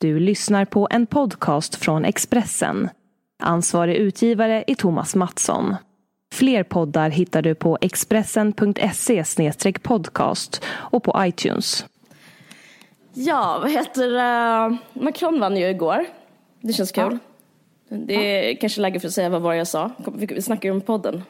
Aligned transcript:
Du 0.00 0.20
lyssnar 0.20 0.64
på 0.64 0.88
en 0.90 1.06
podcast 1.06 1.74
från 1.74 2.04
Expressen. 2.04 2.90
Ansvarig 3.42 3.96
utgivare 3.96 4.64
är 4.66 4.74
Thomas 4.74 5.14
Mattsson. 5.14 5.76
Fler 6.32 6.62
poddar 6.62 7.10
hittar 7.10 7.42
du 7.42 7.54
på 7.54 7.78
expressen.se 7.80 9.72
podcast 9.82 10.62
och 10.68 11.02
på 11.02 11.16
iTunes. 11.18 11.86
Ja, 13.12 13.58
vad 13.62 13.70
heter 13.70 14.08
uh, 14.08 14.76
Macron 14.92 15.40
vann 15.40 15.56
ju 15.56 15.68
igår. 15.68 16.04
Det 16.60 16.72
känns 16.72 16.92
kul. 16.92 17.18
Ja. 17.88 17.96
Det 17.96 18.14
är 18.14 18.50
ja. 18.50 18.56
kanske 18.60 18.80
läge 18.80 19.00
för 19.00 19.08
att 19.08 19.14
säga 19.14 19.28
vad 19.28 19.42
var 19.42 19.54
jag 19.54 19.66
sa. 19.66 19.90
Vi 20.14 20.42
snackar 20.42 20.68
ju 20.68 20.74
om 20.74 20.80
podden. 20.80 21.22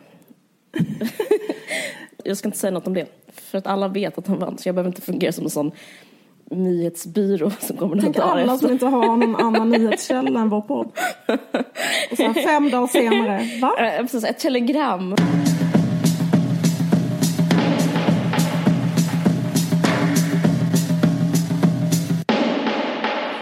jag 2.25 2.37
ska 2.37 2.49
inte 2.49 2.59
säga 2.59 2.71
något 2.71 2.87
om 2.87 2.95
det. 2.95 3.07
För 3.29 3.59
att 3.59 3.67
alla 3.67 3.89
vet 3.89 4.19
att 4.19 4.27
han 4.27 4.39
vann, 4.39 4.59
så 4.59 4.69
jag 4.69 4.75
behöver 4.75 4.91
inte 4.91 5.03
fungera 5.03 5.33
som 5.33 5.45
en 5.45 5.51
sån 5.51 5.73
nyhetsbyrå 6.51 7.51
som 7.61 7.77
kommer 7.77 7.97
några 7.97 8.11
dagar 8.11 8.43
alla 8.43 8.59
som 8.59 8.71
inte 8.71 8.87
har 8.87 9.17
någon 9.17 9.37
annan 9.41 9.69
nyhetskälla 9.69 10.41
än 10.41 10.49
vår 10.49 10.61
podd. 10.61 10.91
Och 12.11 12.17
sen 12.17 12.35
fem 12.35 12.71
dagar 12.71 12.87
senare, 12.87 13.45
va? 13.61 13.73
Precis, 14.01 14.25
ett 14.25 14.39
telegram. 14.39 15.15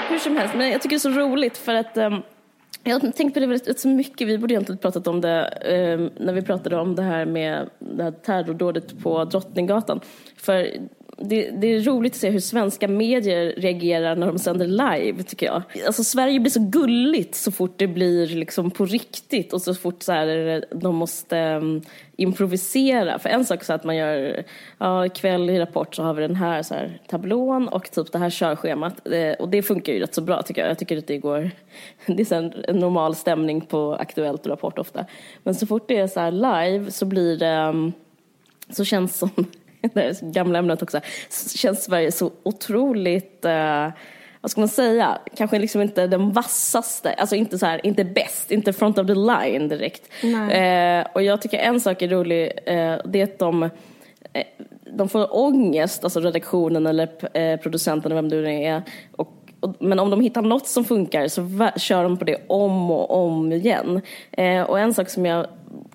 Hur 0.08 0.18
som 0.18 0.36
helst, 0.36 0.54
men 0.54 0.70
jag 0.70 0.82
tycker 0.82 0.96
det 0.96 0.98
är 0.98 0.98
så 0.98 1.20
roligt 1.20 1.58
för 1.58 1.74
att 1.74 1.96
um, 1.96 2.22
jag 2.84 3.16
tänkt 3.16 3.34
på 3.34 3.40
det 3.40 3.46
väldigt 3.46 3.80
så 3.80 3.88
mycket. 3.88 4.28
Vi 4.28 4.38
borde 4.38 4.54
egentligen 4.54 4.78
pratat 4.78 5.06
om 5.06 5.20
det 5.20 5.58
um, 5.98 6.10
när 6.26 6.32
vi 6.32 6.42
pratade 6.42 6.76
om 6.76 6.94
det 6.94 7.02
här 7.02 7.26
med 7.26 7.70
det 7.78 8.02
här 8.02 8.10
terrordådet 8.10 9.02
på 9.02 9.24
Drottninggatan. 9.24 10.00
För 10.36 10.70
det, 11.18 11.50
det, 11.50 11.66
är 11.66 11.80
roligt 11.80 12.12
att 12.12 12.18
se 12.18 12.30
hur 12.30 12.40
svenska 12.40 12.88
medier 12.88 13.54
reagerar 13.56 14.16
när 14.16 14.26
de 14.26 14.38
sänder 14.38 14.66
live, 14.66 15.22
tycker 15.22 15.46
jag. 15.46 15.62
Alltså 15.86 16.04
Sverige 16.04 16.40
blir 16.40 16.50
så 16.50 16.60
gulligt 16.60 17.34
så 17.34 17.52
fort 17.52 17.74
det 17.76 17.86
blir 17.86 18.26
liksom 18.26 18.70
på 18.70 18.84
riktigt 18.84 19.52
och 19.52 19.62
så 19.62 19.74
fort 19.74 20.02
så 20.02 20.12
här, 20.12 20.64
de 20.74 20.96
måste 20.96 21.38
um, 21.38 21.82
improvisera. 22.16 23.18
För 23.18 23.28
en 23.28 23.44
sak 23.44 23.68
är 23.68 23.74
att 23.74 23.84
man 23.84 23.96
gör, 23.96 24.44
ja 24.78 25.06
ikväll 25.06 25.50
i 25.50 25.58
Rapport 25.58 25.94
så 25.94 26.02
har 26.02 26.14
vi 26.14 26.22
den 26.22 26.36
här, 26.36 26.62
så 26.62 26.74
här 26.74 27.00
tablån 27.08 27.68
och 27.68 27.90
typ 27.90 28.12
det 28.12 28.18
här 28.18 28.30
körschemat. 28.30 29.08
Eh, 29.08 29.32
och 29.32 29.48
det 29.48 29.62
funkar 29.62 29.92
ju 29.92 30.00
rätt 30.00 30.14
så 30.14 30.22
bra 30.22 30.42
tycker 30.42 30.60
jag. 30.60 30.70
Jag 30.70 30.78
tycker 30.78 30.98
att 30.98 31.06
det 31.06 31.18
går, 31.18 31.50
det 32.06 32.22
är 32.22 32.24
så 32.24 32.34
en 32.68 32.78
normal 32.78 33.14
stämning 33.14 33.60
på 33.60 33.94
Aktuellt 33.94 34.40
och 34.40 34.50
Rapport 34.50 34.78
ofta. 34.78 35.06
Men 35.42 35.54
så 35.54 35.66
fort 35.66 35.88
det 35.88 35.98
är 35.98 36.06
så 36.06 36.30
live 36.30 36.90
så 36.90 37.06
blir 37.06 37.36
det, 37.36 37.68
um, 37.68 37.92
så 38.70 38.84
känns 38.84 39.18
som 39.18 39.30
det 39.94 40.20
gamla 40.22 40.58
ämnet 40.58 40.82
också, 40.82 41.00
känns 41.56 41.84
Sverige 41.84 42.12
så 42.12 42.32
otroligt, 42.42 43.44
eh, 43.44 43.88
vad 44.40 44.50
ska 44.50 44.60
man 44.60 44.68
säga, 44.68 45.18
kanske 45.36 45.58
liksom 45.58 45.82
inte 45.82 46.06
den 46.06 46.32
vassaste, 46.32 47.12
alltså 47.12 47.36
inte 47.36 47.58
så 47.58 47.66
här, 47.66 47.86
inte 47.86 48.04
bäst, 48.04 48.50
inte 48.50 48.72
front 48.72 48.98
of 48.98 49.06
the 49.06 49.14
line 49.14 49.68
direkt. 49.68 50.10
Eh, 50.50 51.12
och 51.12 51.22
jag 51.22 51.42
tycker 51.42 51.58
en 51.58 51.80
sak 51.80 52.02
är 52.02 52.08
rolig, 52.08 52.52
eh, 52.66 52.96
det 53.04 53.20
är 53.20 53.24
att 53.24 53.38
de 53.38 53.62
eh, 53.62 53.70
de 54.96 55.08
får 55.08 55.36
ångest, 55.36 56.04
alltså 56.04 56.20
redaktionen 56.20 56.86
eller 56.86 57.36
eh, 57.36 57.60
producenten 57.60 58.12
eller 58.12 58.22
vem 58.22 58.28
du 58.28 58.42
nu 58.42 58.62
är. 58.62 58.82
Och, 59.16 59.32
och, 59.60 59.74
men 59.78 59.98
om 59.98 60.10
de 60.10 60.20
hittar 60.20 60.42
något 60.42 60.66
som 60.66 60.84
funkar 60.84 61.28
så 61.28 61.68
kör 61.76 62.02
de 62.02 62.16
på 62.16 62.24
det 62.24 62.36
om 62.46 62.90
och 62.90 63.24
om 63.24 63.52
igen. 63.52 64.00
Eh, 64.30 64.62
och 64.62 64.80
en 64.80 64.94
sak 64.94 65.08
som 65.08 65.26
jag 65.26 65.46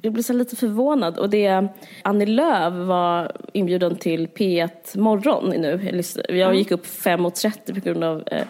jag 0.01 0.13
blev 0.13 0.23
så 0.23 0.33
lite 0.33 0.55
förvånad 0.55 1.17
och 1.17 1.29
det 1.29 1.67
Annie 2.01 2.25
Lööf 2.25 2.73
var 2.73 3.31
inbjuden 3.53 3.95
till 3.95 4.27
P1 4.27 4.97
Morgon 4.97 5.49
nu. 5.49 6.01
Jag 6.29 6.55
gick 6.55 6.71
upp 6.71 6.85
5.30 6.85 7.73
på 7.73 7.79
grund 7.79 8.03
av 8.03 8.23
eh, 8.27 8.45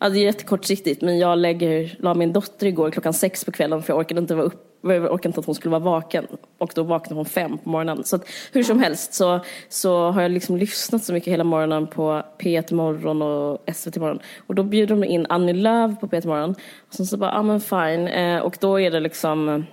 Ja, 0.00 0.08
det 0.08 0.18
är 0.18 0.24
jättekortsiktigt 0.24 1.02
men 1.02 1.18
jag 1.18 1.38
lägger, 1.38 1.96
la 1.98 2.14
min 2.14 2.32
dotter 2.32 2.66
igår 2.66 2.90
klockan 2.90 3.12
sex 3.12 3.44
på 3.44 3.52
kvällen 3.52 3.82
för 3.82 3.92
jag 3.92 3.98
orkade 3.98 4.20
inte 4.20 4.34
vara 4.34 4.46
upp, 4.46 4.80
jag 4.82 5.12
orkade 5.12 5.28
inte 5.28 5.40
att 5.40 5.46
hon 5.46 5.54
skulle 5.54 5.70
vara 5.70 5.82
vaken. 5.82 6.26
Och 6.58 6.72
då 6.74 6.82
vaknade 6.82 7.14
hon 7.14 7.24
fem 7.24 7.58
på 7.58 7.68
morgonen. 7.68 8.04
Så 8.04 8.16
att, 8.16 8.28
hur 8.52 8.62
som 8.62 8.80
helst 8.80 9.14
så, 9.14 9.40
så 9.68 10.10
har 10.10 10.22
jag 10.22 10.30
liksom 10.30 10.56
lyssnat 10.56 11.04
så 11.04 11.12
mycket 11.12 11.32
hela 11.32 11.44
morgonen 11.44 11.86
på 11.86 12.22
P1 12.38 12.74
Morgon 12.74 13.22
och 13.22 13.74
SVT 13.74 13.96
Morgon. 13.96 14.18
Och 14.46 14.54
då 14.54 14.62
bjuder 14.62 14.96
de 14.96 15.04
in 15.04 15.26
Annie 15.28 15.52
Lööf 15.52 16.00
på 16.00 16.06
P1 16.06 16.26
Morgon. 16.26 16.54
Och 16.88 16.94
sen 16.94 17.06
så 17.06 17.16
bara, 17.16 17.30
ja 17.30 17.38
ah, 17.38 17.42
men 17.42 17.60
fine. 17.60 18.08
Eh, 18.08 18.38
och 18.38 18.56
då 18.60 18.80
är 18.80 18.90
det 18.90 19.00
liksom 19.00 19.64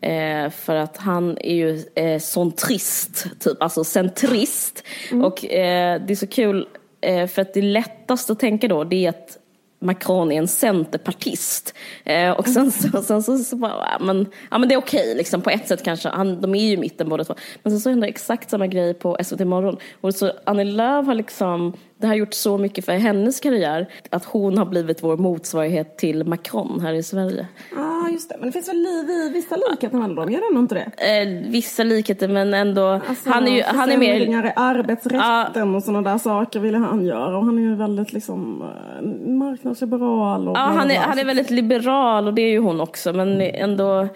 Eh, 0.00 0.50
för 0.50 0.76
att 0.76 0.96
han 0.96 1.38
är 1.40 1.54
ju 1.54 1.84
eh, 1.94 2.50
trist, 2.50 3.26
typ, 3.40 3.62
alltså 3.62 3.84
centrist. 3.84 4.82
Mm. 5.12 5.24
Och 5.24 5.44
eh, 5.44 6.02
det 6.06 6.12
är 6.12 6.16
så 6.16 6.26
kul, 6.26 6.68
eh, 7.00 7.26
för 7.26 7.42
att 7.42 7.54
det 7.54 7.62
lättaste 7.62 8.32
att 8.32 8.40
tänka 8.40 8.68
då, 8.68 8.84
det 8.84 9.06
är 9.06 9.08
att 9.08 9.38
Macron 9.78 10.32
är 10.32 10.38
en 10.38 10.48
centerpartist. 10.48 11.74
Eh, 12.04 12.30
och 12.30 12.48
sen 12.48 12.72
så, 12.72 13.02
sen 13.02 13.22
så, 13.22 13.38
så 13.38 13.56
bara, 13.56 13.98
men, 14.00 14.26
ja 14.50 14.58
men 14.58 14.68
det 14.68 14.74
är 14.74 14.78
okej 14.78 15.00
okay, 15.00 15.14
liksom 15.14 15.42
på 15.42 15.50
ett 15.50 15.68
sätt 15.68 15.84
kanske, 15.84 16.08
han, 16.08 16.40
de 16.40 16.54
är 16.54 16.70
ju 16.70 16.76
mitten 16.76 17.08
båda 17.08 17.24
två. 17.24 17.34
Men 17.62 17.72
sen 17.72 17.80
så 17.80 17.90
händer 17.90 18.08
exakt 18.08 18.50
samma 18.50 18.66
grej 18.66 18.94
på 18.94 19.16
SVT 19.24 19.40
Morgon. 19.40 19.76
Och 20.00 20.14
så 20.14 20.32
Annie 20.44 20.64
Lööf 20.64 21.06
har 21.06 21.14
liksom 21.14 21.72
det 21.98 22.06
har 22.06 22.14
gjort 22.14 22.34
så 22.34 22.58
mycket 22.58 22.84
för 22.84 22.92
hennes 22.92 23.40
karriär 23.40 23.88
att 24.10 24.24
hon 24.24 24.58
har 24.58 24.66
blivit 24.66 25.02
vår 25.02 25.16
motsvarighet 25.16 25.98
till 25.98 26.24
Macron 26.24 26.80
här 26.80 26.92
i 26.92 27.02
Sverige. 27.02 27.46
Ja, 27.76 27.82
ah, 27.82 28.08
just 28.08 28.28
det. 28.28 28.36
Men 28.38 28.48
det 28.48 28.52
finns 28.52 28.68
väl 28.68 28.76
li 28.76 29.30
vissa 29.34 29.56
likheter 29.56 29.98
mellan 29.98 30.14
dem? 30.14 30.32
Gör 30.32 30.54
det 30.54 30.58
inte 30.58 30.74
det? 30.74 31.20
Eh, 31.20 31.50
vissa 31.50 31.82
likheter, 31.82 32.28
men 32.28 32.54
ändå. 32.54 33.00
Alltså, 33.08 33.30
han 33.30 33.48
är 33.48 33.56
ju 33.56 33.62
han 33.62 33.92
är 33.92 33.98
mer... 33.98 34.46
i 34.46 34.52
arbetsrätten 34.56 35.74
ah, 35.74 35.76
och 35.76 35.82
sådana 35.82 36.10
där 36.10 36.18
saker 36.18 36.60
vill 36.60 36.74
han 36.74 37.06
göra. 37.06 37.38
Och 37.38 37.44
han 37.44 37.58
är 37.58 37.62
ju 37.62 37.74
väldigt 37.74 38.12
liksom 38.12 38.62
eh, 38.62 39.28
marknadsliberal. 39.30 40.48
Och 40.48 40.56
ja, 40.56 40.60
han 40.60 40.90
är, 40.90 40.98
han 40.98 41.18
är 41.18 41.24
väldigt 41.24 41.50
liberal 41.50 42.26
och 42.26 42.34
det 42.34 42.42
är 42.42 42.50
ju 42.50 42.58
hon 42.58 42.80
också. 42.80 43.12
Men 43.12 43.40
ändå 43.40 44.08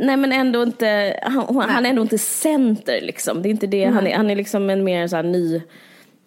Nej 0.00 0.16
men 0.16 0.32
ändå 0.32 0.62
inte, 0.62 1.20
han, 1.22 1.56
han 1.68 1.86
är 1.86 1.90
ändå 1.90 2.02
inte 2.02 2.18
center 2.18 3.00
liksom. 3.00 3.42
Det 3.42 3.48
är 3.48 3.50
inte 3.50 3.66
det, 3.66 3.84
han 3.84 4.06
är, 4.06 4.16
han 4.16 4.30
är 4.30 4.36
liksom 4.36 4.70
en 4.70 4.84
mer 4.84 5.06
så 5.06 5.16
här 5.16 5.22
ny 5.22 5.62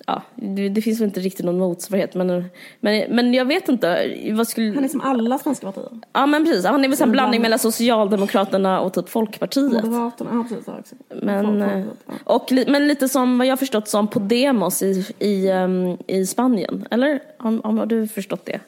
ja, 0.06 0.22
det, 0.36 0.70
det, 0.70 0.82
finns 0.82 1.02
väl 1.02 1.08
inte 1.08 1.20
riktigt 1.20 1.46
någon 1.46 1.60
motsvarighet 1.60 2.16
men, 2.16 2.46
men, 2.80 3.16
men 3.16 3.34
jag 3.34 3.46
vet 3.46 3.70
inte. 3.70 4.16
Vad 4.34 4.48
skulle... 4.48 4.74
Han 4.76 4.84
är 4.84 4.88
som 4.88 5.02
alla 5.02 5.38
svenska 5.38 5.72
partier. 5.72 5.92
Ja 6.14 6.26
men 6.26 6.46
precis, 6.46 6.66
han 6.66 6.86
är 6.86 6.90
väl 6.90 7.02
en 7.02 7.12
blandning 7.12 7.42
mellan 7.42 7.60
Socialdemokraterna 7.60 8.80
och 8.80 8.94
typ 8.94 9.10
Folkpartiet. 9.10 9.84
Moderaterna, 9.84 10.30
ja 10.34 10.44
precis. 10.50 10.68
Också. 10.68 10.96
Men, 11.22 11.62
eh, 11.62 11.86
och, 12.24 12.52
men 12.68 12.88
lite 12.88 13.10
som 13.10 13.38
vad 13.38 13.48
jag 13.48 13.60
förstått 13.60 13.88
som 13.88 14.08
Podemos 14.08 14.82
i, 14.82 15.06
i, 15.20 15.52
um, 15.52 15.98
i 16.08 16.26
Spanien, 16.26 16.88
eller? 16.92 17.20
Har, 17.38 17.78
har 17.78 17.86
du 17.86 18.08
förstått 18.08 18.46
det? 18.46 18.60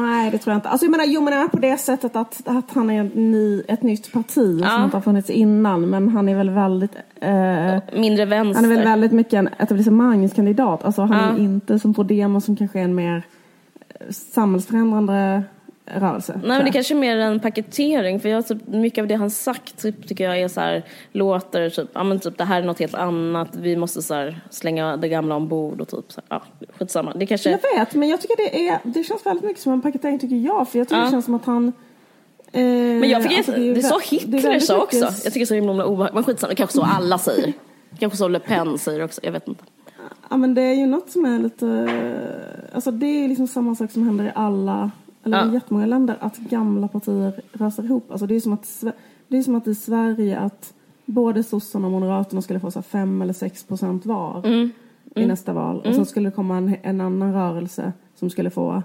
Nej, 0.00 0.30
det 0.30 0.38
tror 0.38 0.52
jag 0.52 0.58
inte. 0.58 0.68
Alltså 0.68 0.86
jag 0.86 0.90
menar, 0.90 1.04
jo 1.04 1.20
men 1.20 1.48
på 1.48 1.58
det 1.58 1.78
sättet 1.78 2.16
att, 2.16 2.42
att 2.44 2.70
han 2.70 2.90
är 2.90 3.04
ny, 3.14 3.62
ett 3.68 3.82
nytt 3.82 4.12
parti 4.12 4.60
ja. 4.62 4.68
som 4.68 4.84
inte 4.84 4.96
har 4.96 5.02
funnits 5.02 5.30
innan. 5.30 5.90
Men 5.90 6.08
han 6.08 6.28
är 6.28 6.36
väl 6.36 6.50
väldigt... 6.50 6.96
Eh, 7.20 8.00
Mindre 8.00 8.24
vänster. 8.24 8.62
Han 8.62 8.70
är 8.70 8.76
väl 8.76 8.84
väldigt 8.84 9.12
mycket 9.12 9.32
en 9.32 9.48
etablissemangskandidat. 9.58 10.84
Alltså 10.84 11.02
han 11.02 11.18
ja. 11.18 11.42
är 11.42 11.44
inte 11.44 11.78
som 11.78 11.94
Podemos 11.94 12.44
som 12.44 12.56
kanske 12.56 12.78
är 12.78 12.84
en 12.84 12.94
mer 12.94 13.22
eh, 13.88 14.06
samhällsförändrande 14.10 15.42
rörelse. 15.86 16.40
Nej 16.44 16.56
men 16.56 16.64
det 16.64 16.72
kanske 16.72 16.94
är 16.94 16.98
mer 16.98 17.16
en 17.16 17.40
paketering 17.40 18.20
för 18.20 18.28
jag, 18.28 18.46
typ, 18.46 18.66
mycket 18.66 19.02
av 19.02 19.08
det 19.08 19.14
han 19.14 19.30
sagt 19.30 19.82
typ, 19.82 20.08
tycker 20.08 20.24
jag 20.24 20.40
är 20.40 20.48
så 20.48 20.60
här, 20.60 20.84
låter 21.12 21.70
typ, 21.70 21.88
ja 21.92 22.04
men 22.04 22.20
typ 22.20 22.38
det 22.38 22.44
här 22.44 22.62
är 22.62 22.66
något 22.66 22.78
helt 22.78 22.94
annat, 22.94 23.56
vi 23.56 23.76
måste 23.76 24.02
så 24.02 24.14
här, 24.14 24.40
slänga 24.50 24.96
det 24.96 25.08
gamla 25.08 25.36
ombord 25.36 25.80
och 25.80 25.88
typ 25.88 26.12
så 26.12 26.20
här, 26.28 26.42
ja 26.58 26.66
skitsamma. 26.78 27.12
Det 27.14 27.26
kanske... 27.26 27.50
Jag 27.50 27.78
vet 27.78 27.94
men 27.94 28.08
jag 28.08 28.20
tycker 28.20 28.36
det 28.36 28.68
är, 28.68 28.78
det 28.84 29.04
känns 29.04 29.26
väldigt 29.26 29.44
mycket 29.44 29.62
som 29.62 29.72
en 29.72 29.82
paketering 29.82 30.18
tycker 30.18 30.36
jag 30.36 30.68
för 30.68 30.78
jag 30.78 30.88
tycker 30.88 30.98
ja. 30.98 31.04
det 31.04 31.10
känns 31.10 31.24
som 31.24 31.34
att 31.34 31.44
han 31.44 31.72
eh, 32.52 32.62
men 32.62 33.08
jag 33.08 33.22
fick 33.22 33.36
alltså, 33.36 33.52
det, 33.52 33.74
det 33.74 33.82
sa 33.82 34.00
Hitler 34.10 34.60
så 34.60 34.82
också. 34.82 34.98
Jag 34.98 35.14
tycker 35.14 35.38
det 35.38 35.42
är 35.42 35.46
så 35.46 35.54
himla 35.54 35.86
obehagligt. 35.86 36.14
Men 36.14 36.24
skitsamma, 36.24 36.48
det 36.48 36.56
kanske 36.56 36.76
så 36.76 36.82
alla 36.82 37.18
säger. 37.18 37.52
Kanske 37.98 38.16
så 38.16 38.28
Le 38.28 38.38
Pen 38.38 38.78
säger 38.78 39.04
också, 39.04 39.20
jag 39.24 39.32
vet 39.32 39.48
inte. 39.48 39.64
Ja 40.30 40.36
men 40.36 40.54
det 40.54 40.62
är 40.62 40.74
ju 40.74 40.86
något 40.86 41.10
som 41.10 41.24
är 41.24 41.38
lite, 41.38 41.88
alltså 42.74 42.90
det 42.90 43.06
är 43.06 43.28
liksom 43.28 43.46
samma 43.46 43.74
sak 43.74 43.90
som 43.90 44.02
händer 44.02 44.24
i 44.24 44.32
alla 44.34 44.90
eller 45.26 45.38
ja. 45.38 45.50
i 45.50 45.54
jättemånga 45.54 45.86
länder, 45.86 46.16
att 46.20 46.36
gamla 46.36 46.88
partier 46.88 47.40
rasar 47.52 47.82
ihop. 47.82 48.10
Alltså 48.10 48.26
det 48.26 48.34
är 48.34 48.40
som 48.40 48.52
att, 48.52 48.84
det 49.28 49.38
är 49.38 49.42
som 49.42 49.54
att 49.54 49.66
i 49.66 49.74
Sverige 49.74 50.38
att 50.38 50.74
både 51.04 51.42
sossarna 51.42 51.86
och 51.86 51.92
moderaterna 51.92 52.42
skulle 52.42 52.60
få 52.60 52.70
så 52.70 52.82
5 52.82 53.22
eller 53.22 53.32
6 53.32 53.64
procent 53.64 54.06
var 54.06 54.46
mm. 54.46 54.70
i 55.14 55.18
mm. 55.18 55.28
nästa 55.28 55.52
val. 55.52 55.78
Och 55.78 55.86
mm. 55.86 55.96
sen 55.96 56.06
skulle 56.06 56.28
det 56.28 56.34
komma 56.34 56.56
en, 56.56 56.76
en 56.82 57.00
annan 57.00 57.32
rörelse 57.32 57.92
som 58.14 58.30
skulle 58.30 58.50
få 58.50 58.82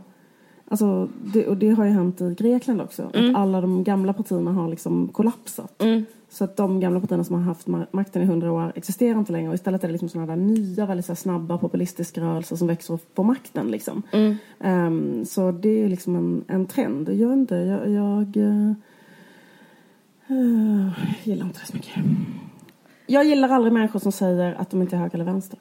Alltså, 0.71 1.09
det, 1.33 1.47
och 1.47 1.57
det 1.57 1.69
har 1.69 1.85
ju 1.85 1.91
hänt 1.91 2.21
i 2.21 2.35
Grekland 2.37 2.81
också. 2.81 3.03
Att 3.03 3.15
mm. 3.15 3.35
alla 3.35 3.61
de 3.61 3.83
gamla 3.83 4.13
partierna 4.13 4.51
har 4.51 4.69
liksom 4.69 5.07
kollapsat. 5.07 5.81
Mm. 5.81 6.05
Så 6.29 6.43
att 6.43 6.57
de 6.57 6.79
gamla 6.79 6.99
partierna 6.99 7.23
som 7.23 7.35
har 7.35 7.41
haft 7.41 7.67
makten 7.67 8.21
i 8.21 8.25
hundra 8.25 8.51
år 8.51 8.71
existerar 8.75 9.19
inte 9.19 9.31
längre 9.31 9.49
och 9.49 9.55
istället 9.55 9.83
är 9.83 9.87
det 9.87 9.91
liksom 9.91 10.09
sådana 10.09 10.35
där 10.35 10.41
nya, 10.41 10.85
väldigt 10.85 11.05
så 11.05 11.15
snabba 11.15 11.57
populistiska 11.57 12.21
rörelser 12.21 12.55
som 12.55 12.67
växer 12.67 12.99
på 13.13 13.23
makten 13.23 13.71
liksom. 13.71 14.03
Mm. 14.11 14.35
Um, 14.59 15.25
så 15.25 15.51
det 15.51 15.83
är 15.83 15.89
liksom 15.89 16.15
en, 16.15 16.43
en 16.47 16.65
trend. 16.65 17.09
Jag 17.09 17.27
vet 17.27 17.37
inte, 17.37 17.55
jag, 17.55 17.89
jag 17.89 18.37
uh, 18.37 18.73
gillar 21.23 21.45
inte 21.45 21.59
det 21.59 21.65
så 21.65 21.75
mycket. 21.75 21.95
Jag 23.07 23.25
gillar 23.25 23.49
aldrig 23.49 23.73
människor 23.73 23.99
som 23.99 24.11
säger 24.11 24.53
att 24.53 24.69
de 24.69 24.81
inte 24.81 24.95
är 24.95 24.99
höger 24.99 25.15
eller 25.15 25.25
vänster. 25.25 25.59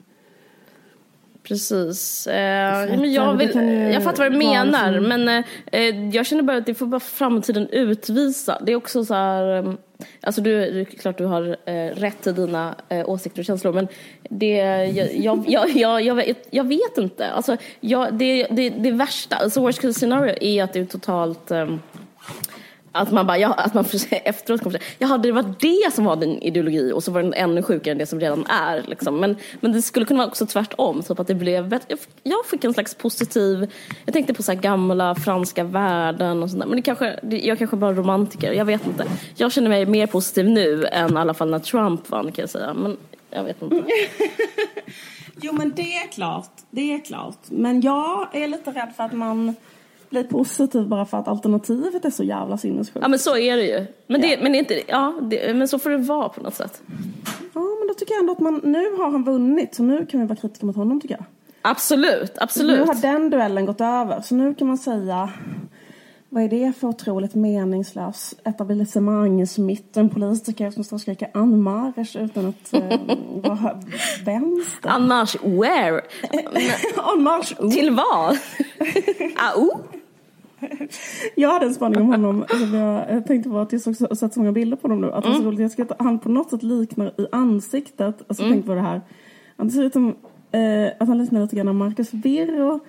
Precis. 1.42 2.26
Eh, 2.26 2.98
men 2.98 3.12
jag, 3.12 3.34
vill, 3.34 3.56
jag 3.92 4.04
fattar 4.04 4.22
vad 4.22 4.32
du 4.32 4.38
menar, 4.38 4.94
som... 4.94 5.08
men 5.08 5.44
eh, 5.72 6.08
jag 6.14 6.26
känner 6.26 6.42
bara 6.42 6.56
att 6.56 6.66
det 6.66 6.74
får 6.74 6.86
bara 6.86 7.00
framtiden 7.00 7.68
utvisa. 7.68 8.58
Det 8.66 8.72
är 8.72 8.76
också 8.76 9.04
så 9.04 9.14
här, 9.14 9.58
eh, 9.58 9.72
alltså 10.20 10.40
du, 10.40 10.70
det 10.70 10.80
är 10.80 10.84
klart 10.84 11.18
du 11.18 11.24
har 11.24 11.56
eh, 11.64 11.86
rätt 11.94 12.26
i 12.26 12.32
dina 12.32 12.74
eh, 12.88 13.08
åsikter 13.08 13.40
och 13.40 13.44
känslor, 13.44 13.72
men 13.72 13.88
det, 14.22 14.56
jag, 15.14 15.44
jag, 15.48 15.70
jag, 15.70 16.02
jag, 16.02 16.14
vet, 16.14 16.48
jag 16.50 16.64
vet 16.64 16.98
inte. 16.98 17.30
Alltså, 17.30 17.56
jag, 17.80 18.14
det, 18.14 18.46
det, 18.50 18.70
det 18.70 18.90
värsta, 18.90 19.36
alltså 19.36 19.60
worst 19.60 19.80
case 19.80 20.00
scenario 20.00 20.34
är 20.40 20.64
att 20.64 20.72
det 20.72 20.80
är 20.80 20.84
totalt 20.84 21.50
eh, 21.50 21.66
att 22.92 23.12
man 23.12 23.26
bara, 23.26 23.38
ja, 23.38 23.52
att 23.54 23.74
man 23.74 23.84
efteråt 24.10 24.62
kommer 24.62 24.78
säga, 24.78 24.90
jaha 24.98 25.18
det 25.18 25.32
var 25.32 25.54
det 25.60 25.94
som 25.94 26.04
var 26.04 26.16
din 26.16 26.42
ideologi 26.42 26.92
och 26.92 27.04
så 27.04 27.12
var 27.12 27.22
den 27.22 27.34
ännu 27.34 27.62
sjukare 27.62 27.92
än 27.92 27.98
det 27.98 28.06
som 28.06 28.20
redan 28.20 28.46
är. 28.46 28.84
Liksom. 28.86 29.20
Men, 29.20 29.36
men 29.60 29.72
det 29.72 29.82
skulle 29.82 30.06
kunna 30.06 30.18
vara 30.18 30.28
också 30.28 30.46
tvärtom, 30.46 31.02
typ 31.02 31.20
att 31.20 31.26
det 31.26 31.34
blev, 31.34 31.78
jag 32.22 32.46
fick 32.46 32.64
en 32.64 32.74
slags 32.74 32.94
positiv, 32.94 33.72
jag 34.04 34.12
tänkte 34.12 34.34
på 34.34 34.42
så 34.42 34.54
gamla 34.54 35.14
franska 35.14 35.64
värden 35.64 36.42
och 36.42 36.50
sånt 36.50 36.62
där. 36.62 36.68
Men 36.68 36.76
det 36.76 36.82
kanske, 36.82 37.18
jag 37.22 37.58
kanske 37.58 37.76
bara 37.76 37.92
romantiker, 37.92 38.52
jag 38.52 38.64
vet 38.64 38.86
inte. 38.86 39.04
Jag 39.36 39.52
känner 39.52 39.68
mig 39.68 39.86
mer 39.86 40.06
positiv 40.06 40.48
nu 40.48 40.86
än 40.86 41.12
i 41.12 41.16
alla 41.16 41.34
fall 41.34 41.50
när 41.50 41.58
Trump 41.58 42.10
vann 42.10 42.32
kan 42.32 42.42
jag 42.42 42.50
säga. 42.50 42.74
Men 42.74 42.96
jag 43.30 43.44
vet 43.44 43.62
inte. 43.62 43.82
jo 45.40 45.52
men 45.52 45.72
det 45.76 45.96
är 45.96 46.08
klart, 46.08 46.50
det 46.70 46.94
är 46.94 47.04
klart. 47.04 47.38
Men 47.48 47.80
jag 47.80 48.28
är 48.32 48.48
lite 48.48 48.70
rädd 48.70 48.92
för 48.96 49.04
att 49.04 49.12
man 49.12 49.54
bli 50.10 50.24
positiv 50.24 50.88
bara 50.88 51.06
för 51.06 51.18
att 51.18 51.28
alternativet 51.28 52.04
är 52.04 52.10
så 52.10 52.24
jävla 52.24 52.58
sinnessjukt. 52.58 52.98
Ja 53.02 53.08
men 53.08 53.18
så 53.18 53.36
är 53.36 53.56
det 53.56 53.64
ju. 53.64 53.86
Men, 54.06 54.20
det, 54.20 54.26
ja. 54.26 54.38
men, 54.42 54.52
det 54.52 54.58
är 54.58 54.60
inte, 54.60 54.82
ja, 54.88 55.14
det, 55.22 55.56
men 55.56 55.68
så 55.68 55.78
får 55.78 55.90
det 55.90 55.96
vara 55.96 56.28
på 56.28 56.42
något 56.42 56.54
sätt. 56.54 56.82
Ja 57.54 57.76
men 57.78 57.88
då 57.88 57.94
tycker 57.94 58.12
jag 58.12 58.20
ändå 58.20 58.32
att 58.32 58.40
man, 58.40 58.60
nu 58.64 58.96
har 58.96 59.10
han 59.10 59.24
vunnit 59.24 59.74
så 59.74 59.82
nu 59.82 60.06
kan 60.06 60.20
vi 60.20 60.26
vara 60.26 60.36
kritiska 60.36 60.66
mot 60.66 60.76
honom 60.76 61.00
tycker 61.00 61.14
jag. 61.14 61.24
Absolut, 61.62 62.38
absolut. 62.38 62.78
Nu 62.78 62.86
har 62.86 62.94
den 62.94 63.30
duellen 63.30 63.66
gått 63.66 63.80
över 63.80 64.20
så 64.20 64.34
nu 64.34 64.54
kan 64.54 64.68
man 64.68 64.78
säga 64.78 65.30
vad 66.32 66.42
är 66.42 66.48
det 66.48 66.72
för 66.80 66.88
otroligt 66.88 67.34
meningslös 67.34 68.34
etablissemangsmittenpolitiker 68.44 70.70
som 70.70 70.84
står 70.84 70.96
och 70.96 71.00
skriker 71.00 71.30
anmarsch 71.34 72.16
utan 72.16 72.46
att 72.46 72.74
eh, 72.74 72.80
vara 73.34 73.80
vänster? 74.24 74.88
Anmarsch 74.88 75.36
where? 75.44 76.00
anmarsch 77.02 77.72
Till 77.72 77.90
vad? 77.90 78.38
Au? 79.54 79.78
Jag 81.34 81.50
hade 81.52 81.66
en 81.66 81.74
spaning 81.74 82.00
om 82.00 82.06
honom 82.06 82.44
som 82.48 82.74
jag 82.74 83.26
tänkte 83.26 83.50
på 83.50 83.58
att 83.58 83.72
jag 83.72 83.80
har 83.86 84.14
sett 84.14 84.34
så 84.34 84.40
många 84.40 84.52
bilder 84.52 84.76
på 84.76 84.88
honom 84.88 85.00
nu. 85.00 85.12
Att 85.12 85.26
mm. 85.26 85.44
roligt. 85.44 85.60
Jag 85.60 85.70
ska, 85.70 85.86
han 85.98 86.18
på 86.18 86.28
något 86.28 86.50
sätt 86.50 86.62
liknar 86.62 87.06
i 87.06 87.26
ansiktet, 87.32 88.24
alltså 88.28 88.42
mm. 88.42 88.54
tänk 88.54 88.66
på 88.66 88.74
det 88.74 88.80
här. 88.80 89.00
Han 89.56 89.70
ser 89.70 89.82
ut 89.82 89.92
som 89.92 90.16
eh, 90.52 90.86
att 90.98 91.08
han 91.08 91.18
liknar 91.18 91.40
lite 91.40 91.56
grann 91.56 91.76
Marcus 91.76 92.10
Birro 92.10 92.80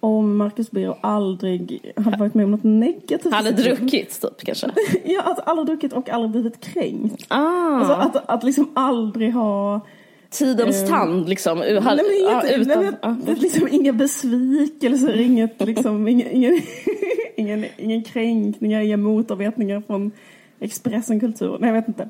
om 0.00 0.36
Marcus 0.36 0.70
Birro 0.70 0.96
aldrig 1.00 1.92
hade 1.96 2.16
varit 2.16 2.34
med 2.34 2.44
om 2.44 2.50
något 2.50 2.64
negativt. 2.64 3.34
Hade 3.34 3.50
druckit 3.50 4.20
typ 4.20 4.44
kanske? 4.44 4.70
ja, 5.04 5.22
alltså 5.22 5.42
aldrig 5.42 5.66
druckit 5.66 5.92
och 5.92 6.10
aldrig 6.10 6.30
blivit 6.30 6.60
kränkt. 6.60 7.26
Ah. 7.28 7.38
Alltså 7.38 7.92
att, 7.92 8.30
att 8.30 8.44
liksom 8.44 8.70
aldrig 8.74 9.32
ha 9.32 9.80
Tidens 10.30 10.82
eh, 10.82 10.88
tand 10.88 11.28
liksom. 11.28 11.58
nej, 11.58 11.74
men 11.74 11.96
inget, 12.20 12.44
ah, 12.44 12.48
utan, 12.48 12.82
nej, 12.84 13.16
men, 13.26 13.34
liksom, 13.34 13.68
inga 13.70 13.92
besvikelser, 13.92 15.20
inget, 15.26 15.66
liksom, 15.66 16.08
ingen, 16.08 16.30
ingen, 16.30 16.60
ingen, 17.36 17.64
ingen 17.76 18.02
kränkningar, 18.02 18.80
inga 18.80 18.96
motarbetningar 18.96 19.82
från 19.86 20.12
Expressen 20.60 21.20
Kultur. 21.20 21.56
Nej, 21.60 21.68
jag 21.68 21.74
vet 21.74 21.88
inte. 21.88 22.08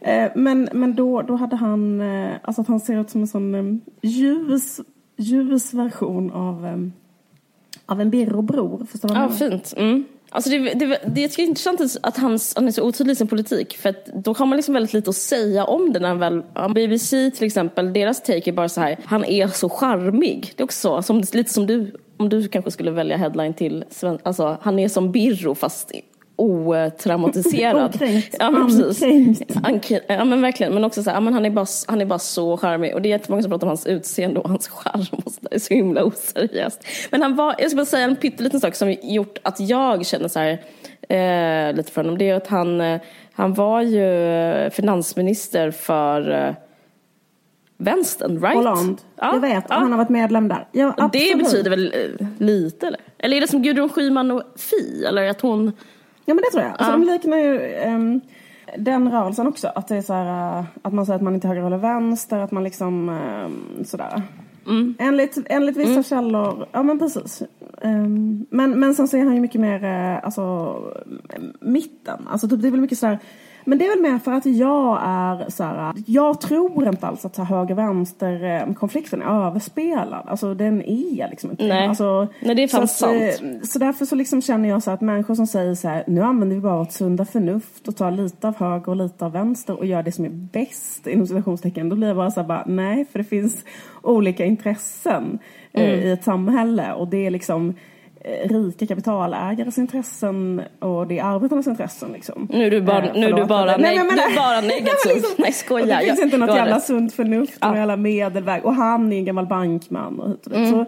Eh, 0.00 0.30
men 0.34 0.68
men 0.72 0.94
då, 0.94 1.22
då 1.22 1.36
hade 1.36 1.56
han, 1.56 2.00
eh, 2.00 2.30
alltså 2.42 2.62
att 2.62 2.68
han 2.68 2.80
ser 2.80 3.00
ut 3.00 3.10
som 3.10 3.20
en 3.20 3.26
sån 3.26 3.80
ljus, 4.02 4.80
ljus 5.16 5.74
version 5.74 6.30
av 6.30 6.90
av 7.86 8.00
en 8.00 8.10
Birro-bror. 8.10 8.86
Förstår 8.90 9.10
Ja, 9.14 9.28
fint. 9.28 9.74
Mm. 9.76 10.04
Alltså 10.30 10.50
det, 10.50 10.58
det, 10.58 10.98
det, 11.06 11.20
jag 11.20 11.30
tycker 11.30 11.42
det 11.42 11.46
är 11.46 11.48
intressant 11.48 11.96
att 12.02 12.16
han, 12.16 12.38
han 12.56 12.66
är 12.68 12.72
så 12.72 12.82
otydlig 12.82 13.12
i 13.12 13.16
sin 13.16 13.28
politik. 13.28 13.76
För 13.76 13.88
att 13.88 14.06
då 14.06 14.32
har 14.32 14.46
man 14.46 14.56
liksom 14.56 14.74
väldigt 14.74 14.92
lite 14.92 15.10
att 15.10 15.16
säga 15.16 15.64
om 15.64 15.92
det. 15.92 16.00
När 16.00 16.08
han 16.08 16.18
väl, 16.18 16.42
BBC 16.74 17.30
till 17.30 17.46
exempel, 17.46 17.92
deras 17.92 18.22
take 18.22 18.50
är 18.50 18.52
bara 18.52 18.68
så 18.68 18.80
här, 18.80 18.98
han 19.04 19.24
är 19.24 19.48
så 19.48 19.68
charmig. 19.68 20.52
Det 20.56 20.62
är 20.62 20.64
också 20.64 20.80
så, 20.80 21.02
som, 21.02 21.22
lite 21.32 21.52
som 21.52 21.66
du, 21.66 21.94
om 22.16 22.28
du 22.28 22.48
kanske 22.48 22.70
skulle 22.70 22.90
välja 22.90 23.16
headline 23.16 23.54
till, 23.54 23.84
alltså 24.22 24.58
han 24.60 24.78
är 24.78 24.88
som 24.88 25.12
Birro 25.12 25.54
fast 25.54 25.92
otraumatiserad. 26.38 27.94
Okränkt. 27.94 28.36
Ja 28.38 28.50
men 28.50 28.66
precis. 28.66 29.42
Ja 30.08 30.24
men 30.24 30.42
verkligen. 30.42 30.74
Men 30.74 30.84
också 30.84 31.02
så 31.02 31.10
här, 31.10 31.16
ja, 31.16 31.20
men 31.20 31.34
han, 31.34 31.46
är 31.46 31.50
bara, 31.50 31.66
han 31.86 32.00
är 32.00 32.04
bara 32.04 32.18
så 32.18 32.56
charmig. 32.56 32.94
Och 32.94 33.02
det 33.02 33.08
är 33.08 33.10
jättemånga 33.10 33.42
som 33.42 33.50
pratar 33.50 33.66
om 33.66 33.68
hans 33.68 33.86
utseende 33.86 34.40
och 34.40 34.48
hans 34.48 34.68
charm. 34.68 35.22
Och 35.24 35.32
så 35.32 35.40
det 35.40 35.54
är 35.54 35.58
så 35.58 35.74
himla 35.74 36.04
oseriöst. 36.04 36.84
Men 37.10 37.22
han 37.22 37.36
var, 37.36 37.54
jag 37.58 37.70
ska 37.70 37.76
bara 37.76 37.86
säga 37.86 38.04
en 38.04 38.16
pytteliten 38.16 38.60
sak 38.60 38.74
som 38.74 38.96
gjort 39.02 39.38
att 39.42 39.60
jag 39.60 40.06
känner 40.06 40.28
så 40.28 40.38
här, 40.38 40.52
eh, 41.08 41.76
lite 41.76 41.92
för 41.92 42.02
honom. 42.02 42.18
Det 42.18 42.28
är 42.28 42.34
att 42.34 42.46
han, 42.46 42.80
eh, 42.80 43.00
han 43.32 43.54
var 43.54 43.82
ju 43.82 44.70
finansminister 44.70 45.70
för 45.70 46.30
eh, 46.30 46.54
vänstern, 47.78 48.42
right? 48.42 48.56
Holland. 48.56 49.00
Ja, 49.16 49.30
jag 49.32 49.40
vet, 49.40 49.64
ja. 49.68 49.74
han 49.74 49.90
har 49.90 49.98
varit 49.98 50.08
medlem 50.08 50.48
där. 50.48 50.68
Ja, 50.72 51.10
det 51.12 51.38
betyder 51.38 51.70
väl 51.70 51.94
eh, 51.94 52.26
lite 52.38 52.86
eller? 52.86 53.00
Eller 53.18 53.36
är 53.36 53.40
det 53.40 53.48
som 53.48 53.62
Gudrun 53.62 53.88
Schyman 53.88 54.30
och 54.30 54.42
Fi? 54.56 55.04
Eller 55.04 55.28
att 55.28 55.40
hon 55.40 55.72
Ja 56.28 56.34
men 56.34 56.44
det 56.44 56.50
tror 56.50 56.62
jag. 56.62 56.72
Alltså, 56.72 56.92
de 56.92 57.02
liknar 57.02 57.38
ju 57.38 57.74
um, 57.94 58.20
den 58.78 59.12
rörelsen 59.12 59.46
också. 59.46 59.68
Att 59.74 59.88
det 59.88 59.96
är 59.96 60.02
så 60.02 60.12
här, 60.12 60.58
uh, 60.58 60.64
att 60.82 60.92
man 60.92 61.06
säger 61.06 61.16
att 61.16 61.22
man 61.22 61.34
inte 61.34 61.46
är 61.46 61.48
höger 61.48 61.66
eller 61.66 61.78
vänster. 61.78 62.38
Att 62.38 62.50
man 62.50 62.64
liksom 62.64 63.08
um, 63.08 63.84
sådär. 63.84 64.22
Mm. 64.66 64.94
Enligt, 64.98 65.38
enligt 65.46 65.76
vissa 65.76 65.90
mm. 65.90 66.02
källor, 66.02 66.66
ja 66.72 66.82
men 66.82 66.98
precis. 66.98 67.42
Um, 67.82 68.46
men, 68.50 68.80
men 68.80 68.94
sen 68.94 69.08
så 69.08 69.16
är 69.16 69.24
han 69.24 69.34
ju 69.34 69.40
mycket 69.40 69.60
mer, 69.60 69.84
uh, 69.84 70.24
alltså 70.24 70.76
mitten. 71.60 72.28
Alltså 72.30 72.48
typ, 72.48 72.62
det 72.62 72.68
är 72.68 72.70
väl 72.72 72.80
mycket 72.80 72.98
sådär 72.98 73.18
men 73.68 73.78
det 73.78 73.86
är 73.86 73.88
väl 73.88 74.12
mer 74.12 74.18
för 74.18 74.32
att 74.32 74.46
jag 74.46 74.98
är 75.02 75.50
så 75.50 75.64
här, 75.64 75.94
jag 76.06 76.40
tror 76.40 76.88
inte 76.88 77.06
alls 77.06 77.24
att 77.24 77.36
höger-vänster 77.36 78.44
eh, 78.44 78.74
konflikten 78.74 79.22
är 79.22 79.46
överspelad. 79.46 80.22
Alltså 80.26 80.54
den 80.54 80.82
är 80.82 81.30
liksom 81.30 81.50
inte 81.50 81.66
Nej, 81.66 81.88
alltså, 81.88 82.28
Nej 82.40 82.54
det 82.54 82.62
är 82.62 82.68
fan 82.68 82.88
så 82.88 82.94
sant. 82.94 83.22
Att, 83.34 83.42
eh, 83.42 83.60
så 83.62 83.78
därför 83.78 84.04
så 84.04 84.14
liksom 84.14 84.42
känner 84.42 84.68
jag 84.68 84.82
så 84.82 84.90
att 84.90 85.00
människor 85.00 85.34
som 85.34 85.46
säger 85.46 85.74
så 85.74 85.88
här, 85.88 86.04
nu 86.06 86.22
använder 86.22 86.56
vi 86.56 86.62
bara 86.62 86.78
vårt 86.78 86.92
sunda 86.92 87.24
förnuft 87.24 87.88
och 87.88 87.96
tar 87.96 88.10
lite 88.10 88.48
av 88.48 88.56
höger 88.56 88.88
och 88.88 88.96
lite 88.96 89.24
av 89.24 89.32
vänster 89.32 89.78
och 89.78 89.86
gör 89.86 90.02
det 90.02 90.12
som 90.12 90.24
är 90.24 90.30
bäst 90.30 91.06
inom 91.06 91.26
situationstecken. 91.26 91.88
Då 91.88 91.96
blir 91.96 92.08
jag 92.08 92.16
bara 92.16 92.30
så 92.30 92.40
här, 92.40 92.48
bara, 92.48 92.64
nej 92.66 93.06
för 93.12 93.18
det 93.18 93.24
finns 93.24 93.64
olika 94.02 94.44
intressen 94.44 95.38
eh, 95.72 95.90
mm. 95.90 96.00
i 96.00 96.10
ett 96.10 96.24
samhälle 96.24 96.92
och 96.92 97.08
det 97.08 97.26
är 97.26 97.30
liksom 97.30 97.70
Eh, 97.70 97.76
rika 98.24 98.86
kapitalägares 98.86 99.78
intressen 99.78 100.62
och 100.78 101.06
det 101.06 101.18
är 101.18 101.24
arbetarnas 101.24 101.66
intressen. 101.66 102.12
Liksom. 102.12 102.48
Nu 102.52 102.66
är 102.66 102.70
du 102.70 102.80
bara, 102.80 103.06
eh, 103.06 103.14
nu 103.14 103.32
du 103.32 103.44
bara, 103.44 103.76
nej, 103.76 103.96
men, 103.96 104.08
du 104.08 104.36
bara 104.36 104.60
negativ. 104.60 105.14
liksom, 105.14 105.34
nej 105.38 105.52
skojar. 105.52 106.00
det 106.00 106.06
finns 106.06 106.20
inte 106.20 106.38
något 106.38 106.56
jävla 106.56 106.80
sunt 106.80 107.14
förnuft 107.14 107.64
och 107.64 107.76
jävla 107.76 107.96
medelväg. 107.96 108.64
Och 108.64 108.74
han 108.74 109.12
är 109.12 109.16
en 109.16 109.24
gammal 109.24 109.46
bankman 109.46 110.20
och 110.20 110.28
hit 110.28 110.46
och 110.46 110.56
mm. 110.56 110.70
Så, 110.70 110.84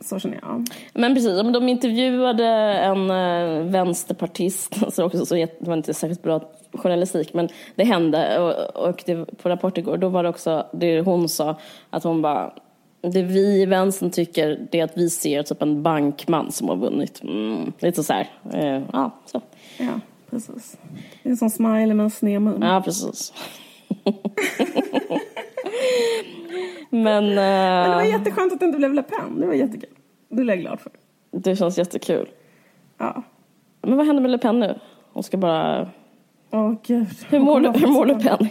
så 0.00 0.18
känner 0.18 0.38
jag. 0.42 0.66
Men 0.94 1.14
precis, 1.14 1.42
de 1.52 1.68
intervjuade 1.68 2.46
en 2.46 3.10
äh, 3.10 3.64
vänsterpartist, 3.64 4.92
så 4.94 5.04
också, 5.04 5.26
så 5.26 5.34
det 5.34 5.48
var 5.60 5.74
inte 5.74 5.94
särskilt 5.94 6.22
bra 6.22 6.50
journalistik, 6.72 7.34
men 7.34 7.48
det 7.74 7.84
hände 7.84 8.38
och, 8.38 8.88
och 8.88 9.02
det, 9.06 9.24
på 9.42 9.48
Rapport 9.48 9.78
igår, 9.78 9.96
då 9.96 10.08
var 10.08 10.22
det 10.22 10.28
också 10.28 10.66
det 10.72 11.00
hon 11.00 11.28
sa, 11.28 11.58
att 11.90 12.04
hon 12.04 12.22
bara 12.22 12.52
det 13.02 13.22
vi 13.22 13.62
i 13.62 13.66
vänstern 13.66 14.10
tycker 14.10 14.66
det 14.70 14.80
är 14.80 14.84
att 14.84 14.96
vi 14.96 15.10
ser 15.10 15.42
typ 15.42 15.62
en 15.62 15.82
bankman 15.82 16.52
som 16.52 16.68
har 16.68 16.76
vunnit. 16.76 17.22
Mm, 17.22 17.72
lite 17.78 18.02
så 18.02 18.12
här. 18.12 18.30
Eh, 18.52 18.82
ja, 18.92 19.10
så. 19.26 19.40
Ja, 19.78 20.00
precis. 20.30 20.76
Det 21.22 21.28
är 21.28 21.30
en 21.30 21.36
sån 21.36 21.50
smiley 21.50 21.94
med 21.94 22.04
en 22.04 22.10
sned 22.10 22.42
mun. 22.42 22.62
Ja, 22.62 22.82
precis. 22.84 23.32
Men, 26.90 27.28
eh, 27.28 27.34
Men 27.34 27.90
det 27.90 27.96
var 27.96 28.02
jätteskönt 28.02 28.52
att 28.52 28.60
det 28.60 28.66
inte 28.66 28.78
blev 28.78 28.94
Le 28.94 29.02
Pen. 29.02 29.40
Det 29.40 29.46
var 29.46 29.54
jättekul. 29.54 29.90
Det 30.28 30.42
är 30.42 30.46
jag 30.46 30.58
glad 30.58 30.80
för. 30.80 30.92
Det 31.30 31.56
känns 31.56 31.78
jättekul. 31.78 32.28
Ja. 32.98 33.22
Men 33.82 33.96
vad 33.96 34.06
händer 34.06 34.22
med 34.22 34.30
Le 34.30 34.38
Pen 34.38 34.60
nu? 34.60 34.78
Hon 35.12 35.22
ska 35.22 35.36
bara... 35.36 35.90
Åh 36.50 36.60
oh, 36.60 36.74
gud. 36.82 37.06
Hur 37.28 37.40
mår, 37.40 37.60
hur 37.60 37.86
mår 37.86 38.06
Le 38.06 38.14
Pen? 38.14 38.48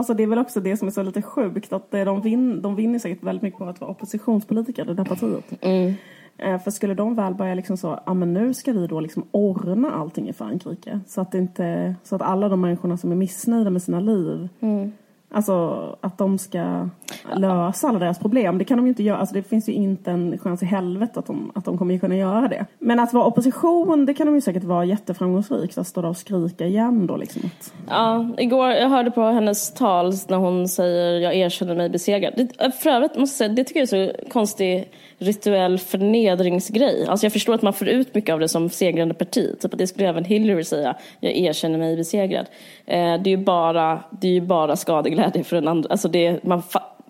Alltså 0.00 0.14
det 0.14 0.22
är 0.22 0.26
väl 0.26 0.38
också 0.38 0.60
det 0.60 0.76
som 0.76 0.88
är 0.88 0.92
så 0.92 1.02
lite 1.02 1.22
sjukt 1.22 1.72
att 1.72 1.90
de, 1.90 2.20
vin, 2.20 2.62
de 2.62 2.76
vinner 2.76 2.98
säkert 2.98 3.22
väldigt 3.22 3.42
mycket 3.42 3.58
på 3.58 3.64
att 3.64 3.80
vara 3.80 3.90
oppositionspolitiker, 3.90 4.84
det 4.84 4.94
där 4.94 5.04
partiet. 5.04 5.44
Mm. 5.60 5.94
Eh, 6.38 6.58
för 6.62 6.70
skulle 6.70 6.94
de 6.94 7.14
väl 7.14 7.34
börja 7.34 7.54
liksom 7.54 7.76
så, 7.76 8.00
ja 8.06 8.14
men 8.14 8.32
nu 8.32 8.54
ska 8.54 8.72
vi 8.72 8.86
då 8.86 9.00
liksom 9.00 9.24
ordna 9.30 9.92
allting 9.92 10.28
i 10.28 10.32
Frankrike. 10.32 11.00
Så 11.06 11.20
att, 11.20 11.34
inte, 11.34 11.94
så 12.02 12.16
att 12.16 12.22
alla 12.22 12.48
de 12.48 12.60
människorna 12.60 12.96
som 12.96 13.12
är 13.12 13.16
missnöjda 13.16 13.70
med 13.70 13.82
sina 13.82 14.00
liv 14.00 14.48
mm. 14.60 14.92
Alltså 15.32 15.96
att 16.00 16.18
de 16.18 16.38
ska 16.38 16.88
lösa 17.36 17.88
alla 17.88 17.98
deras 17.98 18.18
problem. 18.18 18.58
Det 18.58 18.64
kan 18.64 18.76
de 18.76 18.86
ju 18.86 18.88
inte 18.88 19.02
göra. 19.02 19.18
Alltså, 19.18 19.34
det 19.34 19.42
finns 19.42 19.68
ju 19.68 19.72
inte 19.72 20.10
en 20.10 20.38
chans 20.38 20.62
i 20.62 20.66
helvete 20.66 21.18
att 21.20 21.26
de, 21.26 21.52
att 21.54 21.64
de 21.64 21.78
kommer 21.78 21.98
kunna 21.98 22.16
göra 22.16 22.48
det. 22.48 22.66
Men 22.78 23.00
att 23.00 23.12
vara 23.12 23.26
opposition, 23.26 24.06
det 24.06 24.14
kan 24.14 24.26
de 24.26 24.34
ju 24.34 24.40
säkert 24.40 24.64
vara 24.64 24.84
jätteframgångsrikt. 24.84 25.78
Att 25.78 25.86
stå 25.86 26.02
där 26.02 26.08
och 26.08 26.16
skrika 26.16 26.66
igen 26.66 27.06
då 27.06 27.16
liksom. 27.16 27.42
Ja, 27.88 28.28
igår, 28.38 28.70
jag 28.70 28.88
hörde 28.88 29.10
på 29.10 29.22
hennes 29.22 29.74
tal 29.74 30.12
när 30.28 30.36
hon 30.36 30.68
säger 30.68 31.20
jag 31.20 31.34
erkänner 31.34 31.74
mig 31.74 31.88
besegrad. 31.88 32.34
Det, 32.36 32.72
för 32.72 32.90
övrigt 32.90 33.18
måste 33.18 33.44
jag 33.44 33.48
säga, 33.48 33.48
det 33.48 33.64
tycker 33.64 33.80
jag 33.80 33.92
är 33.92 34.12
så 34.12 34.28
konstigt 34.30 34.92
rituell 35.20 35.78
förnedringsgrej. 35.78 37.06
Alltså 37.08 37.26
jag 37.26 37.32
förstår 37.32 37.54
att 37.54 37.62
man 37.62 37.72
får 37.72 37.88
ut 37.88 38.14
mycket 38.14 38.32
av 38.32 38.40
det 38.40 38.48
som 38.48 38.70
segrande 38.70 39.14
parti. 39.14 39.56
Typ 39.60 39.72
att 39.72 39.78
det 39.78 39.86
skulle 39.86 40.08
även 40.08 40.24
Hillary 40.24 40.64
säga, 40.64 40.96
jag 41.20 41.32
erkänner 41.36 41.78
mig 41.78 41.96
besegrad. 41.96 42.46
Eh, 42.86 43.22
det 43.22 43.30
är 43.30 43.36
ju 43.36 43.36
bara, 43.36 44.04
det 44.20 44.28
är 44.28 44.32
ju 44.32 44.40
bara 44.40 44.76
skadeglädje 44.76 45.44
för 45.44 45.56
den 45.56 45.68
andra. 45.68 45.90
Alltså 45.90 46.08
det, 46.08 46.44
man, 46.44 46.62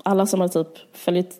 alla 0.02 0.26
som 0.26 0.40
har 0.40 0.49
typ 0.49 0.97
följt 0.97 1.37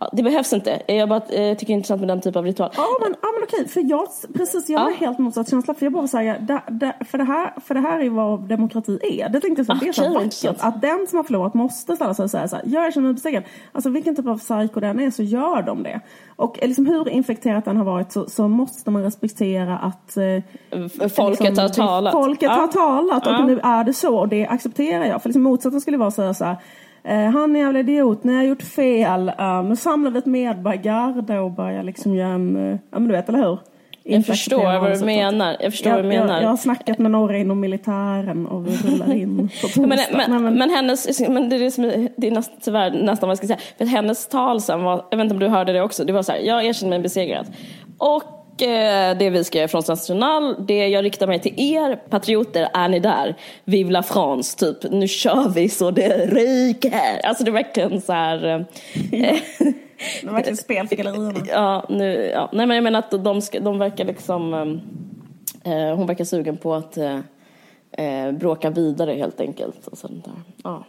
Ja, 0.00 0.08
det 0.12 0.22
behövs 0.22 0.52
inte. 0.52 0.82
Jag 0.86 1.08
bara 1.08 1.18
eh, 1.18 1.56
tycker 1.56 1.66
det 1.66 1.72
är 1.72 1.74
intressant 1.74 2.00
med 2.00 2.08
den 2.08 2.20
typen 2.20 2.38
av 2.38 2.44
ritual. 2.44 2.70
Ja 2.76 2.86
men, 3.00 3.14
ja, 3.22 3.28
men 3.34 3.42
okej, 3.42 3.68
för 3.68 3.90
jag, 3.90 4.08
precis, 4.34 4.68
jag 4.68 4.78
har 4.78 4.90
helt 4.90 5.18
motsatt 5.18 5.50
känsla. 5.50 5.74
För 5.74 5.86
jag 5.86 5.92
bara 5.92 6.08
säger, 6.08 7.04
för, 7.04 7.18
det 7.18 7.24
här, 7.24 7.54
för 7.60 7.74
det 7.74 7.80
här 7.80 8.00
är 8.00 8.10
vad 8.10 8.40
demokrati 8.40 8.98
är. 9.02 9.28
Det 9.28 9.40
tänkte 9.40 9.60
jag 9.60 9.66
så, 9.66 9.72
okay, 9.72 9.84
det 9.84 9.88
är 9.88 10.30
så 10.30 10.48
vackert. 10.48 10.64
Att 10.64 10.80
den 10.80 11.06
som 11.08 11.16
har 11.16 11.24
förlorat 11.24 11.54
måste 11.54 11.96
ställa 11.96 12.14
sig 12.14 12.22
och 12.22 12.30
säga 12.30 12.48
så 12.48 12.56
här, 12.56 12.64
jag 12.66 12.94
känner 12.94 13.06
mig 13.06 13.14
besegrad. 13.14 13.44
Alltså 13.72 13.90
vilken 13.90 14.16
typ 14.16 14.26
av 14.26 14.38
psyko 14.38 14.80
den 14.80 15.00
är 15.00 15.10
så 15.10 15.22
gör 15.22 15.62
de 15.62 15.82
det. 15.82 16.00
Och 16.36 16.58
liksom, 16.62 16.86
hur 16.86 17.08
infekterat 17.08 17.64
den 17.64 17.76
har 17.76 17.84
varit 17.84 18.12
så, 18.12 18.28
så 18.28 18.48
måste 18.48 18.90
man 18.90 19.02
respektera 19.02 19.78
att 19.78 20.16
eh, 20.16 21.08
folket 21.08 21.40
liksom, 21.40 21.62
har 21.62 21.68
talat. 21.68 22.12
Folket 22.12 22.42
ja. 22.42 22.52
har 22.52 22.68
talat 22.68 23.26
och 23.26 23.32
ja. 23.32 23.44
nu 23.44 23.60
är 23.62 23.84
det 23.84 23.94
så 23.94 24.18
och 24.18 24.28
det 24.28 24.46
accepterar 24.46 25.04
jag. 25.04 25.22
För 25.22 25.28
liksom, 25.28 25.42
motsatsen 25.42 25.80
skulle 25.80 25.96
vara 25.96 26.08
att 26.08 26.14
säga 26.14 26.34
så 26.34 26.44
här 26.44 26.56
Eh, 26.56 26.87
han 27.14 27.56
är 27.56 27.60
jävla 27.60 27.78
idiot, 27.78 28.24
ni 28.24 28.34
har 28.34 28.42
gjort 28.42 28.62
fel. 28.62 29.32
Nu 29.64 29.76
samlar 29.76 30.10
vi 30.10 30.18
ett 30.18 30.26
medborgargarde 30.26 31.38
och 31.38 31.50
börjar 31.50 31.82
liksom 31.82 32.14
göra 32.14 32.28
en, 32.28 32.56
uh, 32.56 32.76
ja 32.90 32.98
men 32.98 33.08
du 33.08 33.12
vet, 33.12 33.28
eller 33.28 33.38
hur? 33.38 33.58
Jag 34.02 34.26
förstår 34.26 34.80
vad 34.80 34.98
du 34.98 35.04
menar. 35.04 35.56
Jag 35.60 35.72
förstår 35.72 35.90
jag, 35.90 35.96
vad 35.96 36.04
du 36.04 36.08
menar. 36.08 36.34
Jag, 36.34 36.42
jag, 36.42 36.48
har 36.48 36.56
snackat 36.56 36.98
med 36.98 37.10
några 37.10 37.38
inom 37.38 37.60
militären 37.60 38.46
och 38.46 38.66
vi 38.66 38.76
rullar 38.76 39.14
in 39.14 39.50
på 39.62 39.80
men, 39.86 39.98
men, 40.12 40.42
men, 40.42 40.54
men, 40.54 40.70
hennes, 40.70 41.20
men 41.28 41.48
det 41.48 41.56
är, 41.56 41.70
som 41.70 42.08
det 42.16 42.26
är 42.26 42.30
näst, 42.30 42.52
tyvärr 42.64 42.90
nästan 42.90 43.28
vad 43.28 43.30
jag 43.30 43.38
ska 43.38 43.46
säga. 43.46 43.58
För 43.78 43.84
hennes 43.84 44.28
tal 44.28 44.60
sen 44.60 44.82
var, 44.82 45.04
jag 45.10 45.18
vet 45.18 45.24
inte 45.24 45.34
om 45.34 45.40
du 45.40 45.48
hörde 45.48 45.72
det 45.72 45.82
också, 45.82 46.04
det 46.04 46.12
var 46.12 46.22
så 46.22 46.32
här, 46.32 46.38
jag 46.38 46.64
erkänner 46.64 46.90
mig 46.90 46.98
besegrad. 46.98 47.46
Och 47.98 48.22
Eh, 48.22 48.37
det 49.18 49.30
vi 49.30 49.44
ska 49.44 49.58
göra 49.58 49.68
från 49.68 49.82
National, 49.88 50.66
det 50.66 50.88
jag 50.88 51.04
riktar 51.04 51.26
mig 51.26 51.40
till 51.40 51.54
er 51.56 51.96
patrioter, 51.96 52.68
är 52.74 52.88
ni 52.88 53.00
där? 53.00 53.36
Vive 53.64 53.90
la 53.90 54.02
France, 54.02 54.58
typ, 54.58 54.92
nu 54.92 55.08
kör 55.08 55.48
vi 55.48 55.68
så 55.68 55.90
det 55.90 56.26
ryker. 56.26 57.20
Alltså 57.24 57.44
det 57.44 57.50
är 57.50 57.52
verkligen 57.52 58.00
så 58.00 58.12
här... 58.12 58.46
Eh, 58.48 58.60
det 60.22 60.28
är 60.28 60.32
verkligen 60.32 60.56
spel 60.56 60.88
för 60.88 60.96
gallerierna. 60.96 61.46
Ja, 61.48 61.84
nu, 61.88 62.30
ja. 62.34 62.50
Nej 62.52 62.66
men 62.66 62.74
jag 62.74 62.84
menar 62.84 62.98
att 62.98 63.24
de, 63.24 63.42
ska, 63.42 63.60
de 63.60 63.78
verkar 63.78 64.04
liksom, 64.04 64.54
eh, 65.64 65.96
hon 65.96 66.06
verkar 66.06 66.24
sugen 66.24 66.56
på 66.56 66.74
att 66.74 66.96
eh, 66.96 67.18
eh 67.92 68.32
bråka 68.32 68.70
vidare 68.70 69.12
helt 69.12 69.40
enkelt. 69.40 69.86
Och 69.86 69.98
sånt 69.98 70.24
där. 70.24 70.34
Ja. 70.64 70.84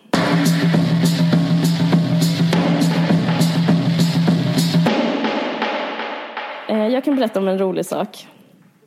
Jag 6.78 7.04
kan 7.04 7.16
berätta 7.16 7.40
om 7.40 7.48
en 7.48 7.60
rolig 7.60 7.86
sak. 7.86 8.28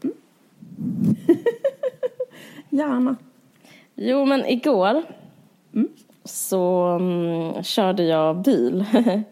Mm. 0.02 0.14
Gärna. 2.70 3.16
Jo, 3.94 4.24
men 4.24 4.46
igår 4.46 5.02
mm. 5.74 5.88
så 6.24 6.88
um, 6.88 7.62
körde 7.62 8.02
jag 8.02 8.36
bil. 8.36 8.84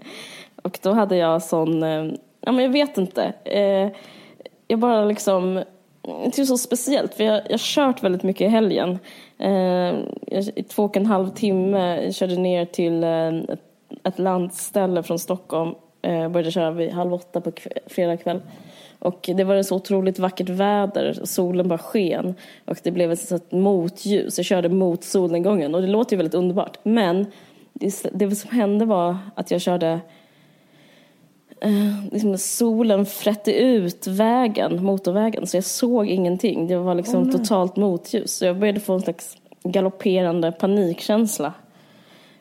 och 0.63 0.79
då 0.83 0.93
hade 0.93 1.17
jag 1.17 1.43
sån, 1.43 1.83
uh, 1.83 2.13
ja 2.41 2.53
men 2.53 2.65
jag 2.65 2.73
vet 2.73 2.99
inte. 2.99 3.33
Uh, 3.57 3.97
jag 4.69 4.79
bara 4.79 5.05
liksom, 5.05 5.55
det 6.03 6.39
är 6.39 6.45
så 6.45 6.59
speciellt 6.59 7.15
för 7.15 7.25
jag 7.25 7.33
har 7.51 7.59
kört 7.59 8.03
väldigt 8.03 8.23
mycket 8.23 8.41
i 8.41 8.49
helgen. 8.49 8.99
Uh, 9.43 9.95
I 10.57 10.65
två 10.69 10.85
och 10.85 10.97
en 10.97 11.07
halv 11.07 11.29
timme 11.29 12.05
jag 12.05 12.15
körde 12.15 12.37
ner 12.37 12.65
till 12.65 13.05
ett, 13.05 13.61
ett 14.05 14.19
landställe 14.19 15.03
från 15.03 15.19
Stockholm 15.19 15.75
Eh, 16.03 16.29
började 16.29 16.51
köra 16.51 16.71
vid 16.71 16.91
halv 16.91 17.15
åtta 17.15 17.41
på 17.41 17.53
fredag 17.87 18.17
kväll. 18.17 18.41
Och 18.99 19.31
det 19.37 19.45
var 19.45 19.63
så 19.63 19.77
otroligt 19.77 20.19
vackert 20.19 20.49
väder, 20.49 21.21
solen 21.25 21.69
bara 21.69 21.79
sken 21.79 22.35
och 22.65 22.79
det 22.83 22.91
blev 22.91 23.13
ett 23.13 23.21
sånt 23.21 23.53
motljus. 23.53 24.39
Jag 24.39 24.47
körde 24.47 24.69
mot 24.69 25.05
solnedgången 25.05 25.75
och 25.75 25.83
det 25.83 25.87
låter 25.87 26.13
ju 26.13 26.17
väldigt 26.17 26.35
underbart. 26.35 26.79
Men 26.83 27.27
det, 27.73 28.07
det 28.13 28.31
som 28.31 28.51
hände 28.51 28.85
var 28.85 29.19
att 29.35 29.51
jag 29.51 29.61
körde 29.61 30.01
eh, 31.61 32.05
liksom 32.13 32.39
solen 32.39 33.07
frätte 33.07 33.53
ut 33.53 34.07
vägen, 34.07 34.85
motorvägen, 34.85 35.47
så 35.47 35.57
jag 35.57 35.65
såg 35.65 36.07
ingenting. 36.07 36.67
Det 36.67 36.77
var 36.77 36.95
liksom 36.95 37.23
oh, 37.23 37.31
totalt 37.31 37.77
motljus. 37.77 38.37
Så 38.37 38.45
jag 38.45 38.59
började 38.59 38.81
få 38.81 38.93
en 38.93 39.01
slags 39.01 39.37
galopperande 39.63 40.53
panikkänsla. 40.53 41.53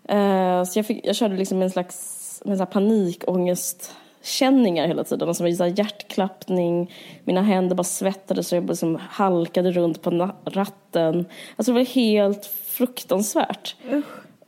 Eh, 0.07 0.63
så 0.63 0.79
jag, 0.79 0.85
fick, 0.85 1.07
jag 1.07 1.15
körde 1.15 1.35
liksom 1.35 1.61
en 1.61 1.69
slags 1.69 2.18
med 2.45 2.57
så 2.57 2.65
panikångestkänningar 2.65 4.87
hela 4.87 5.03
tiden. 5.03 5.27
Alltså 5.27 5.55
så 5.55 5.67
hjärtklappning, 5.67 6.93
mina 7.23 7.41
händer 7.41 7.75
bara 7.75 7.83
svettades 7.83 8.47
så 8.47 8.55
jag 8.55 8.67
liksom 8.67 8.99
halkade 9.09 9.71
runt 9.71 10.01
på 10.01 10.31
ratten. 10.45 11.25
Alltså 11.55 11.73
det 11.73 11.79
var 11.79 11.85
helt 11.85 12.45
fruktansvärt. 12.45 13.75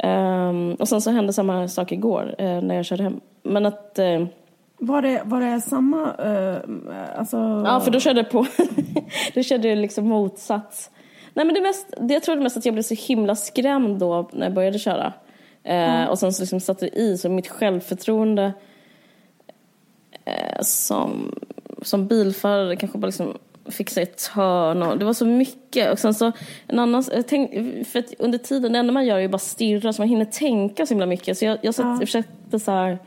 Um, 0.04 0.74
och 0.74 0.88
sen 0.88 1.02
så 1.02 1.12
hände 1.12 1.34
samma 1.34 1.68
sak 1.68 1.92
igår 1.92 2.36
uh, 2.42 2.62
när 2.62 2.76
jag 2.76 2.86
körde 2.86 3.04
hem. 3.04 3.22
Men 3.44 3.66
att... 3.66 4.00
Uh, 4.00 4.26
var 4.78 5.02
det, 5.02 5.22
var 5.26 5.42
det 5.42 5.62
samma, 5.62 6.06
uh, 6.06 6.58
alltså... 7.18 7.64
Ja, 7.66 7.80
för 7.80 7.92
då 7.92 8.00
körde 8.00 8.20
jag 8.20 8.32
på, 8.32 8.46
då 9.34 9.44
körde 9.44 9.68
jag 9.68 9.78
liksom 9.78 10.08
motsats. 10.08 10.92
Nej 11.34 11.46
men 11.46 11.56
det 11.56 11.62
mest, 11.62 11.94
det 11.98 12.14
jag 12.14 12.24
trodde 12.24 12.42
mest 12.42 12.58
att 12.58 12.66
jag 12.66 12.74
blev 12.74 12.84
så 12.84 12.94
himla 12.94 13.36
skrämd 13.36 14.00
då 14.00 14.30
när 14.34 14.46
jag 14.46 14.54
började 14.54 14.80
köra. 14.80 15.14
Mm. 15.64 16.10
och 16.10 16.20
sen 16.20 16.34
så 16.34 16.42
liksom 16.42 16.60
satte 16.60 16.86
det 16.86 17.00
i, 17.00 17.18
så 17.18 17.30
mitt 17.30 17.48
självförtroende 17.48 18.54
eh, 20.26 20.62
som, 20.62 21.40
som 21.82 22.08
bilförare 22.08 22.76
kanske 22.76 22.98
bara 22.98 23.08
liksom 23.08 23.38
fick 23.66 23.90
sig 23.90 24.04
ett 24.04 24.26
hörn 24.26 24.84
och 24.84 24.98
det 24.98 25.06
var 25.06 25.14
så 25.14 25.26
mycket. 25.26 25.92
Och 25.92 26.00
sen 26.00 26.14
så 26.14 26.32
en 26.68 26.80
annan, 26.80 27.04
tänk, 27.28 27.52
för 27.88 28.04
under 28.20 28.38
tiden, 28.38 28.74
det 28.74 28.80
enda 28.80 28.94
man 28.94 29.06
gör 29.06 29.18
är 29.18 29.22
ju 29.22 29.28
bara 29.28 29.38
stirra 29.38 29.94
så 29.94 30.02
man 30.02 30.10
hinner 30.10 30.26
tänka 30.26 30.86
så 30.86 30.94
himla 30.94 31.06
mycket. 31.06 31.38
Så 31.38 31.46
jag, 31.46 31.58
jag, 31.62 31.76
satt, 31.76 31.86
ja. 31.86 31.92
jag 31.92 32.08
försökte 32.08 32.60
så 32.60 32.72
här, 32.72 33.00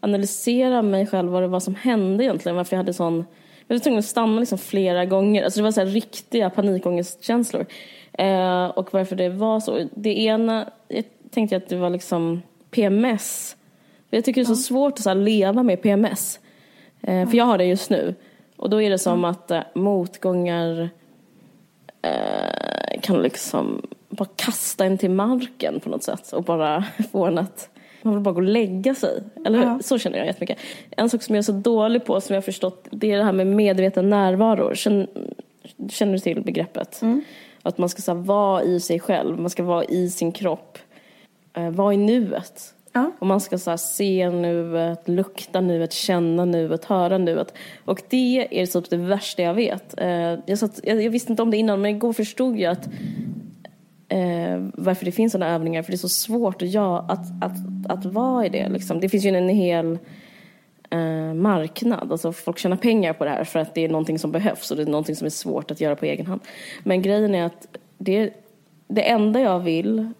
analysera 0.00 0.82
mig 0.82 1.06
själv, 1.06 1.30
vad 1.30 1.42
det 1.42 1.48
var 1.48 1.60
som 1.60 1.74
hände 1.74 2.24
egentligen, 2.24 2.56
varför 2.56 2.76
jag 2.76 2.78
hade 2.78 2.94
sån 2.94 3.24
jag 3.66 3.76
var 3.76 3.80
tvungen 3.80 3.98
att 3.98 4.04
stanna 4.04 4.40
liksom 4.40 4.58
flera 4.58 5.04
gånger. 5.04 5.44
Alltså 5.44 5.60
det 5.60 5.64
var 5.64 5.70
så 5.70 5.80
här 5.80 5.86
riktiga 5.86 6.50
panikångestkänslor. 6.50 7.66
Eh, 8.12 8.66
och 8.66 8.94
varför 8.94 9.16
det 9.16 9.28
var 9.28 9.60
så. 9.60 9.88
Det 9.94 10.18
ena, 10.18 10.70
tänkte 11.32 11.54
jag 11.54 11.62
att 11.62 11.68
det 11.68 11.76
var 11.76 11.90
liksom 11.90 12.42
PMS. 12.70 13.56
Jag 14.10 14.24
tycker 14.24 14.40
det 14.40 14.44
är 14.44 14.54
så 14.54 14.56
svårt 14.56 14.92
att 14.92 15.00
så 15.00 15.14
leva 15.14 15.62
med 15.62 15.82
PMS. 15.82 16.40
Eh, 17.00 17.28
för 17.28 17.36
jag 17.36 17.44
har 17.44 17.58
det 17.58 17.64
just 17.64 17.90
nu. 17.90 18.14
Och 18.56 18.70
då 18.70 18.82
är 18.82 18.90
det 18.90 18.98
som 18.98 19.24
att 19.24 19.50
eh, 19.50 19.60
motgångar 19.74 20.90
eh, 22.02 23.00
kan 23.00 23.22
liksom 23.22 23.86
bara 24.08 24.28
kasta 24.36 24.84
en 24.84 24.98
till 24.98 25.10
marken 25.10 25.80
på 25.80 25.90
något 25.90 26.02
sätt 26.02 26.32
och 26.32 26.42
bara 26.42 26.84
få 27.12 27.26
en 27.26 27.38
att 27.38 27.68
man 28.02 28.14
vill 28.14 28.22
bara 28.22 28.34
gå 28.34 28.40
och 28.40 28.48
lägga 28.48 28.94
sig. 28.94 29.22
Eller 29.44 29.58
hur? 29.58 29.66
Ja. 29.66 29.80
Så 29.82 29.98
känner 29.98 30.18
jag 30.18 30.26
jättemycket. 30.26 30.58
En 30.90 31.10
sak 31.10 31.22
som 31.22 31.34
jag 31.34 31.38
är 31.38 31.46
så 31.46 31.52
dålig 31.52 32.04
på 32.04 32.20
som 32.20 32.34
jag 32.34 32.40
har 32.40 32.44
förstått 32.44 32.88
det 32.90 33.12
är 33.12 33.18
det 33.18 33.24
här 33.24 33.32
med 33.32 33.46
medveten 33.46 34.10
närvaro. 34.10 34.74
Känner, 34.74 35.06
känner 35.90 36.12
du 36.12 36.18
till 36.18 36.42
begreppet? 36.42 37.02
Mm. 37.02 37.24
Att 37.62 37.78
man 37.78 37.88
ska 37.88 38.02
så 38.02 38.14
här, 38.14 38.22
vara 38.22 38.62
i 38.62 38.80
sig 38.80 39.00
själv, 39.00 39.38
man 39.38 39.50
ska 39.50 39.62
vara 39.62 39.84
i 39.84 40.10
sin 40.10 40.32
kropp 40.32 40.78
eh, 41.54 41.70
vara 41.70 41.94
i 41.94 41.96
nuet. 41.96 42.74
Ja. 42.92 43.12
Och 43.18 43.26
man 43.26 43.40
ska 43.40 43.58
så 43.58 43.70
här, 43.70 43.76
se 43.76 44.30
nuet, 44.30 45.08
lukta 45.08 45.60
nuet, 45.60 45.92
känna 45.92 46.44
nuet, 46.44 46.84
höra 46.84 47.18
nuet. 47.18 47.54
Och 47.84 48.02
det 48.08 48.60
är 48.60 48.66
typ 48.66 48.90
det 48.90 48.96
värsta 48.96 49.42
jag 49.42 49.54
vet. 49.54 50.00
Eh, 50.00 50.38
jag, 50.46 50.58
satt, 50.58 50.80
jag, 50.82 51.02
jag, 51.02 51.10
visste 51.10 51.32
inte 51.32 51.42
om 51.42 51.50
det 51.50 51.56
innan 51.56 51.82
men 51.82 51.96
igår 51.96 52.12
förstod 52.12 52.58
jag 52.58 52.72
att 52.72 52.88
eh, 54.08 54.66
varför 54.74 55.04
det 55.04 55.12
finns 55.12 55.32
sådana 55.32 55.54
övningar. 55.54 55.82
För 55.82 55.92
det 55.92 55.96
är 55.96 55.98
så 55.98 56.08
svårt 56.08 56.62
att, 56.62 56.68
ja, 56.68 57.06
att, 57.08 57.44
att, 57.44 57.90
att 57.90 58.04
vara 58.04 58.46
i 58.46 58.48
det. 58.48 58.68
Liksom. 58.68 59.00
Det 59.00 59.08
finns 59.08 59.24
ju 59.24 59.36
en 59.36 59.48
hel 59.48 59.98
eh, 60.90 61.34
marknad. 61.34 62.12
Alltså 62.12 62.32
folk 62.32 62.58
tjänar 62.58 62.76
pengar 62.76 63.12
på 63.12 63.24
det 63.24 63.30
här 63.30 63.44
för 63.44 63.58
att 63.58 63.74
det 63.74 63.84
är 63.84 63.88
någonting 63.88 64.18
som 64.18 64.32
behövs 64.32 64.70
och 64.70 64.76
det 64.76 64.82
är 64.82 64.86
någonting 64.86 65.16
som 65.16 65.26
är 65.26 65.30
svårt 65.30 65.70
att 65.70 65.80
göra 65.80 65.96
på 65.96 66.06
egen 66.06 66.26
hand. 66.26 66.40
Men 66.84 67.02
grejen 67.02 67.34
är 67.34 67.44
att 67.44 67.78
det, 67.98 68.30
det 68.88 69.10
enda 69.10 69.40
jag 69.40 69.60
vill 69.60 70.12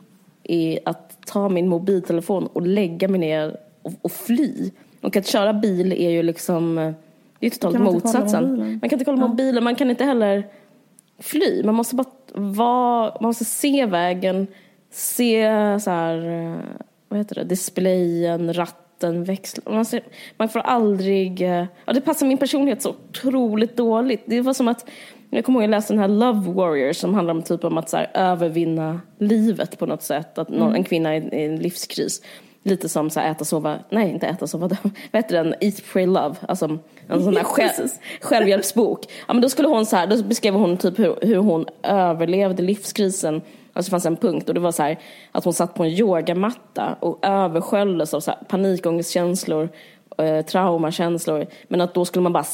är 0.45 0.79
att 0.85 1.12
ta 1.27 1.49
min 1.49 1.69
mobiltelefon 1.69 2.47
och 2.47 2.63
lägga 2.63 3.09
mig 3.09 3.21
ner 3.21 3.57
och, 3.83 3.93
och 4.03 4.13
fly. 4.13 4.71
Och 5.01 5.17
att 5.17 5.27
köra 5.27 5.53
bil 5.53 5.93
är 5.93 6.11
ju 6.11 6.23
liksom, 6.23 6.95
det 7.39 7.47
är 7.47 7.51
totalt 7.51 7.81
motsatsen. 7.81 8.59
Man 8.59 8.81
kan 8.81 8.93
inte 8.93 9.05
kolla 9.05 9.23
ja. 9.23 9.29
mobilen, 9.29 9.65
man 9.65 9.75
kan 9.75 9.91
inte 9.91 10.05
heller 10.05 10.47
fly. 11.19 11.63
Man 11.65 11.75
måste 11.75 11.95
bara 11.95 12.07
vara, 12.35 13.17
man 13.21 13.29
måste 13.29 13.45
se 13.45 13.87
vägen, 13.87 14.47
se 14.91 15.51
så 15.81 15.91
här, 15.91 16.29
eh, 16.29 16.59
vad 17.09 17.19
heter 17.19 17.35
det, 17.35 17.45
displayen, 17.45 18.55
ratten, 18.55 19.25
växlar. 19.25 19.75
Man, 19.75 19.85
man 20.37 20.49
får 20.49 20.61
aldrig, 20.61 21.43
eh, 21.43 21.65
ja 21.85 21.93
det 21.93 22.01
passar 22.01 22.27
min 22.27 22.39
personlighet 22.39 22.83
så 22.83 22.91
otroligt 22.91 23.77
dåligt. 23.77 24.23
Det 24.27 24.41
var 24.41 24.53
som 24.53 24.69
att, 24.69 24.91
jag 25.37 25.45
kommer 25.45 25.59
ihåg 25.59 25.65
jag 25.65 25.71
läste 25.71 25.93
den 25.93 26.01
här 26.01 26.09
Love 26.09 26.53
Warrior 26.53 26.93
som 26.93 27.15
handlar 27.15 27.35
om 27.35 27.43
typ 27.43 27.65
om 27.65 27.79
att 27.79 27.89
så 27.89 27.97
här, 27.97 28.11
övervinna 28.15 29.01
livet 29.19 29.79
på 29.79 29.87
något 29.87 30.03
sätt. 30.03 30.39
Att 30.39 30.49
någon, 30.49 30.75
en 30.75 30.85
kvinna 30.85 31.15
är 31.15 31.35
i 31.35 31.45
en 31.45 31.57
livskris. 31.57 32.23
Lite 32.63 32.89
som 32.89 33.11
så 33.11 33.21
här, 33.21 33.31
äta, 33.31 33.45
sova, 33.45 33.79
nej 33.91 34.11
inte 34.11 34.27
äta, 34.27 34.47
sova, 34.47 34.69
vad 34.83 34.93
heter 35.13 35.45
den? 35.45 35.55
Eat, 35.61 35.83
pray, 35.93 36.07
love. 36.07 36.35
Alltså 36.41 36.79
en 37.09 37.23
sån 37.25 37.35
där 37.35 37.45
själv, 37.45 37.89
självhjälpsbok. 38.21 39.05
Ja 39.29 39.35
men 39.35 39.43
då 39.43 39.49
skulle 39.49 39.69
hon 39.69 39.87
så 39.87 39.97
här, 39.97 40.07
då 40.07 40.23
beskrev 40.23 40.55
hon 40.55 40.77
typ 40.77 40.99
hur, 40.99 41.17
hur 41.23 41.37
hon 41.37 41.67
överlevde 41.83 42.63
livskrisen. 42.63 43.35
Alltså 43.73 43.89
det 43.89 43.91
fanns 43.91 44.07
en 44.07 44.17
punkt 44.17 44.49
och 44.49 44.55
det 44.55 44.61
var 44.61 44.73
så 44.73 44.83
här 44.83 44.99
att 45.33 45.45
hon 45.45 45.55
satt 45.55 45.75
på 45.75 45.85
en 45.85 45.91
yogamatta 45.91 46.97
och 47.01 47.19
översköljdes 47.23 48.15
av 48.15 48.21
så 48.21 48.31
här 48.31 48.41
panikångestkänslor, 48.49 49.69
eh, 50.19 50.45
traumakänslor. 50.45 51.47
Men 51.69 51.81
att 51.81 51.95
då 51.95 52.05
skulle 52.05 52.23
man 52.23 52.33
bara 52.33 52.47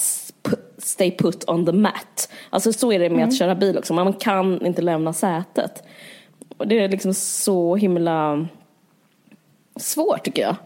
stay 0.78 1.16
put 1.16 1.44
on 1.48 1.66
the 1.66 1.72
mat. 1.72 2.32
Alltså 2.50 2.72
så 2.72 2.92
är 2.92 2.98
det 2.98 3.10
med 3.10 3.16
mm. 3.16 3.28
att 3.28 3.36
köra 3.36 3.54
bil 3.54 3.78
också, 3.78 3.94
man 3.94 4.12
kan 4.12 4.66
inte 4.66 4.82
lämna 4.82 5.12
sätet. 5.12 5.82
Och 6.58 6.68
det 6.68 6.78
är 6.78 6.88
liksom 6.88 7.14
så 7.14 7.76
himla 7.76 8.46
svårt 9.76 10.24
tycker 10.24 10.42
jag. 10.42 10.56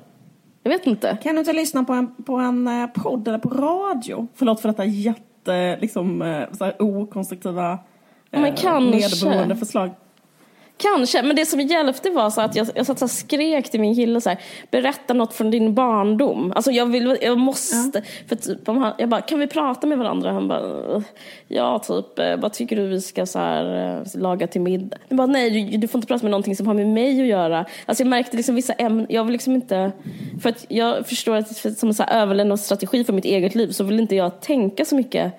Jag 0.63 0.71
vet 0.71 0.87
inte. 0.87 1.19
Kan 1.23 1.35
du 1.35 1.39
inte 1.39 1.53
lyssna 1.53 1.85
på 1.85 1.93
en, 1.93 2.15
på 2.25 2.37
en 2.37 2.69
eh, 2.69 2.87
podd 2.87 3.29
eller 3.29 3.39
på 3.39 3.49
radio? 3.49 4.27
Förlåt 4.35 4.61
för 4.61 4.69
detta 4.69 4.85
jätte, 4.85 5.79
liksom, 5.81 6.23
eh, 6.23 6.45
så 6.53 6.65
här 6.65 6.83
okonstruktiva 6.83 7.79
ja, 8.31 8.41
men 8.41 8.55
eh, 8.55 8.81
nedberoende 8.81 9.57
förslag. 9.57 9.91
Kanske, 10.83 11.23
men 11.23 11.37
det 11.37 11.47
som 11.47 11.61
hjälpte 11.61 12.11
var 12.11 12.31
så 12.31 12.41
att 12.41 12.57
jag, 12.57 12.69
jag 12.75 12.87
satt 12.87 13.03
och 13.03 13.11
skrek 13.11 13.71
till 13.71 13.81
min 13.81 13.95
kille 13.95 14.21
så 14.21 14.29
här, 14.29 14.39
berätta 14.71 15.15
något 15.15 15.35
från 15.35 15.51
din 15.51 15.75
barndom. 15.75 16.53
Alltså 16.57 16.71
jag, 16.71 16.87
vill, 16.87 17.19
jag 17.23 17.39
måste, 17.39 17.99
ja. 17.99 18.01
för 18.29 18.37
typ, 18.37 18.67
han, 18.67 18.93
jag 18.99 19.09
bara, 19.09 19.21
kan 19.21 19.39
vi 19.39 19.47
prata 19.47 19.87
med 19.87 19.99
varandra? 19.99 20.33
Han 20.33 20.49
bara, 20.49 21.03
ja 21.49 21.79
typ, 21.79 22.19
eh, 22.19 22.37
vad 22.37 22.53
tycker 22.53 22.77
du 22.77 22.87
vi 22.87 23.01
ska 23.01 23.27
så 23.27 23.39
här, 23.39 23.97
eh, 23.99 24.21
laga 24.21 24.47
till 24.47 24.61
middag? 24.61 24.97
Jag 25.09 25.17
bara, 25.17 25.27
nej 25.27 25.51
du, 25.51 25.77
du, 25.77 25.89
får 25.89 25.99
inte 25.99 26.09
prata 26.09 26.25
med 26.25 26.31
någonting 26.31 26.57
som 26.57 26.67
har 26.67 26.75
med 26.75 26.89
mig 26.89 27.21
att 27.21 27.27
göra. 27.27 27.67
Alltså 27.87 28.03
jag 28.03 28.09
märkte 28.09 28.37
liksom 28.37 28.55
vissa 28.55 28.73
ämnen, 28.73 29.07
jag 29.09 29.25
vill 29.25 29.33
liksom 29.33 29.55
inte, 29.55 29.93
för 30.43 30.49
att 30.49 30.67
jag 30.69 31.07
förstår 31.07 31.37
att 31.37 31.79
som 31.79 31.89
en 31.89 32.09
överlevnadsstrategi 32.09 33.05
för 33.05 33.13
mitt 33.13 33.25
eget 33.25 33.55
liv 33.55 33.71
så 33.71 33.85
vill 33.85 34.01
inte 34.01 34.17
jag 34.17 34.41
tänka 34.41 34.85
så 34.85 34.97
mycket 34.97 35.33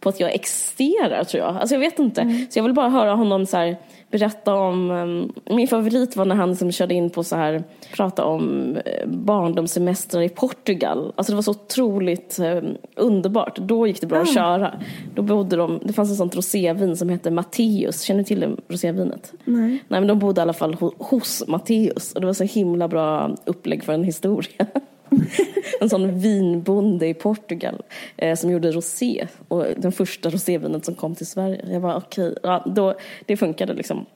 på 0.00 0.08
att 0.08 0.20
jag 0.20 0.34
existerar 0.34 1.24
tror 1.24 1.44
jag. 1.44 1.56
Alltså 1.56 1.74
jag 1.74 1.80
vet 1.80 1.98
inte. 1.98 2.20
Mm. 2.20 2.46
Så 2.50 2.58
jag 2.58 2.62
vill 2.62 2.74
bara 2.74 2.88
höra 2.88 3.14
honom 3.14 3.46
så 3.46 3.56
här, 3.56 3.76
berätta 4.10 4.54
om, 4.54 4.90
um, 4.90 5.32
min 5.56 5.68
favorit 5.68 6.16
var 6.16 6.24
när 6.24 6.36
han 6.36 6.50
liksom 6.50 6.72
körde 6.72 6.94
in 6.94 7.10
på 7.10 7.24
så 7.24 7.36
här, 7.36 7.64
prata 7.94 8.24
om 8.24 8.76
uh, 8.76 9.06
barndomssemestrar 9.06 10.22
i 10.22 10.28
Portugal. 10.28 11.12
Alltså 11.16 11.32
det 11.32 11.36
var 11.36 11.42
så 11.42 11.50
otroligt 11.50 12.38
um, 12.38 12.76
underbart. 12.96 13.58
Då 13.58 13.86
gick 13.86 14.00
det 14.00 14.06
bra 14.06 14.18
mm. 14.18 14.28
att 14.28 14.34
köra. 14.34 14.80
Då 15.14 15.22
bodde 15.22 15.56
de, 15.56 15.80
det 15.84 15.92
fanns 15.92 16.10
ett 16.10 16.16
sånt 16.16 16.36
rosévin 16.36 16.96
som 16.96 17.08
hette 17.08 17.30
Matteus. 17.30 18.02
Känner 18.02 18.18
du 18.18 18.24
till 18.24 18.40
det 18.40 18.56
rosévinet? 18.68 19.32
Nej. 19.44 19.70
Nej 19.70 20.00
men 20.00 20.06
de 20.06 20.18
bodde 20.18 20.40
i 20.40 20.42
alla 20.42 20.52
fall 20.52 20.74
ho 20.74 20.92
hos 20.98 21.44
Matteus. 21.48 22.12
Och 22.12 22.20
det 22.20 22.26
var 22.26 22.34
så 22.34 22.44
himla 22.44 22.88
bra 22.88 23.36
upplägg 23.44 23.84
för 23.84 23.92
en 23.92 24.04
historia. 24.04 24.66
en 25.80 25.88
sån 25.88 26.18
vinbonde 26.18 27.08
i 27.08 27.14
Portugal 27.14 27.82
eh, 28.16 28.36
som 28.36 28.50
gjorde 28.50 28.72
rosé. 28.72 29.26
Och 29.48 29.66
den 29.76 29.92
första 29.92 30.30
rosévinet 30.30 30.84
som 30.84 30.94
kom 30.94 31.14
till 31.14 31.26
Sverige. 31.26 31.64
Jag 31.72 31.80
var 31.80 31.96
okej, 31.96 32.28
okay, 32.28 32.62
ja, 32.76 32.94
det 33.26 33.36
funkade 33.36 33.74
liksom. 33.74 34.06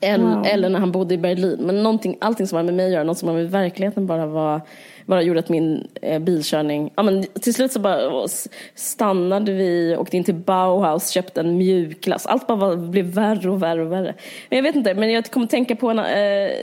Eller, 0.00 0.36
wow. 0.36 0.46
eller, 0.46 0.68
när 0.68 0.78
han 0.78 0.92
bodde 0.92 1.14
i 1.14 1.18
Berlin. 1.18 1.58
Men 1.60 1.82
någonting, 1.82 2.16
allting 2.20 2.46
som 2.46 2.56
har 2.56 2.62
med 2.62 2.74
mig 2.74 2.86
att 2.86 2.92
göra, 2.92 3.04
något 3.04 3.18
som 3.18 3.28
har 3.28 3.36
med 3.36 3.50
verkligheten 3.50 4.06
bara 4.06 4.26
var 4.26 4.60
bara 5.06 5.22
gjorde 5.22 5.40
att 5.40 5.48
min 5.48 5.88
eh, 6.02 6.18
bilkörning, 6.18 6.90
ja 6.96 7.02
men 7.02 7.24
till 7.40 7.54
slut 7.54 7.72
så 7.72 7.80
bara 7.80 8.28
stannade 8.74 9.52
vi, 9.52 9.96
åkte 9.98 10.16
in 10.16 10.24
till 10.24 10.34
Bauhaus, 10.34 11.10
köpte 11.10 11.40
en 11.40 11.56
mjukglass. 11.56 12.26
Allt 12.26 12.46
bara 12.46 12.58
var, 12.58 12.76
blev 12.76 13.04
värre 13.04 13.50
och 13.50 13.62
värre 13.62 13.82
och 13.82 13.92
värre. 13.92 14.14
Men 14.48 14.56
jag 14.56 14.62
vet 14.62 14.76
inte, 14.76 14.94
men 14.94 15.10
jag 15.10 15.30
kommer 15.30 15.46
tänka 15.46 15.76
på 15.76 15.90
en, 15.90 15.98
eh, 15.98 16.04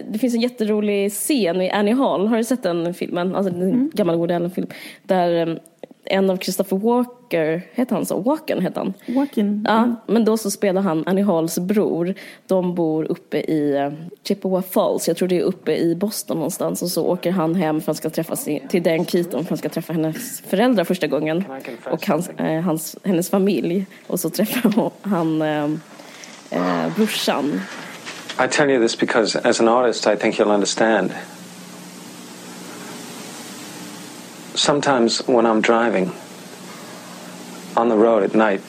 det 0.08 0.20
finns 0.20 0.36
en 0.36 0.42
jätterolig 0.42 1.12
scen 1.12 1.62
i 1.62 1.70
Annie 1.70 1.94
Hall, 1.94 2.28
har 2.28 2.38
du 2.38 2.44
sett 2.44 2.64
den 2.64 2.94
filmen? 2.94 3.36
Alltså 3.36 3.54
en 3.54 3.62
mm. 3.62 3.92
gammal 3.94 4.16
Woody 4.16 4.34
Allen-film. 4.34 4.68
Där 5.04 5.48
eh, 5.48 5.56
en 6.10 6.30
av 6.30 6.38
Christopher 6.38 6.78
Walker, 6.78 7.62
heter 7.74 7.96
han 7.96 8.06
så? 8.06 8.20
Walken 8.20 8.62
heter 8.62 8.80
han. 8.80 8.94
Walken. 9.08 9.66
Ja, 9.68 9.78
mm. 9.78 9.96
men 10.08 10.26
då 10.26 10.38
så 10.38 10.52
spelar 10.52 10.82
han 10.82 11.04
Annie 11.08 11.24
Halls 11.24 11.60
bror. 11.60 12.14
De 12.48 12.76
bor 12.76 13.12
uppe 13.12 13.38
i 13.38 13.78
uh, 13.86 13.94
Chippewa 14.24 14.62
Falls, 14.62 15.08
jag 15.08 15.18
tror 15.18 15.28
det 15.28 15.38
är 15.38 15.42
uppe 15.42 15.76
i 15.76 15.96
Boston 15.96 16.38
någonstans. 16.38 16.82
Och 16.82 16.90
så 16.90 17.06
åker 17.06 17.32
han 17.32 17.56
hem 17.56 17.76
för 17.76 17.82
att 17.82 17.86
han 17.88 17.96
ska 17.96 18.10
träffa 18.10 18.36
sin, 18.36 18.68
till 18.68 18.84
Dan 18.84 19.06
Keaton 19.06 19.32
för 19.32 19.40
att 19.40 19.50
han 19.50 19.58
ska 19.58 19.70
träffa 19.70 19.94
hennes 19.94 20.42
föräldrar 20.42 20.84
första 20.84 21.08
gången. 21.08 21.44
Och 21.86 22.08
hans, 22.08 22.30
uh, 22.40 22.60
hans, 22.60 22.96
hennes 23.04 23.30
familj. 23.30 23.86
Och 24.08 24.20
så 24.20 24.30
träffar 24.30 24.92
han 25.10 25.42
uh, 25.42 25.70
uh, 26.54 26.96
brorsan. 26.96 27.62
I 28.46 28.48
tell 28.48 28.70
you 28.70 28.82
this 28.82 29.00
because 29.00 29.40
as 29.44 29.60
an 29.60 29.68
artist 29.68 30.08
I 30.08 30.16
think 30.16 30.40
you'll 30.40 30.54
understand. 30.54 31.12
Sometimes 34.60 35.26
when 35.26 35.46
I'm 35.46 35.62
driving 35.62 36.12
on 37.78 37.88
the 37.88 37.96
road 37.96 38.24
at 38.24 38.36
night, 38.36 38.62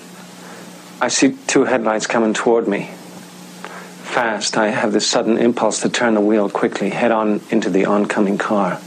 I 1.00 1.08
see 1.08 1.36
two 1.46 1.64
headlights 1.64 2.06
coming 2.06 2.32
toward 2.32 2.68
me. 2.68 2.90
Fast, 4.04 4.56
I 4.56 4.68
have 4.68 4.92
this 4.92 5.06
sudden 5.06 5.36
impulse 5.38 5.80
to 5.82 5.88
turn 5.88 6.14
the 6.14 6.20
wheel 6.20 6.48
quickly, 6.48 6.90
head 6.90 7.10
on 7.10 7.40
into 7.50 7.70
the 7.70 7.86
oncoming 7.86 8.38
car. 8.38 8.80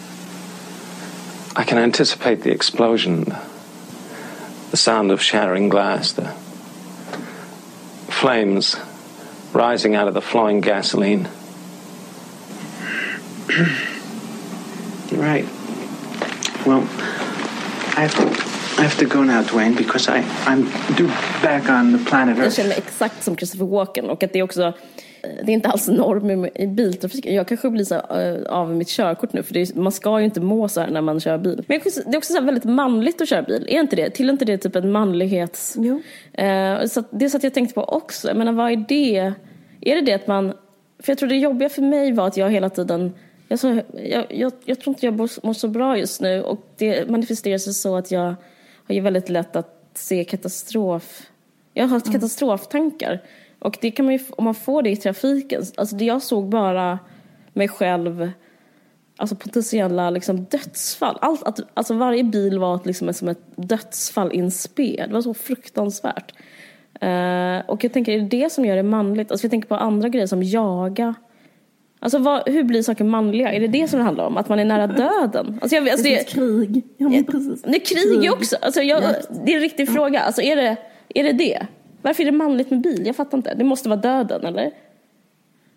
I 1.55 1.63
can 1.65 1.77
anticipate 1.77 2.41
the 2.41 2.51
explosion, 2.51 3.25
the 4.71 4.77
sound 4.77 5.11
of 5.11 5.21
shattering 5.21 5.69
glass, 5.69 6.13
the 6.13 6.29
flames 8.11 8.75
rising 9.53 9.95
out 9.95 10.07
of 10.07 10.13
the 10.13 10.21
flowing 10.21 10.61
gasoline. 10.61 11.27
right. 15.11 15.47
Well, 16.65 16.83
I 17.97 18.01
have 18.01 18.15
to, 18.15 18.23
I 18.79 18.83
have 18.83 18.97
to 18.97 19.05
go 19.05 19.23
now, 19.23 19.43
Dwayne, 19.43 19.75
because 19.77 20.09
I, 20.09 20.23
I'm 20.45 20.63
due 20.95 21.11
back 21.41 21.69
on 21.69 21.97
the 21.97 22.09
planet 22.09 22.37
Earth. 22.37 22.43
Jag 22.43 22.53
känner 22.53 22.69
mig 22.69 22.77
exakt 22.77 23.23
som 23.23 23.37
Christopher 23.37 23.65
Walken 23.65 24.09
och 24.09 24.23
att 24.23 24.33
det 24.33 24.39
är 24.39 24.43
också 24.43 24.73
det 25.23 25.51
är 25.51 25.53
inte 25.53 25.69
alls 25.69 25.87
norm 25.87 26.45
i 26.55 26.67
biltrafiken. 26.67 27.35
Jag 27.35 27.47
kanske 27.47 27.69
blir 27.69 27.85
så 27.85 27.95
här, 27.95 28.37
uh, 28.37 28.45
av 28.45 28.75
mitt 28.75 28.87
körkort 28.87 29.33
nu 29.33 29.43
för 29.43 29.57
är, 29.57 29.79
man 29.79 29.91
ska 29.91 30.19
ju 30.19 30.25
inte 30.25 30.41
må 30.41 30.67
så 30.67 30.81
här 30.81 30.89
när 30.89 31.01
man 31.01 31.19
kör 31.19 31.37
bil. 31.37 31.63
Men 31.67 31.79
det 32.05 32.13
är 32.13 32.17
också 32.17 32.33
så 32.33 32.41
väldigt 32.41 32.63
manligt 32.63 33.21
att 33.21 33.29
köra 33.29 33.41
bil. 33.41 33.65
Är 33.69 33.79
inte 33.79 33.95
det? 33.95 34.09
Till 34.09 34.29
inte 34.29 34.45
det 34.45 34.57
typ 34.57 34.75
en 34.75 34.91
manlighets... 34.91 35.75
Jo. 35.77 36.01
Uh, 36.39 36.85
så 36.85 37.03
det 37.11 37.29
så 37.29 37.37
att 37.37 37.43
jag 37.43 37.53
tänkte 37.53 37.75
på 37.75 37.83
också. 37.83 38.27
Jag 38.27 38.37
menar 38.37 38.51
vad 38.51 38.71
är 38.71 38.85
det? 38.87 39.33
Är 39.81 39.95
det 39.95 40.01
det 40.01 40.13
att 40.13 40.27
man... 40.27 40.53
För 40.99 41.11
jag 41.11 41.17
tror 41.17 41.29
det 41.29 41.35
jobbiga 41.35 41.69
för 41.69 41.81
mig 41.81 42.11
var 42.11 42.27
att 42.27 42.37
jag 42.37 42.49
hela 42.49 42.69
tiden 42.69 43.13
jag, 43.47 43.59
så, 43.59 43.81
jag, 43.93 44.25
jag, 44.29 44.53
jag 44.65 44.79
tror 44.79 44.93
inte 44.93 45.05
jag 45.05 45.19
mår 45.43 45.53
så 45.53 45.67
bra 45.67 45.97
just 45.97 46.21
nu 46.21 46.43
och 46.43 46.67
det 46.77 47.09
manifesterar 47.09 47.57
sig 47.57 47.73
så 47.73 47.95
att 47.95 48.11
jag 48.11 48.35
har 48.85 48.95
ju 48.95 49.01
väldigt 49.01 49.29
lätt 49.29 49.55
att 49.55 49.89
se 49.93 50.23
katastrof. 50.23 51.21
Jag 51.73 51.87
har 51.87 52.01
mm. 52.01 52.13
katastroftankar. 52.13 53.21
Och 53.59 53.77
det 53.81 53.91
kan 53.91 54.05
man 54.05 54.13
ju, 54.13 54.19
om 54.29 54.43
man 54.43 54.55
får 54.55 54.81
det 54.81 54.89
i 54.89 54.95
trafiken, 54.95 55.63
alltså 55.77 55.95
det 55.95 56.05
jag 56.05 56.21
såg 56.21 56.49
bara 56.49 56.99
mig 57.53 57.67
själv, 57.67 58.31
alltså 59.17 59.35
potentiella 59.35 60.09
liksom 60.09 60.43
dödsfall. 60.43 61.17
Allt, 61.21 61.43
att, 61.43 61.59
alltså 61.73 61.93
varje 61.93 62.23
bil 62.23 62.59
var 62.59 62.79
liksom 62.83 63.13
som 63.13 63.27
ett 63.27 63.41
dödsfall 63.55 64.31
inspel. 64.31 65.07
Det 65.07 65.13
var 65.13 65.21
så 65.21 65.33
fruktansvärt. 65.33 66.33
Uh, 67.03 67.69
och 67.69 67.83
jag 67.83 67.93
tänker, 67.93 68.11
är 68.11 68.19
det 68.19 68.27
det 68.27 68.51
som 68.51 68.65
gör 68.65 68.75
det 68.75 68.83
manligt? 68.83 69.31
Alltså 69.31 69.45
jag 69.45 69.51
tänker 69.51 69.67
på 69.67 69.75
andra 69.75 70.09
grejer 70.09 70.27
som 70.27 70.43
jaga. 70.43 71.15
Alltså 72.03 72.17
vad, 72.17 72.49
hur 72.49 72.63
blir 72.63 72.81
saker 72.81 73.03
manliga? 73.03 73.53
Är 73.53 73.59
det 73.59 73.67
det 73.67 73.87
som 73.87 73.99
det 73.99 74.05
handlar 74.05 74.25
om? 74.25 74.37
Att 74.37 74.49
man 74.49 74.59
är 74.59 74.65
nära 74.65 74.87
döden? 75.21 75.59
Alltså 75.61 75.75
jag, 75.75 75.89
alltså 75.89 76.03
det 76.03 76.19
är 76.19 76.23
krig. 76.23 76.83
Ja, 76.97 77.09
men 77.09 77.23
precis. 77.23 77.61
Det 77.61 77.69
är 77.69 77.85
krig, 77.85 78.21
krig. 78.21 78.33
också. 78.33 78.55
Alltså 78.61 78.81
jag, 78.81 79.03
det 79.45 79.51
är 79.51 79.55
en 79.55 79.61
riktig 79.61 79.87
ja. 79.87 79.91
fråga. 79.91 80.19
Alltså 80.19 80.41
är 80.41 80.55
det, 80.55 80.77
är 81.09 81.23
det 81.23 81.33
det? 81.33 81.67
Varför 82.01 82.23
är 82.23 82.25
det 82.25 82.37
manligt 82.37 82.69
med 82.69 82.81
bil? 82.81 83.03
Jag 83.05 83.15
fattar 83.15 83.37
inte. 83.37 83.53
Det 83.53 83.63
måste 83.63 83.89
vara 83.89 83.99
döden, 83.99 84.45
eller? 84.45 84.71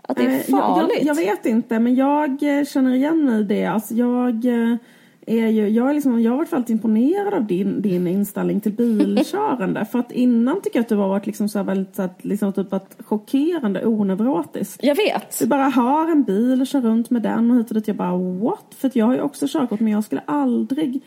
Att 0.02 0.16
det 0.16 0.22
är 0.22 0.38
farligt? 0.38 0.96
Jag, 0.98 1.16
jag, 1.16 1.24
jag 1.24 1.34
vet 1.34 1.46
inte, 1.46 1.78
men 1.78 1.94
jag 1.94 2.58
eh, 2.58 2.64
känner 2.64 2.94
igen 2.94 3.24
mig 3.24 3.40
i 3.40 3.44
det. 3.44 3.64
Alltså 3.64 3.94
jag 3.94 4.44
eh, 4.44 4.76
är 5.26 5.48
ju, 5.48 5.68
jag, 5.68 5.90
är 5.90 5.94
liksom, 5.94 6.22
jag 6.22 6.30
har 6.30 6.36
varit 6.38 6.52
väldigt 6.52 6.70
imponerad 6.70 7.34
av 7.34 7.46
din, 7.46 7.82
din 7.82 8.06
inställning 8.06 8.60
till 8.60 8.72
bilkörande. 8.72 9.84
för 9.92 9.98
att 9.98 10.12
innan 10.12 10.60
tycker 10.62 10.78
jag 10.78 10.82
att 10.82 10.88
du 10.88 10.96
har 10.96 11.08
varit 11.08 11.26
liksom 11.26 11.48
så 11.48 11.62
väldigt 11.62 11.96
så 11.96 12.02
att, 12.02 12.24
liksom 12.24 12.52
typ 12.52 12.72
att 12.72 12.96
chockerande 12.98 13.86
oneurotisk. 13.86 14.80
Jag 14.82 14.94
vet. 14.94 15.38
Du 15.38 15.46
bara 15.46 15.64
har 15.64 16.10
en 16.10 16.22
bil 16.22 16.60
och 16.60 16.66
kör 16.66 16.80
runt 16.80 17.10
med 17.10 17.22
den 17.22 17.50
och 17.50 17.56
hit 17.56 17.68
och 17.68 17.74
dit. 17.74 17.88
Jag 17.88 17.96
bara 17.96 18.16
what? 18.16 18.74
För 18.76 18.90
jag 18.94 19.06
har 19.06 19.14
ju 19.14 19.20
också 19.20 19.46
körkort 19.48 19.80
men 19.80 19.92
jag 19.92 20.04
skulle 20.04 20.22
aldrig 20.26 21.02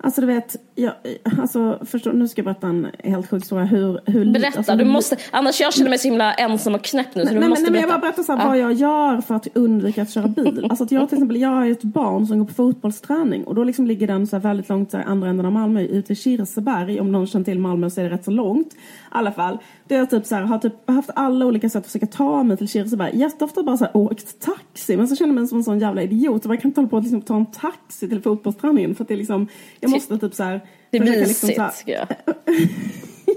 Alltså 0.00 0.20
du 0.20 0.26
vet, 0.26 0.56
jag, 0.74 0.92
alltså, 1.38 1.78
förstå, 1.86 2.12
nu 2.12 2.28
ska 2.28 2.38
jag 2.38 2.44
berätta 2.44 2.66
en 2.66 2.86
helt 3.04 3.30
sjuk 3.30 3.42
historia. 3.42 3.64
Hur, 3.64 4.00
hur, 4.06 4.32
Berätta, 4.32 4.58
alltså, 4.58 4.76
du 4.76 4.84
måste, 4.84 5.16
annars 5.30 5.60
jag 5.60 5.74
känner 5.74 5.90
mig 5.90 5.98
så 5.98 6.08
himla 6.08 6.34
ensam 6.34 6.74
och 6.74 6.84
knäpp 6.84 7.14
nu 7.14 7.22
så 7.22 7.24
Nej, 7.24 7.34
du 7.34 7.40
nej, 7.40 7.62
nej, 7.62 7.70
men 7.70 7.80
jag 7.80 7.90
bara 7.90 7.98
berättar 7.98 8.22
så 8.22 8.36
här, 8.36 8.48
vad 8.48 8.58
jag 8.58 8.72
gör 8.72 9.20
för 9.20 9.34
att 9.34 9.46
undvika 9.54 10.02
att 10.02 10.10
köra 10.10 10.28
bil. 10.28 10.66
Alltså 10.70 10.84
att 10.84 10.92
jag 10.92 11.08
till 11.08 11.18
exempel, 11.18 11.40
jag 11.40 11.48
har 11.48 11.66
ett 11.66 11.82
barn 11.82 12.26
som 12.26 12.38
går 12.38 12.46
på 12.46 12.54
fotbollsträning 12.54 13.44
och 13.44 13.54
då 13.54 13.64
liksom 13.64 13.86
ligger 13.86 14.06
den 14.06 14.26
så 14.26 14.36
här 14.36 14.42
väldigt 14.42 14.68
långt 14.68 14.90
så 14.90 14.96
här, 14.96 15.04
andra 15.04 15.28
änden 15.28 15.46
av 15.46 15.52
Malmö, 15.52 15.80
ute 15.80 16.12
i 16.12 16.16
Kirseberg. 16.16 17.00
Om 17.00 17.12
någon 17.12 17.26
känner 17.26 17.44
till 17.44 17.58
Malmö 17.58 17.90
så 17.90 18.00
är 18.00 18.04
det 18.04 18.10
rätt 18.10 18.24
så 18.24 18.30
långt. 18.30 18.74
I 19.08 19.10
alla 19.10 19.32
fall. 19.32 19.58
Det 19.88 19.94
jag 19.94 20.10
typ 20.10 20.26
så 20.26 20.34
här, 20.34 20.42
har 20.42 20.58
typ 20.58 20.90
haft 20.90 21.10
alla 21.14 21.46
olika 21.46 21.68
sätt 21.68 21.80
att 21.80 21.86
försöka 21.86 22.06
ta 22.06 22.42
mig 22.42 22.56
till 22.56 22.68
Kirseberg. 22.68 23.18
Jätteofta 23.18 23.62
bara 23.62 23.76
så 23.76 23.84
här, 23.84 23.96
åkt 23.96 24.40
taxi. 24.40 24.96
Men 24.96 25.08
så 25.08 25.16
känner 25.16 25.28
jag 25.28 25.40
mig 25.40 25.48
som 25.48 25.58
en 25.58 25.64
sån 25.64 25.78
jävla 25.78 26.02
idiot. 26.02 26.42
Så 26.42 26.48
jag 26.52 26.60
kan 26.60 26.68
inte 26.68 26.80
hålla 26.80 26.90
på 26.90 26.96
att 26.96 27.02
liksom, 27.04 27.22
ta 27.22 27.36
en 27.36 27.46
taxi 27.46 28.08
till 28.08 28.22
fotbollsträningen. 28.22 28.94
För 28.94 29.04
att 29.04 29.08
det 29.08 29.14
är 29.14 29.18
liksom, 29.18 29.48
jag 29.80 29.90
måste 29.90 30.18
typ 30.18 30.34
så 30.34 30.42
här. 30.42 30.60
Det 30.90 31.00
försöka 31.00 31.20
mysigt. 31.20 31.56
så 31.56 31.62
här- 31.62 31.72
jag. 31.86 32.06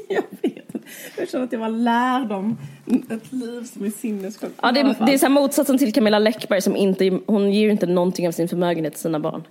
jag 0.09 0.23
vet. 0.41 0.75
Jag 1.17 1.29
känner 1.29 1.45
att 1.45 1.51
jag 1.51 1.59
var 1.59 1.69
lärd 1.69 2.31
om 2.31 2.57
ett 3.09 3.33
liv 3.33 3.63
som 3.63 3.85
är 3.85 3.89
sinnessjukt. 3.89 4.59
Ja, 4.61 4.71
det, 4.71 4.79
är, 4.79 5.05
det 5.05 5.13
är 5.13 5.17
så 5.17 5.29
motsatsen 5.29 5.77
till 5.77 5.93
Camilla 5.93 6.19
Läckberg 6.19 6.61
som 6.61 6.75
inte, 6.75 7.19
hon 7.25 7.53
ger 7.53 7.61
ju 7.61 7.71
inte 7.71 7.85
någonting 7.85 8.27
av 8.27 8.31
sin 8.31 8.47
förmögenhet 8.47 8.93
till 8.93 9.01
sina 9.01 9.19
barn. 9.19 9.43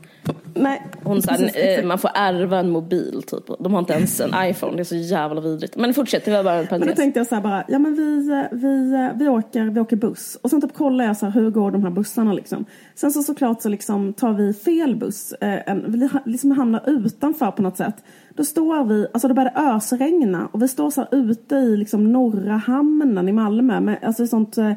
Nej, 0.55 0.83
Hon 1.03 1.23
här, 1.29 1.79
eh, 1.79 1.85
man 1.85 1.99
får 1.99 2.11
ärva 2.15 2.59
en 2.59 2.71
mobil 2.71 3.23
typ. 3.27 3.45
De 3.59 3.73
har 3.73 3.81
inte 3.81 3.93
ens 3.93 4.21
en 4.21 4.31
iPhone, 4.51 4.77
det 4.77 4.83
är 4.83 4.85
så 4.85 4.97
jävla 4.97 5.41
vidrigt. 5.41 5.77
Men 5.77 5.95
fortsätt, 5.95 6.25
det 6.25 6.31
var 6.31 6.45
bara 6.45 6.55
en 6.55 6.59
Men 6.59 6.67
då 6.67 6.69
parentes. 6.79 6.97
tänkte 6.97 7.21
jag 7.21 7.27
så 7.27 7.35
här 7.35 7.43
bara, 7.43 7.65
ja 7.69 7.79
men 7.79 7.95
vi, 7.95 8.27
vi, 8.53 9.11
vi, 9.15 9.29
åker, 9.29 9.65
vi 9.65 9.81
åker 9.81 9.97
buss. 9.97 10.39
Och 10.43 10.51
sen 10.51 10.61
typ 10.61 10.75
kollar 10.75 11.05
jag 11.05 11.17
så 11.17 11.27
här, 11.27 11.33
hur 11.33 11.51
går 11.51 11.71
de 11.71 11.83
här 11.83 11.91
bussarna 11.91 12.33
liksom. 12.33 12.65
Sen 12.95 13.13
så 13.13 13.23
såklart 13.23 13.63
så 13.63 13.69
liksom 13.69 14.13
tar 14.13 14.33
vi 14.33 14.55
fel 14.55 14.97
buss. 14.97 15.33
Eh, 15.33 15.71
en, 15.71 15.85
vi 15.93 16.09
liksom 16.25 16.51
hamnar 16.51 16.83
utanför 16.87 17.51
på 17.51 17.63
något 17.63 17.77
sätt. 17.77 17.95
Då 18.35 18.45
står 18.45 18.85
vi, 18.85 19.07
alltså 19.13 19.29
det 19.29 19.35
började 19.35 19.61
ösregna 19.61 20.49
och 20.53 20.63
vi 20.63 20.69
står 20.69 20.91
så 20.91 21.01
här 21.01 21.09
ute 21.15 21.55
i 21.55 21.77
liksom 21.77 22.13
norra 22.13 22.57
hamnen 22.57 23.29
i 23.29 23.33
Malmö 23.33 23.81
med 23.81 23.99
alltså 24.03 24.27
sånt 24.27 24.59
eh, 24.59 24.73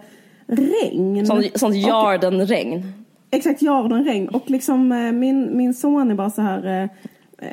regn. 0.48 1.26
Sånt, 1.26 1.46
sånt 1.60 1.76
Jardenregn. 1.76 3.03
Exakt, 3.34 3.62
Jardenregn. 3.62 4.28
Och 4.28 4.50
liksom 4.50 4.91
eh, 4.91 5.12
min, 5.12 5.58
min 5.58 5.74
son 5.74 6.12
är 6.12 6.15
bara 6.15 6.30
så 6.30 6.41
här... 6.41 6.65
Eh, 6.65 7.50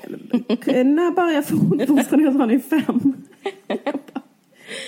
eh, 0.66 0.84
när 0.84 1.10
börjar 1.10 1.42
fotbollsträningen? 1.42 2.40
Han 2.40 2.50
är 2.50 2.58
fem. 2.58 3.14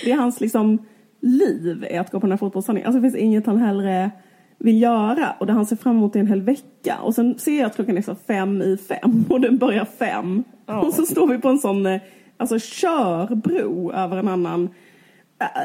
det 0.03 0.11
är 0.11 0.15
hans 0.15 0.41
liksom 0.41 0.85
liv 1.19 1.85
är 1.89 1.99
att 1.99 2.11
gå 2.11 2.19
på 2.19 2.25
den 2.25 2.31
här 2.31 2.37
fotbollsträningen. 2.37 2.87
Alltså 2.87 2.99
det 2.99 3.11
finns 3.11 3.23
inget 3.23 3.45
han 3.45 3.57
hellre 3.57 4.11
vill 4.57 4.81
göra. 4.81 5.35
Och 5.39 5.45
det 5.45 5.53
han 5.53 5.65
ser 5.65 5.75
fram 5.75 5.97
emot 5.97 6.15
är 6.15 6.19
en 6.19 6.27
hel 6.27 6.41
vecka. 6.41 6.97
Och 7.01 7.15
sen 7.15 7.39
ser 7.39 7.57
jag 7.57 7.65
att 7.65 7.75
klockan 7.75 7.97
är 7.97 8.01
så 8.01 8.15
fem 8.15 8.61
i 8.61 8.77
fem. 8.77 9.25
Och 9.29 9.41
den 9.41 9.57
börjar 9.57 9.85
fem. 9.85 10.43
Och 10.65 10.93
så 10.93 11.05
står 11.05 11.27
vi 11.27 11.37
på 11.37 11.49
en 11.49 11.59
sån 11.59 11.85
eh, 11.85 12.01
alltså 12.37 12.59
körbro 12.59 13.91
över 13.91 14.17
en 14.17 14.27
annan 14.27 14.69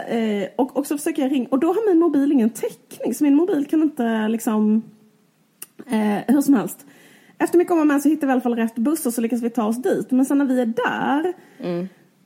Eh, 0.08 0.48
och, 0.56 0.76
och 0.76 0.86
så 0.86 0.98
försöker 0.98 1.22
jag 1.22 1.32
ringa 1.32 1.48
och 1.50 1.58
då 1.58 1.66
har 1.66 1.90
min 1.90 1.98
mobil 1.98 2.32
ingen 2.32 2.50
täckning 2.50 3.14
så 3.14 3.24
min 3.24 3.34
mobil 3.34 3.66
kan 3.66 3.82
inte 3.82 4.28
liksom 4.28 4.82
eh, 5.86 6.34
hur 6.34 6.40
som 6.40 6.54
helst. 6.54 6.86
Efter 7.38 7.58
mycket 7.58 7.72
om 7.72 7.80
och 7.80 7.86
men 7.86 8.00
så 8.00 8.08
hittar 8.08 8.26
vi 8.26 8.30
i 8.30 8.32
alla 8.32 8.40
fall 8.40 8.56
rätt 8.56 8.74
buss 8.74 9.06
och 9.06 9.14
så 9.14 9.20
lyckas 9.20 9.42
vi 9.42 9.50
ta 9.50 9.64
oss 9.64 9.82
dit. 9.82 10.10
Men 10.10 10.26
sen 10.26 10.38
när 10.38 10.44
vi 10.44 10.60
är 10.60 10.66
där 10.66 11.34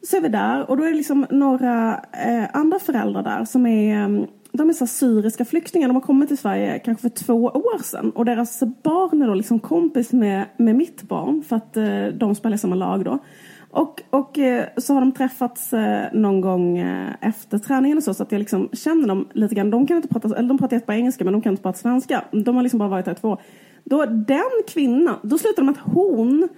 så 0.03 0.17
är 0.17 0.21
vi 0.21 0.29
där 0.29 0.71
och 0.71 0.77
då 0.77 0.85
är 0.85 0.89
det 0.89 0.97
liksom 0.97 1.27
några 1.31 2.05
eh, 2.13 2.45
andra 2.53 2.79
föräldrar 2.79 3.23
där 3.23 3.45
som 3.45 3.67
är 3.67 4.03
eh, 4.03 4.25
de 4.53 4.69
är 4.69 4.73
så 4.73 4.87
syriska 4.87 5.45
flyktingar. 5.45 5.89
De 5.89 5.95
har 5.95 6.01
kommit 6.01 6.29
till 6.29 6.39
Sverige 6.39 6.79
kanske 6.79 7.03
för 7.03 7.09
två 7.09 7.45
år 7.45 7.83
sedan. 7.83 8.11
Och 8.11 8.25
deras 8.25 8.61
barn 8.83 9.23
är 9.23 9.27
då 9.27 9.35
liksom 9.35 9.61
kompis 9.61 10.13
med, 10.13 10.45
med 10.57 10.77
mitt 10.77 11.03
barn. 11.03 11.43
För 11.49 11.57
att 11.57 11.77
eh, 11.77 12.07
de 12.07 12.35
spelar 12.35 12.55
i 12.55 12.59
samma 12.59 12.75
lag 12.75 13.05
då. 13.05 13.19
Och, 13.73 14.03
och 14.11 14.39
eh, 14.39 14.67
så 14.77 14.95
har 14.95 15.01
de 15.01 15.13
träffats 15.13 15.73
eh, 15.73 16.13
någon 16.13 16.41
gång 16.41 16.79
eh, 16.79 17.11
efter 17.21 17.59
träningen 17.59 17.99
och 17.99 18.05
så. 18.05 18.15
Så 18.15 18.23
att 18.23 18.33
jag 18.33 18.39
liksom 18.39 18.69
känner 18.73 19.09
dem 19.09 19.29
lite 19.33 19.55
grann. 19.55 19.71
De 19.71 19.87
kan 19.87 19.97
inte 19.97 20.09
prata, 20.09 20.37
eller 20.37 20.49
de 20.49 20.59
pratar 20.59 20.77
jättebra 20.77 20.97
engelska 20.97 21.25
men 21.25 21.33
de 21.33 21.43
kan 21.43 21.53
inte 21.53 21.63
prata 21.63 21.79
svenska. 21.79 22.25
De 22.31 22.57
har 22.57 22.63
liksom 22.63 22.79
bara 22.79 22.89
varit 22.89 23.07
här 23.07 23.13
i 23.13 23.17
två 23.17 23.29
år. 23.29 23.41
Då 23.85 24.05
den 24.07 24.63
kvinnan, 24.69 25.17
då 25.23 25.39
slutar 25.39 25.63
de 25.63 25.67
med 25.67 25.73
att 25.73 25.95
hon 25.95 26.49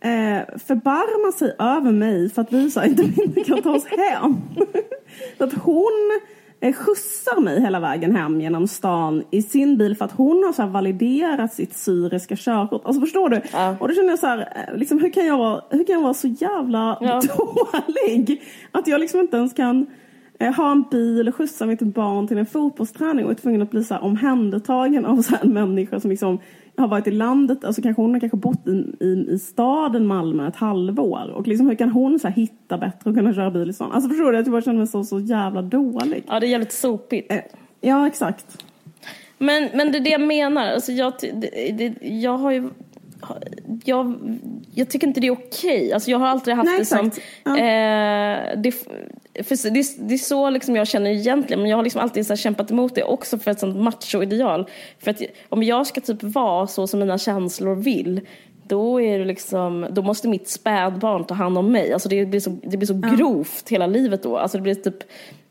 eh, 0.00 0.58
förbarmar 0.58 1.32
sig 1.32 1.56
över 1.58 1.92
mig 1.92 2.30
för 2.30 2.42
att 2.42 2.52
vi 2.52 2.70
så 2.70 2.84
inte, 2.84 3.42
kan 3.44 3.62
ta 3.62 3.70
oss 3.70 3.86
hem. 3.86 4.36
så 5.38 5.44
att 5.44 5.52
hon 5.52 6.10
eh, 6.14 6.35
skjutsar 6.60 7.40
mig 7.40 7.60
hela 7.60 7.80
vägen 7.80 8.16
hem 8.16 8.40
genom 8.40 8.68
stan 8.68 9.22
i 9.30 9.42
sin 9.42 9.78
bil 9.78 9.96
för 9.96 10.04
att 10.04 10.12
hon 10.12 10.44
har 10.44 10.52
så 10.52 10.66
validerat 10.66 11.54
sitt 11.54 11.76
syriska 11.76 12.36
körkort. 12.36 12.82
Alltså 12.84 13.00
förstår 13.00 13.28
du? 13.28 13.40
Ja. 13.52 13.76
Och 13.80 13.88
då 13.88 13.94
känner 13.94 14.08
jag 14.08 14.18
så 14.18 14.26
här, 14.26 14.38
eh, 14.38 14.78
liksom, 14.78 15.00
hur, 15.00 15.10
kan 15.10 15.26
jag 15.26 15.38
vara, 15.38 15.62
hur 15.70 15.84
kan 15.84 15.94
jag 15.94 16.02
vara 16.02 16.14
så 16.14 16.28
jävla 16.28 16.98
Ja. 17.00 17.20
dålig? 17.36 18.42
Att 18.72 18.86
jag 18.86 19.00
liksom 19.00 19.20
inte 19.20 19.36
ens 19.36 19.52
kan 19.52 19.86
eh, 20.38 20.54
ha 20.54 20.72
en 20.72 20.84
bil 20.90 21.32
skjutsa 21.32 21.66
mitt 21.66 21.80
barn 21.80 22.28
till 22.28 22.38
en 22.38 22.46
fotbollsträning 22.46 23.24
och 23.24 23.30
är 23.30 23.34
tvungen 23.34 23.62
att 23.62 23.70
bli 23.70 23.84
så 23.84 23.94
här 23.94 24.04
omhändertagen 24.04 25.04
av 25.06 25.22
så 25.22 25.36
en 25.42 25.52
människa 25.52 26.00
som 26.00 26.10
liksom 26.10 26.38
har 26.76 26.88
varit 26.88 27.06
i 27.06 27.10
landet, 27.10 27.64
alltså 27.64 27.82
kanske 27.82 28.02
hon 28.02 28.12
har 28.12 28.20
kanske 28.20 28.36
bott 28.36 28.68
i, 28.68 29.04
i, 29.04 29.26
i 29.30 29.38
staden 29.38 30.06
Malmö 30.06 30.48
ett 30.48 30.56
halvår 30.56 31.32
och 31.34 31.46
liksom 31.48 31.68
hur 31.68 31.74
kan 31.74 31.90
hon 31.90 32.18
så 32.18 32.28
hitta 32.28 32.78
bättre 32.78 33.10
och 33.10 33.16
kunna 33.16 33.34
köra 33.34 33.50
bil 33.50 33.70
i 33.70 33.72
stan? 33.72 33.92
Alltså 33.92 34.08
förstår 34.08 34.32
du? 34.32 34.38
Jag 34.38 34.46
bara 34.46 34.62
känner 34.62 34.78
mig 34.78 34.86
så, 34.86 35.04
så 35.04 35.20
jävla 35.20 35.62
dålig. 35.62 36.24
Ja, 36.28 36.40
det 36.40 36.46
är 36.46 36.48
jävligt 36.48 36.72
sopigt. 36.72 37.32
Eh, 37.32 37.38
Ja, 37.80 38.06
exakt. 38.06 38.64
Men, 39.38 39.68
men 39.74 39.92
det 39.92 39.98
är 39.98 40.00
det 40.00 40.10
jag 40.10 40.20
menar. 40.20 40.66
Alltså 40.66 40.92
jag, 40.92 41.12
det, 41.20 41.72
det, 41.72 42.06
jag 42.06 42.38
har 42.38 42.50
ju... 42.50 42.70
Jag, 43.84 44.14
jag 44.74 44.88
tycker 44.88 45.06
inte 45.06 45.20
det 45.20 45.26
är 45.26 45.32
okej. 45.32 45.92
Alltså 45.92 46.10
jag 46.10 46.18
har 46.18 46.26
alltid 46.26 46.54
haft 46.54 46.66
Nej, 46.66 46.78
det 46.78 46.84
som... 46.84 47.10
Ja. 47.44 47.58
Eh, 47.58 48.60
det, 48.60 48.74
för 49.44 49.70
det, 49.70 50.08
det 50.08 50.14
är 50.14 50.18
så 50.18 50.50
liksom 50.50 50.76
jag 50.76 50.86
känner 50.86 51.10
egentligen. 51.10 51.60
Men 51.60 51.70
jag 51.70 51.78
har 51.78 51.84
liksom 51.84 52.00
alltid 52.00 52.26
så 52.26 52.36
kämpat 52.36 52.70
emot 52.70 52.94
det 52.94 53.04
också 53.04 53.38
för 53.38 53.50
ett 53.50 53.60
sånt 53.60 53.76
machoideal. 53.76 54.66
För 54.98 55.10
att 55.10 55.22
om 55.48 55.62
jag 55.62 55.86
ska 55.86 56.00
typ 56.00 56.22
vara 56.22 56.66
så 56.66 56.86
som 56.86 57.00
mina 57.00 57.18
känslor 57.18 57.74
vill. 57.74 58.20
Då, 58.68 59.00
är 59.00 59.18
det 59.18 59.24
liksom, 59.24 59.86
då 59.90 60.02
måste 60.02 60.28
mitt 60.28 60.48
spädbarn 60.48 61.24
ta 61.24 61.34
hand 61.34 61.58
om 61.58 61.72
mig. 61.72 61.92
Alltså 61.92 62.08
det 62.08 62.26
blir 62.26 62.40
så, 62.40 62.58
det 62.62 62.76
blir 62.76 62.86
så 62.86 63.16
grovt 63.16 63.68
hela 63.68 63.86
livet 63.86 64.22
då. 64.22 64.36
Alltså 64.38 64.58
det 64.58 64.62
blir 64.62 64.74
typ 64.74 64.96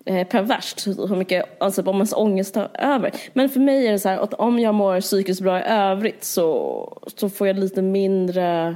eh, 0.05 0.27
perverst 0.27 0.87
hur 0.87 1.15
mycket, 1.15 1.61
alltså 1.61 1.81
om 1.81 1.95
ens 1.95 2.13
ångest 2.13 2.53
tar 2.53 2.69
över. 2.73 3.11
Men 3.33 3.49
för 3.49 3.59
mig 3.59 3.87
är 3.87 3.91
det 3.91 3.99
så 3.99 4.09
här 4.09 4.17
att 4.17 4.33
om 4.33 4.59
jag 4.59 4.75
mår 4.75 5.01
psykiskt 5.01 5.41
bra 5.41 5.59
i 5.59 5.63
övrigt 5.63 6.23
så, 6.23 7.01
så 7.15 7.29
får 7.29 7.47
jag 7.47 7.59
lite 7.59 7.81
mindre 7.81 8.75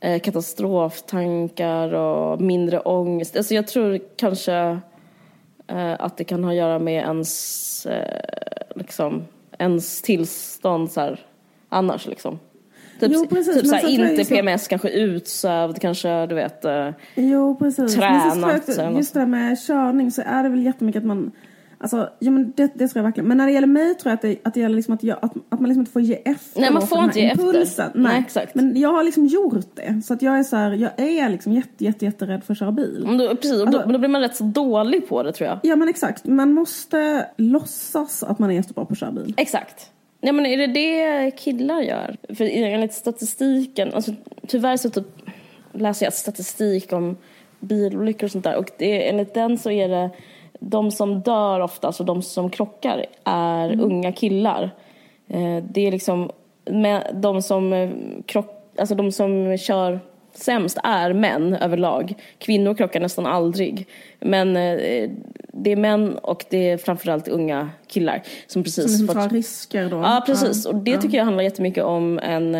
eh, 0.00 0.20
katastroftankar 0.20 1.92
och 1.94 2.40
mindre 2.40 2.80
ångest. 2.80 3.36
Alltså 3.36 3.54
jag 3.54 3.66
tror 3.66 3.98
kanske 4.16 4.54
eh, 5.66 5.92
att 5.98 6.16
det 6.16 6.24
kan 6.24 6.44
ha 6.44 6.50
att 6.50 6.56
göra 6.56 6.78
med 6.78 7.02
ens, 7.02 7.86
eh, 7.86 8.20
liksom, 8.74 9.24
ens 9.58 10.02
tillstånd 10.02 10.90
så 10.90 11.00
här, 11.00 11.20
annars 11.68 12.06
liksom. 12.06 12.38
Typ, 13.00 13.12
Jo, 13.14 13.26
precis. 13.26 13.54
typ 13.54 13.62
Men 13.62 13.68
så 13.70 13.74
här, 13.74 13.80
så 13.82 13.88
jag 14.00 14.10
inte 14.10 14.22
att- 14.22 14.28
PMS, 14.28 14.68
kanske 14.68 14.88
utsövd, 14.90 15.80
kanske 15.80 16.26
du 16.26 16.34
vet. 16.34 16.64
Jo, 17.14 17.56
precis. 17.56 17.78
Men 17.78 17.88
så 17.88 17.98
Tränat 18.00 18.44
att 18.44 18.68
eller 18.68 18.90
just 18.90 19.14
det 19.14 19.20
där 19.20 19.26
med 19.26 19.58
körning 19.66 20.10
så 20.10 20.22
är 20.26 20.42
det 20.42 20.48
väl 20.48 20.64
jättemycket 20.64 21.00
att 21.00 21.06
man 21.06 21.32
Alltså, 21.82 22.10
ja, 22.18 22.30
men 22.30 22.52
det, 22.56 22.70
det 22.74 22.88
tror 22.88 22.98
jag 22.98 23.02
verkligen. 23.02 23.28
Men 23.28 23.36
när 23.36 23.46
det 23.46 23.52
gäller 23.52 23.66
mig 23.66 23.94
tror 23.94 24.10
jag 24.10 24.14
att 24.14 24.22
det, 24.22 24.36
att 24.44 24.54
det 24.54 24.60
gäller 24.60 24.76
liksom 24.76 24.94
att, 24.94 25.02
jag, 25.02 25.18
att, 25.22 25.32
att 25.48 25.60
man 25.60 25.64
liksom 25.68 25.80
inte 25.80 25.92
får 25.92 26.02
ge 26.02 26.14
efter. 26.14 26.60
Nej, 26.60 26.72
man 26.72 26.80
då 26.80 26.86
får 26.86 27.04
inte 27.04 27.20
ge 27.20 27.26
efter. 27.26 27.44
impulsen. 27.46 27.90
Nej. 27.94 28.12
Nej, 28.12 28.22
exakt. 28.26 28.54
Men 28.54 28.80
jag 28.80 28.92
har 28.92 29.04
liksom 29.04 29.26
gjort 29.26 29.66
det. 29.76 30.02
Så 30.04 30.14
att 30.14 30.22
jag 30.22 30.38
är 30.38 30.42
så 30.42 30.56
här, 30.56 30.72
jag 30.72 30.90
är 31.00 31.28
liksom 31.28 31.52
jätte, 31.52 31.84
jätte, 31.84 32.04
jätterädd 32.04 32.44
för 32.44 32.52
att 32.52 32.58
köra 32.58 32.72
bil. 32.72 33.02
men 33.06 33.18
då, 33.18 33.28
precis, 33.36 33.50
då, 33.58 33.62
Alltså- 33.66 33.80
men 33.84 33.92
då 33.92 33.98
blir 33.98 34.08
man 34.08 34.20
rätt 34.20 34.36
så 34.36 34.44
dålig 34.44 35.08
på 35.08 35.22
det 35.22 35.32
tror 35.32 35.48
jag. 35.48 35.58
Ja 35.62 35.76
men 35.76 35.88
exakt. 35.88 36.24
Man 36.24 36.52
måste 36.52 37.26
låtsas 37.36 38.22
att 38.22 38.38
man 38.38 38.50
är 38.50 38.62
så 38.62 38.72
bra 38.72 38.84
på 38.84 38.92
att 38.92 38.98
köra 38.98 39.12
bil. 39.12 39.34
Exakt. 39.36 39.90
Nej 40.22 40.32
men 40.32 40.46
är 40.46 40.56
det 40.56 40.66
det 40.66 41.30
killar 41.30 41.80
gör? 41.80 42.16
För 42.34 42.44
enligt 42.44 42.92
statistiken, 42.94 43.94
alltså 43.94 44.12
tyvärr 44.46 44.76
så 44.76 44.90
typ 44.90 45.06
läser 45.72 46.06
jag 46.06 46.12
statistik 46.12 46.92
om 46.92 47.16
bilolyckor 47.60 48.24
och 48.24 48.30
sånt 48.30 48.44
där 48.44 48.56
och 48.56 48.70
det, 48.78 49.08
enligt 49.08 49.34
den 49.34 49.58
så 49.58 49.70
är 49.70 49.88
det 49.88 50.10
de 50.60 50.90
som 50.90 51.20
dör 51.20 51.60
oftast 51.60 52.00
och 52.00 52.06
de 52.06 52.22
som 52.22 52.50
krockar 52.50 53.06
är 53.24 53.80
unga 53.80 54.12
killar. 54.12 54.70
Eh, 55.28 55.64
det 55.70 55.86
är 55.86 55.90
liksom 55.92 56.30
de 57.14 57.42
som 57.42 57.72
eh, 57.72 57.90
krock, 58.26 58.64
alltså 58.78 58.94
de 58.94 59.12
som 59.12 59.56
kör 59.58 60.00
sämst 60.32 60.78
är 60.84 61.12
män 61.12 61.54
överlag. 61.54 62.14
Kvinnor 62.38 62.74
krockar 62.74 63.00
nästan 63.00 63.26
aldrig. 63.26 63.86
Men 64.20 64.56
eh, 64.56 65.10
det 65.52 65.72
är 65.72 65.76
män 65.76 66.18
och 66.18 66.44
det 66.50 66.70
är 66.70 66.76
framförallt 66.78 67.28
unga 67.28 67.70
killar 67.86 68.22
som 68.46 68.62
precis 68.62 68.84
Som 68.84 68.90
liksom 68.92 69.06
fått- 69.06 69.30
tar 69.30 69.36
risker 69.36 69.90
då. 69.90 69.96
Ja, 69.96 70.22
precis. 70.26 70.66
Och 70.66 70.74
det 70.74 70.98
tycker 70.98 71.18
jag 71.18 71.24
handlar 71.24 71.44
jättemycket 71.44 71.84
om 71.84 72.18
en... 72.18 72.52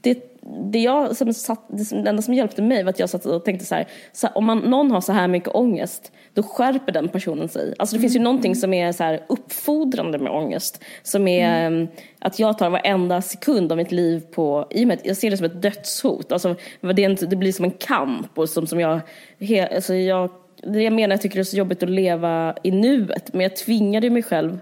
Det, 0.00 0.31
det, 0.46 0.78
jag, 0.78 1.16
som 1.16 1.34
satt, 1.34 1.64
det 1.68 2.08
enda 2.08 2.22
som 2.22 2.34
hjälpte 2.34 2.62
mig 2.62 2.82
var 2.82 2.90
att 2.90 2.98
jag 2.98 3.10
satt 3.10 3.26
och 3.26 3.44
tänkte 3.44 3.66
så 3.66 3.74
här, 3.74 3.88
så 4.12 4.26
här, 4.26 4.38
om 4.38 4.44
man, 4.44 4.58
någon 4.58 4.90
har 4.90 5.00
så 5.00 5.12
här 5.12 5.28
mycket 5.28 5.54
ångest, 5.54 6.12
då 6.34 6.42
skärper 6.42 6.92
den 6.92 7.08
personen 7.08 7.48
sig. 7.48 7.74
Alltså 7.78 7.96
det 7.96 8.00
finns 8.00 8.14
ju 8.14 8.18
mm. 8.18 8.24
någonting 8.24 8.56
som 8.56 8.74
är 8.74 8.92
så 8.92 9.04
här 9.04 9.24
uppfordrande 9.28 10.18
med 10.18 10.32
ångest. 10.32 10.84
Som 11.02 11.28
är 11.28 11.66
mm. 11.66 11.88
att 12.18 12.38
jag 12.38 12.58
tar 12.58 12.70
varenda 12.70 13.22
sekund 13.22 13.72
av 13.72 13.78
mitt 13.78 13.92
liv 13.92 14.20
på, 14.20 14.66
i 14.70 14.84
och 14.84 14.88
med 14.88 14.98
att 14.98 15.06
jag 15.06 15.16
ser 15.16 15.30
det 15.30 15.36
som 15.36 15.46
ett 15.46 15.62
dödshot. 15.62 16.32
Alltså 16.32 16.54
det, 16.80 17.04
en, 17.04 17.14
det 17.14 17.36
blir 17.36 17.52
som 17.52 17.64
en 17.64 17.70
kamp 17.70 18.38
och 18.38 18.48
som, 18.48 18.66
som 18.66 18.80
jag, 18.80 19.00
he, 19.38 19.66
alltså 19.74 19.94
jag, 19.94 20.30
det 20.62 20.82
jag 20.82 20.92
menar, 20.92 21.14
jag 21.14 21.22
tycker 21.22 21.36
det 21.36 21.42
är 21.42 21.44
så 21.44 21.56
jobbigt 21.56 21.82
att 21.82 21.90
leva 21.90 22.54
i 22.62 22.70
nuet. 22.70 23.32
Men 23.32 23.40
jag 23.40 23.56
tvingade 23.56 24.10
mig 24.10 24.22
själv 24.22 24.58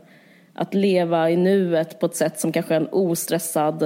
att 0.55 0.75
leva 0.75 1.31
i 1.31 1.37
nuet 1.37 2.01
på 2.01 2.07
ett 2.07 2.17
sätt 2.17 2.41
som 2.41 2.53
kanske 2.53 2.75
en 2.75 2.89
ostressad 2.93 3.83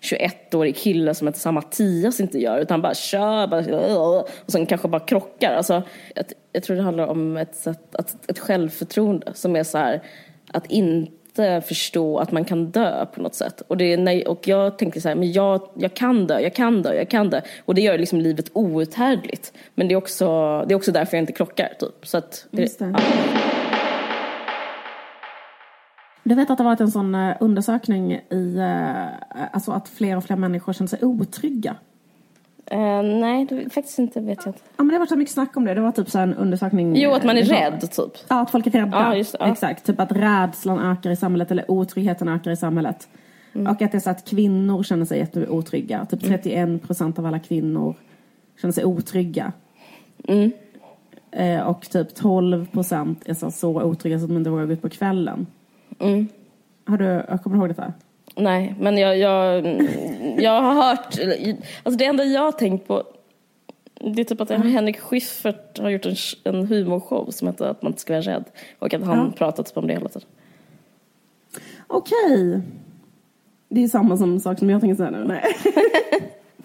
21-årig 0.00 0.74
eh, 0.74 0.78
kille 0.78 1.14
som 1.14 1.26
heter 1.26 1.52
Mattias 1.52 2.20
inte 2.20 2.38
gör. 2.38 2.58
Utan 2.58 2.82
bara 2.82 2.94
kör, 2.94 3.46
bara, 3.46 4.22
och 4.44 4.52
sen 4.52 4.66
kanske 4.66 4.88
bara 4.88 5.00
krockar. 5.00 5.54
Alltså, 5.54 5.82
jag, 6.14 6.24
jag 6.52 6.62
tror 6.62 6.76
det 6.76 6.82
handlar 6.82 7.06
om 7.06 7.36
ett, 7.36 7.54
sätt, 7.54 7.94
ett, 7.94 8.30
ett 8.30 8.38
självförtroende 8.38 9.32
som 9.34 9.56
är 9.56 9.62
så 9.62 9.78
här, 9.78 10.02
att 10.52 10.66
inte 10.66 11.62
förstå 11.66 12.18
att 12.18 12.32
man 12.32 12.44
kan 12.44 12.70
dö 12.70 13.06
på 13.06 13.22
något 13.22 13.34
sätt. 13.34 13.62
Och, 13.68 13.76
det 13.76 13.92
är, 13.92 13.98
nej, 13.98 14.26
och 14.26 14.48
jag 14.48 14.78
tänker 14.78 15.00
så 15.00 15.08
här, 15.08 15.14
men 15.14 15.32
jag, 15.32 15.70
jag 15.74 15.94
kan 15.94 16.26
dö, 16.26 16.40
jag 16.40 16.54
kan 16.54 16.82
dö, 16.82 16.94
jag 16.94 17.08
kan 17.08 17.30
dö. 17.30 17.40
Och 17.64 17.74
det 17.74 17.80
gör 17.80 17.98
liksom 17.98 18.20
livet 18.20 18.50
outhärdligt. 18.52 19.52
Men 19.74 19.88
det 19.88 19.94
är 19.94 19.96
också, 19.96 20.26
det 20.68 20.74
är 20.74 20.76
också 20.76 20.92
därför 20.92 21.16
jag 21.16 21.22
inte 21.22 21.32
krockar. 21.32 21.72
Typ. 21.78 22.06
Så 22.06 22.18
att, 22.18 22.46
det. 22.50 22.62
Du 26.24 26.34
vet 26.34 26.50
att 26.50 26.58
det 26.58 26.64
har 26.64 26.70
varit 26.70 26.80
en 26.80 26.90
sån 26.90 27.14
eh, 27.14 27.36
undersökning 27.40 28.12
i 28.12 28.56
eh, 28.58 29.48
alltså 29.52 29.72
att 29.72 29.88
fler 29.88 30.16
och 30.16 30.24
fler 30.24 30.36
människor 30.36 30.72
känner 30.72 30.88
sig 30.88 30.98
otrygga? 31.02 31.76
Uh, 32.72 33.02
nej, 33.02 33.46
det, 33.46 33.70
faktiskt 33.70 33.98
inte 33.98 34.20
vet 34.20 34.38
jag 34.44 34.48
inte. 34.48 34.60
Ja, 34.76 34.84
men 34.84 34.88
det 34.88 34.94
har 34.94 34.98
varit 34.98 35.08
så 35.08 35.16
mycket 35.16 35.34
snack 35.34 35.56
om 35.56 35.64
det. 35.64 35.74
Det 35.74 35.80
var 35.80 35.92
typ 35.92 36.10
så 36.10 36.18
en 36.18 36.34
undersökning. 36.34 36.96
Jo, 36.96 37.10
att 37.10 37.24
man 37.24 37.36
är 37.36 37.42
rädd 37.42 37.80
typ. 37.80 38.12
Ja, 38.28 38.40
att 38.40 38.50
folk 38.50 38.66
är 38.66 38.70
rädda. 38.70 38.90
Ja, 38.92 39.16
just, 39.16 39.36
ja. 39.40 39.52
Exakt. 39.52 39.86
Typ 39.86 40.00
att 40.00 40.12
rädslan 40.12 40.78
ökar 40.78 41.10
i 41.10 41.16
samhället 41.16 41.50
eller 41.50 41.70
otryggheten 41.70 42.28
ökar 42.28 42.50
i 42.50 42.56
samhället. 42.56 43.08
Mm. 43.54 43.66
Och 43.66 43.82
att 43.82 43.92
det 43.92 43.98
är 43.98 44.00
så 44.00 44.10
att 44.10 44.24
kvinnor 44.24 44.82
känner 44.82 45.04
sig 45.04 45.18
jätteotrygga. 45.18 46.06
Typ 46.06 46.20
31 46.20 46.82
procent 46.82 47.18
av 47.18 47.26
alla 47.26 47.38
kvinnor 47.38 47.94
känner 48.60 48.72
sig 48.72 48.84
otrygga. 48.84 49.52
Mm. 50.28 50.50
Och 51.66 51.90
typ 51.90 52.14
12 52.14 52.66
procent 52.66 53.22
är 53.26 53.34
så, 53.34 53.50
så 53.50 53.82
otrygga 53.82 54.18
så 54.18 54.24
att 54.24 54.30
de 54.30 54.36
inte 54.36 54.50
vågar 54.50 54.66
gå 54.66 54.72
ut 54.72 54.82
på 54.82 54.88
kvällen. 54.88 55.46
Mm. 55.98 56.28
Har 56.86 56.96
du, 56.96 57.38
kommer 57.42 57.56
du 57.56 57.60
ihåg 57.60 57.68
detta? 57.68 57.92
Nej, 58.36 58.74
men 58.80 58.98
jag, 58.98 59.18
jag, 59.18 59.66
jag 60.38 60.62
har 60.62 60.74
hört, 60.74 61.18
alltså 61.82 61.98
det 61.98 62.04
enda 62.04 62.24
jag 62.24 62.40
har 62.40 62.52
tänkt 62.52 62.86
på 62.86 63.04
det 64.12 64.20
är 64.20 64.24
typ 64.24 64.40
att 64.40 64.50
mm. 64.50 64.68
Henrik 64.68 65.00
Schyffert 65.00 65.78
har 65.78 65.90
gjort 65.90 66.06
en, 66.06 66.16
en 66.44 66.66
humorshow 66.66 67.30
som 67.30 67.48
heter 67.48 67.64
att 67.64 67.82
man 67.82 67.92
inte 67.92 68.00
ska 68.00 68.12
vara 68.12 68.22
rädd 68.22 68.44
och 68.78 68.94
att 68.94 69.04
han 69.04 69.18
ja. 69.18 69.32
pratat 69.36 69.66
typ 69.66 69.76
om 69.76 69.86
det 69.86 69.92
hela 69.92 70.08
tiden. 70.08 70.28
Okej. 71.86 72.48
Okay. 72.48 72.60
Det 73.68 73.84
är 73.84 73.88
samma 73.88 74.16
som 74.16 74.40
sak 74.40 74.58
som 74.58 74.70
jag 74.70 74.80
tänker 74.80 74.96
säga 74.96 75.10
nu. 75.10 75.24
Nej. 75.24 75.44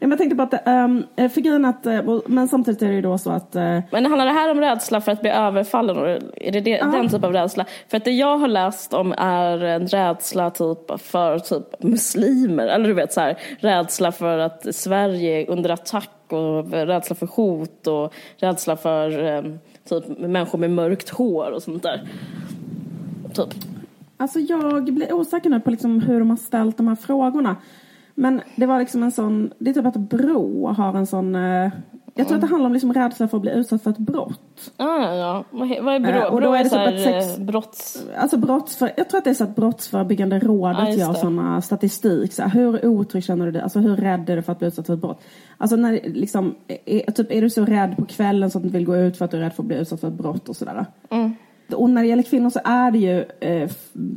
men 0.00 0.10
jag 0.10 0.18
tänkte 0.18 0.36
på 0.36 0.42
att, 0.42 0.68
um, 0.68 1.04
för 1.16 1.40
grejen 1.40 1.64
att, 1.64 1.86
uh, 1.86 2.20
men 2.26 2.48
samtidigt 2.48 2.82
är 2.82 2.86
det 2.86 2.94
ju 2.94 3.00
då 3.00 3.18
så 3.18 3.30
att... 3.30 3.56
Uh, 3.56 3.80
men 3.90 4.06
handlar 4.06 4.26
det 4.26 4.32
här 4.32 4.50
om 4.50 4.60
rädsla 4.60 5.00
för 5.00 5.12
att 5.12 5.20
bli 5.20 5.30
överfallen? 5.30 5.96
Är 6.36 6.52
det, 6.52 6.60
det 6.60 6.82
uh. 6.82 6.92
den 6.92 7.08
typen 7.08 7.24
av 7.24 7.32
rädsla? 7.32 7.64
För 7.88 7.96
att 7.96 8.04
det 8.04 8.10
jag 8.10 8.38
har 8.38 8.48
läst 8.48 8.94
om 8.94 9.14
är 9.18 9.64
en 9.64 9.86
rädsla 9.86 10.50
typ 10.50 11.00
för 11.00 11.38
typ 11.38 11.82
muslimer, 11.82 12.66
eller 12.66 12.88
du 12.88 12.94
vet 12.94 13.12
så 13.12 13.20
här, 13.20 13.38
rädsla 13.58 14.12
för 14.12 14.38
att 14.38 14.74
Sverige 14.74 15.42
är 15.42 15.50
under 15.50 15.70
attack 15.70 16.10
och 16.28 16.72
rädsla 16.72 17.16
för 17.16 17.26
hot 17.26 17.86
och 17.86 18.14
rädsla 18.36 18.76
för 18.76 19.18
um, 19.38 19.58
typ 19.88 20.18
människor 20.18 20.58
med 20.58 20.70
mörkt 20.70 21.08
hår 21.08 21.50
och 21.50 21.62
sånt 21.62 21.82
där. 21.82 22.02
Typ. 23.34 23.48
Alltså 24.16 24.38
jag 24.38 24.84
blir 24.94 25.12
osäker 25.12 25.50
nu 25.50 25.60
på 25.60 25.70
liksom 25.70 26.00
hur 26.00 26.18
de 26.18 26.30
har 26.30 26.36
ställt 26.36 26.76
de 26.76 26.88
här 26.88 26.96
frågorna. 26.96 27.56
Men 28.14 28.40
det 28.56 28.66
var 28.66 28.78
liksom 28.78 29.02
en 29.02 29.12
sån, 29.12 29.50
det 29.58 29.70
är 29.70 29.74
typ 29.74 29.86
att 29.86 29.96
Bro 29.96 30.66
har 30.66 30.94
en 30.94 31.06
sån 31.06 31.34
eh, 31.34 31.70
jag 32.16 32.26
tror 32.26 32.36
att 32.36 32.40
det 32.40 32.46
handlar 32.46 32.66
om 32.66 32.72
liksom 32.72 32.92
rädsla 32.92 33.28
för 33.28 33.36
att 33.36 33.42
bli 33.42 33.52
utsatt 33.52 33.82
för 33.82 33.90
ett 33.90 33.98
brott. 33.98 34.72
Ah, 34.76 35.14
ja. 35.14 35.44
Vad 35.50 35.70
är 35.70 36.00
Brå? 36.00 36.10
Eh, 36.10 36.24
och 36.24 36.40
då 36.40 36.54
är 36.54 36.64
det 36.64 36.70
typ 36.70 36.88
att 36.88 37.00
sex, 37.00 37.38
eh, 37.38 37.44
brotts... 37.44 38.06
Alltså 38.16 38.36
brottsför, 38.36 38.92
jag 38.96 39.08
tror 39.08 39.18
att 39.18 39.24
det 39.24 39.30
är 39.30 39.34
så 39.34 39.44
att 39.44 39.56
Brottsförebyggande 39.56 40.38
rådet 40.38 40.78
ah, 40.78 40.88
gör 40.88 41.12
sådana 41.12 41.62
statistik. 41.62 42.32
Så 42.32 42.42
här, 42.42 42.50
hur 42.50 42.86
otrygg 42.86 43.24
känner 43.24 43.46
du 43.46 43.52
dig? 43.52 43.62
Alltså 43.62 43.78
hur 43.78 43.96
rädd 43.96 44.30
är 44.30 44.36
du 44.36 44.42
för 44.42 44.52
att 44.52 44.58
bli 44.58 44.68
utsatt 44.68 44.86
för 44.86 44.94
ett 44.94 45.00
brott? 45.00 45.22
Alltså 45.58 45.76
när, 45.76 46.00
liksom, 46.04 46.54
är, 46.84 47.12
typ, 47.12 47.32
är 47.32 47.40
du 47.40 47.50
så 47.50 47.64
rädd 47.64 47.96
på 47.96 48.04
kvällen 48.04 48.50
så 48.50 48.58
att 48.58 48.62
du 48.62 48.68
inte 48.68 48.78
vill 48.78 48.86
gå 48.86 48.96
ut 48.96 49.16
för 49.16 49.24
att 49.24 49.30
du 49.30 49.36
är 49.36 49.40
rädd 49.40 49.52
för 49.52 49.62
att 49.62 49.66
bli 49.66 49.76
utsatt 49.76 50.00
för 50.00 50.08
ett 50.08 50.14
brott 50.14 50.48
och 50.48 50.56
sådär? 50.56 50.86
Mm. 51.10 51.34
Och 51.72 51.90
när 51.90 52.02
det 52.02 52.08
gäller 52.08 52.22
kvinnor 52.22 52.50
så 52.50 52.60
är 52.64 52.90
det 52.90 52.98
ju 52.98 53.24
eh, 53.40 53.70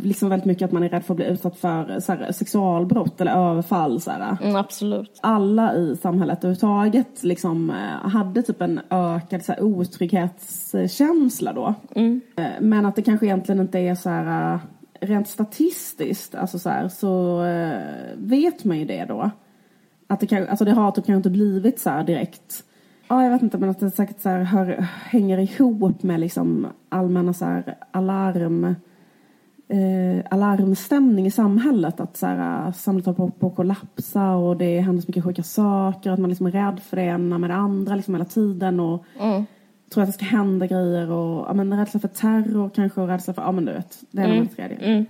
liksom 0.03 0.29
väldigt 0.29 0.45
mycket 0.45 0.65
att 0.65 0.71
man 0.71 0.83
är 0.83 0.89
rädd 0.89 1.05
för 1.05 1.13
att 1.13 1.17
bli 1.17 1.25
utsatt 1.25 1.57
för 1.57 1.99
så 1.99 2.13
här, 2.13 2.31
sexualbrott 2.31 3.21
eller 3.21 3.31
överfall. 3.31 4.01
Så 4.01 4.11
mm, 4.11 4.55
absolut. 4.55 5.19
Alla 5.21 5.75
i 5.75 5.95
samhället 6.01 6.37
överhuvudtaget 6.37 7.23
liksom, 7.23 7.69
eh, 7.69 8.09
hade 8.09 8.41
typ 8.41 8.61
en 8.61 8.79
ökad 8.89 9.45
så 9.45 9.51
här, 9.51 9.63
otrygghetskänsla 9.63 11.53
då. 11.53 11.73
Mm. 11.95 12.21
Eh, 12.35 12.45
men 12.61 12.85
att 12.85 12.95
det 12.95 13.01
kanske 13.01 13.25
egentligen 13.25 13.61
inte 13.61 13.79
är 13.79 13.95
så 13.95 14.09
här 14.09 14.53
eh, 14.53 14.59
rent 14.99 15.27
statistiskt 15.27 16.35
alltså 16.35 16.59
så, 16.59 16.69
här, 16.69 16.89
så 16.89 17.43
vet 18.15 18.63
man 18.63 18.79
ju 18.79 18.85
det 18.85 19.05
då. 19.05 19.31
Att 20.07 20.19
det, 20.19 20.27
kan, 20.27 20.47
alltså 20.47 20.65
det 20.65 20.71
har 20.71 20.91
typ 20.91 21.05
kanske 21.05 21.17
inte 21.17 21.29
blivit 21.29 21.79
så 21.79 21.89
här 21.89 22.03
direkt 22.03 22.63
Ja, 23.07 23.23
jag 23.23 23.31
vet 23.31 23.41
inte, 23.41 23.57
men 23.57 23.69
att 23.69 23.79
det 23.79 23.91
säkert 23.91 24.19
så 24.19 24.29
här 24.29 24.43
hör, 24.43 24.65
hänger 24.81 25.37
ihop 25.37 26.03
med 26.03 26.19
liksom 26.19 26.67
allmänna 26.89 27.33
så 27.33 27.45
här 27.45 27.77
alarm 27.91 28.75
eh, 29.67 30.25
alarmstämning 30.31 31.25
i 31.25 31.31
samhället. 31.31 31.99
Att 31.99 32.17
så 32.17 32.25
här, 32.25 32.71
samhället 32.71 33.05
håller 33.05 33.31
på, 33.31 33.47
att 33.47 33.55
kollapsa 33.55 34.35
och 34.35 34.57
det 34.57 34.79
händer 34.79 35.01
så 35.01 35.07
mycket 35.07 35.23
sjuka 35.23 35.43
saker. 35.43 36.11
Att 36.11 36.19
man 36.19 36.29
liksom 36.29 36.47
är 36.47 36.51
rädd 36.51 36.79
för 36.79 36.97
det 36.97 37.03
ena 37.03 37.37
med 37.37 37.49
det 37.49 37.55
andra 37.55 37.95
liksom 37.95 38.13
hela 38.13 38.25
tiden. 38.25 38.79
Och 38.79 39.03
mm. 39.19 39.45
tror 39.93 40.03
att 40.03 40.09
det 40.09 40.13
ska 40.13 40.25
hända 40.25 40.67
grejer. 40.67 41.11
Och 41.11 41.45
ja, 41.47 41.53
men, 41.53 41.77
rädsla 41.77 41.99
för 41.99 42.07
terror 42.07 42.69
kanske 42.75 43.01
och 43.01 43.07
rädsla 43.07 43.33
för, 43.33 43.41
ja 43.41 43.51
men 43.51 43.65
du 43.65 43.73
vet, 43.73 44.03
det 44.11 44.21
ena 44.21 44.33
mm. 44.33 44.47
det 44.47 44.55
tredje. 44.55 44.77
Mm. 44.77 45.05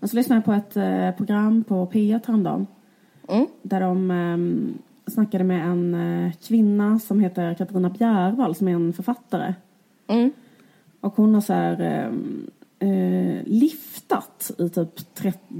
Men 0.00 0.08
så 0.08 0.16
lyssnade 0.16 0.38
jag 0.38 0.44
på 0.44 0.52
ett 0.52 0.76
eh, 0.76 1.16
program 1.16 1.64
på 1.64 1.86
P1 1.86 2.20
häromdagen. 2.26 2.66
Mm. 3.28 3.46
Där 3.62 3.80
de 3.80 4.10
eh, 4.10 4.91
snackade 5.06 5.44
med 5.44 5.66
en 5.66 5.94
eh, 5.94 6.32
kvinna 6.32 6.98
som 6.98 7.20
heter 7.20 7.54
Katarina 7.54 7.90
Bjärvall 7.90 8.54
som 8.54 8.68
är 8.68 8.72
en 8.72 8.92
författare. 8.92 9.54
Mm. 10.06 10.30
Och 11.00 11.16
hon 11.16 11.34
har 11.34 11.40
så 11.40 11.52
här, 11.52 11.80
eh, 11.80 12.88
eh 12.88 13.42
liftat 13.44 14.50
i 14.58 14.68
typ 14.68 14.90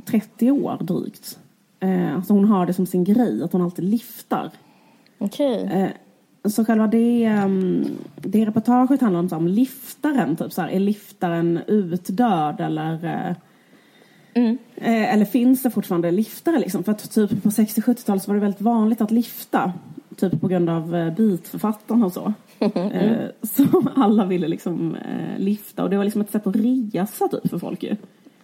30 0.04 0.50
år 0.50 0.78
drygt. 0.80 1.38
Eh, 1.80 2.16
alltså 2.16 2.32
hon 2.32 2.44
har 2.44 2.66
det 2.66 2.72
som 2.72 2.86
sin 2.86 3.04
grej 3.04 3.42
att 3.42 3.52
hon 3.52 3.62
alltid 3.62 3.84
liftar. 3.84 4.50
Okej. 5.18 5.64
Okay. 5.64 5.80
Eh, 5.80 5.90
så 6.44 6.64
själva 6.64 6.86
det, 6.86 7.42
um, 7.44 7.84
det 8.16 8.46
reportaget 8.46 9.00
handlar 9.00 9.20
om, 9.20 9.28
så 9.28 9.36
om 9.36 9.48
liftaren, 9.48 10.36
typ 10.36 10.52
så 10.52 10.62
här, 10.62 10.68
är 10.68 10.80
liftaren 10.80 11.60
utdöd 11.66 12.60
eller 12.60 13.04
uh, 13.04 13.36
Mm. 14.34 14.58
Eh, 14.76 15.14
eller 15.14 15.24
finns 15.24 15.62
det 15.62 15.70
fortfarande 15.70 16.10
liftare 16.10 16.58
liksom? 16.58 16.84
För 16.84 16.92
att 16.92 17.10
typ 17.10 17.42
på 17.42 17.48
60-70-talet 17.48 18.22
så 18.22 18.30
var 18.30 18.34
det 18.34 18.40
väldigt 18.40 18.60
vanligt 18.60 19.00
att 19.00 19.10
lifta. 19.10 19.72
Typ 20.16 20.40
på 20.40 20.48
grund 20.48 20.70
av 20.70 20.96
eh, 20.96 21.14
beatförfattarna 21.14 22.06
och 22.06 22.12
så. 22.12 22.32
Mm. 22.58 22.92
Eh, 22.92 23.28
så 23.42 23.64
alla 23.94 24.24
ville 24.24 24.48
liksom 24.48 24.94
eh, 24.94 25.38
lifta 25.38 25.82
och 25.82 25.90
det 25.90 25.96
var 25.96 26.04
liksom 26.04 26.22
ett 26.22 26.30
sätt 26.30 26.46
att 26.46 26.56
resa 26.56 27.28
typ 27.28 27.50
för 27.50 27.58
folk 27.58 27.82
ju. 27.82 27.96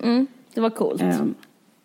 Mm. 0.03 0.27
Det 0.55 0.61
var 0.61 0.71
coolt. 0.71 1.03
Eh, 1.03 1.21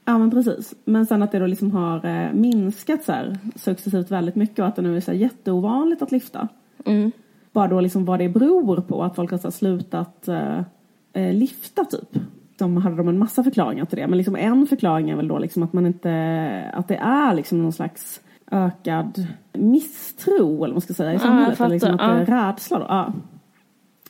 ja 0.05 0.17
men 0.17 0.31
precis. 0.31 0.73
Men 0.85 1.05
sen 1.05 1.23
att 1.23 1.31
det 1.31 1.39
då 1.39 1.47
liksom 1.47 1.71
har 1.71 2.05
eh, 2.05 2.33
minskat 2.33 3.03
så 3.05 3.11
här 3.11 3.37
successivt 3.55 4.11
väldigt 4.11 4.35
mycket 4.35 4.59
och 4.59 4.67
att 4.67 4.75
det 4.75 4.81
nu 4.81 4.97
är 4.97 5.01
så 5.01 5.11
här 5.11 5.17
jätteovanligt 5.17 6.01
att 6.01 6.11
lifta. 6.11 6.47
Mm. 6.85 7.11
Bara 7.51 7.67
då 7.67 7.81
liksom 7.81 8.05
vad 8.05 8.19
det 8.19 8.29
beror 8.29 8.81
på 8.81 9.03
att 9.03 9.15
folk 9.15 9.31
har 9.31 9.37
så 9.37 9.51
slutat 9.51 10.27
eh, 10.27 11.33
lifta 11.33 11.85
typ 11.85 12.19
de 12.57 12.77
hade 12.77 12.95
de 12.95 13.07
en 13.07 13.17
massa 13.17 13.43
förklaringar 13.43 13.85
till 13.85 13.97
det. 13.97 14.07
Men 14.07 14.17
liksom 14.17 14.35
en 14.35 14.67
förklaring 14.67 15.09
är 15.09 15.15
väl 15.15 15.27
då 15.27 15.39
liksom 15.39 15.63
att 15.63 15.73
man 15.73 15.85
inte, 15.85 16.71
att 16.73 16.87
det 16.87 16.95
är 16.95 17.33
liksom 17.33 17.61
någon 17.61 17.73
slags 17.73 18.21
ökad 18.51 19.27
misstro 19.53 20.47
eller 20.47 20.57
vad 20.57 20.69
man 20.69 20.81
ska 20.81 20.93
säga 20.93 21.13
i 21.13 21.19
samhället. 21.19 21.61
Ah, 21.61 21.65
eller 21.65 21.75
liksom 21.75 21.93
att 21.93 21.99
det 21.99 22.33
är 22.33 22.47
rädsla 22.47 22.79
då. 22.79 22.85
Ja. 22.89 23.13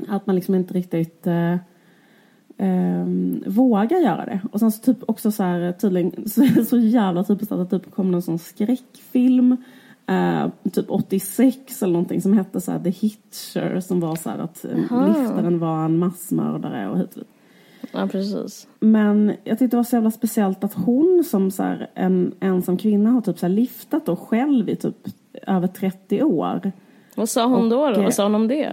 Att 0.08 0.28
man 0.28 0.36
liksom 0.36 0.56
inte 0.56 0.74
riktigt 0.74 1.28
eh, 1.28 1.54
eh, 2.58 3.06
vågar 3.48 4.00
göra 4.00 4.26
det. 4.26 4.42
Och 4.52 4.60
sen 4.60 4.72
så 4.72 4.82
typ 4.82 4.98
också 5.08 5.32
så 5.32 5.44
här 5.44 5.72
tydligen 5.72 6.30
så, 6.30 6.66
så 6.66 6.78
jävla 6.78 7.24
typiskt 7.24 7.52
att 7.52 7.70
det 7.70 7.80
typ 7.80 7.92
kom 7.92 8.12
någon 8.12 8.22
sån 8.22 8.40
skräckfilm 8.40 9.58
Uh, 10.12 10.50
typ 10.72 10.86
86 10.90 11.84
eller 11.84 11.94
någonting 11.94 12.22
som 12.22 12.34
hette 12.34 12.62
så 12.62 12.72
här, 12.72 12.80
The 12.80 12.90
Hitcher 12.90 13.80
som 13.80 14.00
var 14.00 14.16
så 14.16 14.30
här 14.30 14.38
att 14.38 14.66
uh, 14.66 15.08
liftaren 15.08 15.60
var 15.60 15.86
en 15.86 15.98
massmördare 15.98 16.90
och 16.90 17.00
hit 17.00 17.14
och 17.14 17.20
dit. 17.20 17.33
Ja, 17.94 18.08
precis. 18.08 18.68
Men 18.80 19.34
jag 19.44 19.60
tyckte 19.60 19.76
det 19.76 19.78
var 19.80 19.84
så 19.84 19.96
jävla 19.96 20.12
speciellt 20.12 20.64
att 20.64 20.74
hon 20.74 21.24
som 21.26 21.52
så 21.52 21.64
här, 21.64 21.90
en 21.94 22.32
ensam 22.40 22.78
kvinna 22.78 23.10
har 23.10 23.22
typ 23.22 23.40
så 23.40 23.46
här 23.46 23.54
liftat 23.54 24.10
och 24.10 24.20
själv 24.20 24.70
i 24.70 24.76
typ 24.76 24.96
över 25.48 25.68
30 25.68 26.24
år. 26.24 26.72
Vad 27.16 27.30
sa 27.30 27.46
hon 27.46 27.70
då? 27.70 27.90
då? 27.90 27.96
Och, 27.98 28.04
Vad 28.04 28.14
sa 28.14 28.24
hon 28.24 28.36
om 28.36 28.48
det? 28.48 28.70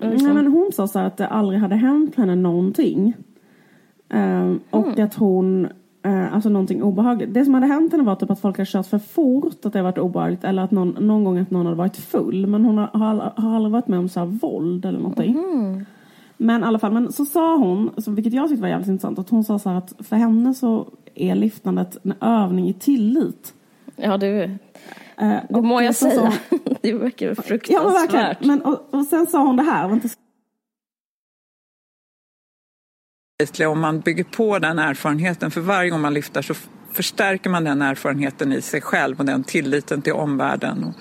Nej, 0.00 0.22
men 0.34 0.46
hon 0.46 0.70
sa 0.72 0.86
så 0.88 0.98
här 0.98 1.06
att 1.06 1.16
det 1.16 1.26
aldrig 1.26 1.60
hade 1.60 1.74
hänt 1.76 2.16
henne 2.16 2.34
någonting. 2.34 3.14
Ehm, 4.08 4.60
och 4.70 4.86
Mm. 4.86 5.04
att 5.04 5.14
hon, 5.14 5.68
eh, 6.02 6.34
alltså 6.34 6.48
någonting 6.48 6.82
obehagligt. 6.82 7.34
Det 7.34 7.44
som 7.44 7.54
hade 7.54 7.66
hänt 7.66 7.92
henne 7.92 8.04
var 8.04 8.14
typ 8.14 8.30
att 8.30 8.40
folk 8.40 8.56
hade 8.58 8.70
kört 8.70 8.86
för 8.86 8.98
fort, 8.98 9.64
att 9.64 9.72
det 9.72 9.82
varit 9.82 9.98
obehagligt. 9.98 10.44
Eller 10.44 10.62
att 10.62 10.70
någon, 10.70 10.88
någon 11.06 11.24
gång 11.24 11.38
att 11.38 11.50
någon 11.50 11.66
hade 11.66 11.78
varit 11.78 11.96
full. 11.96 12.46
Men 12.46 12.64
hon 12.64 12.78
har, 12.78 12.86
har, 12.86 13.06
aldrig- 13.06 13.30
har 13.36 13.56
aldrig 13.56 13.72
varit 13.72 13.88
med 13.88 13.98
om 13.98 14.08
så 14.08 14.20
här 14.20 14.26
våld 14.26 14.84
eller 14.84 14.98
någonting. 14.98 15.38
Mm. 15.38 15.84
Men 16.42 16.62
i 16.62 16.66
alla 16.66 16.78
fall, 16.78 16.92
men 16.92 17.12
så 17.12 17.24
sa 17.26 17.56
hon, 17.56 17.90
vilket 18.06 18.32
jag 18.32 18.48
tyckte 18.48 18.62
var 18.62 18.68
jävligt 18.68 18.88
intressant, 18.88 19.18
att 19.18 19.28
hon 19.30 19.44
sa 19.44 19.58
så 19.58 19.68
här 19.68 19.76
att 19.76 19.92
för 19.98 20.16
henne 20.16 20.54
så 20.54 20.92
är 21.14 21.34
liftandet 21.34 21.96
en 22.04 22.14
övning 22.20 22.68
i 22.68 22.74
tillit. 22.74 23.54
Ja, 23.96 24.16
det, 24.16 24.58
Eh, 25.16 25.28
det 25.48 25.54
och 25.54 25.64
må 25.64 25.82
jag 25.82 25.94
säga. 25.94 26.20
hon- 26.50 26.60
Det 26.82 26.92
verkar 26.92 27.26
Ja 27.26 27.34
men 27.36 27.44
fruktansvärt. 27.44 28.14
verkligen. 28.14 28.58
Men, 28.58 28.62
och, 28.62 28.94
och 28.94 29.04
sen 29.06 29.26
sa 29.26 29.42
hon 29.42 29.56
det 29.56 29.62
här, 29.62 29.88
vänta, 29.88 30.08
Om 33.68 33.80
man 33.80 34.00
bygger 34.00 34.24
på 34.24 34.58
den 34.58 34.78
erfarenheten, 34.78 35.50
för 35.50 35.60
varje 35.60 35.90
gång 35.90 36.00
man 36.00 36.14
lyfter 36.14 36.42
så 36.42 36.54
förstärker 36.92 37.50
man 37.50 37.64
den 37.64 37.82
erfarenheten 37.82 38.52
i 38.52 38.62
sig 38.62 38.80
själv 38.80 39.18
och 39.20 39.24
den 39.26 39.44
tilliten 39.44 40.02
till 40.02 40.12
omvärlden 40.12 40.84
och, 40.84 40.94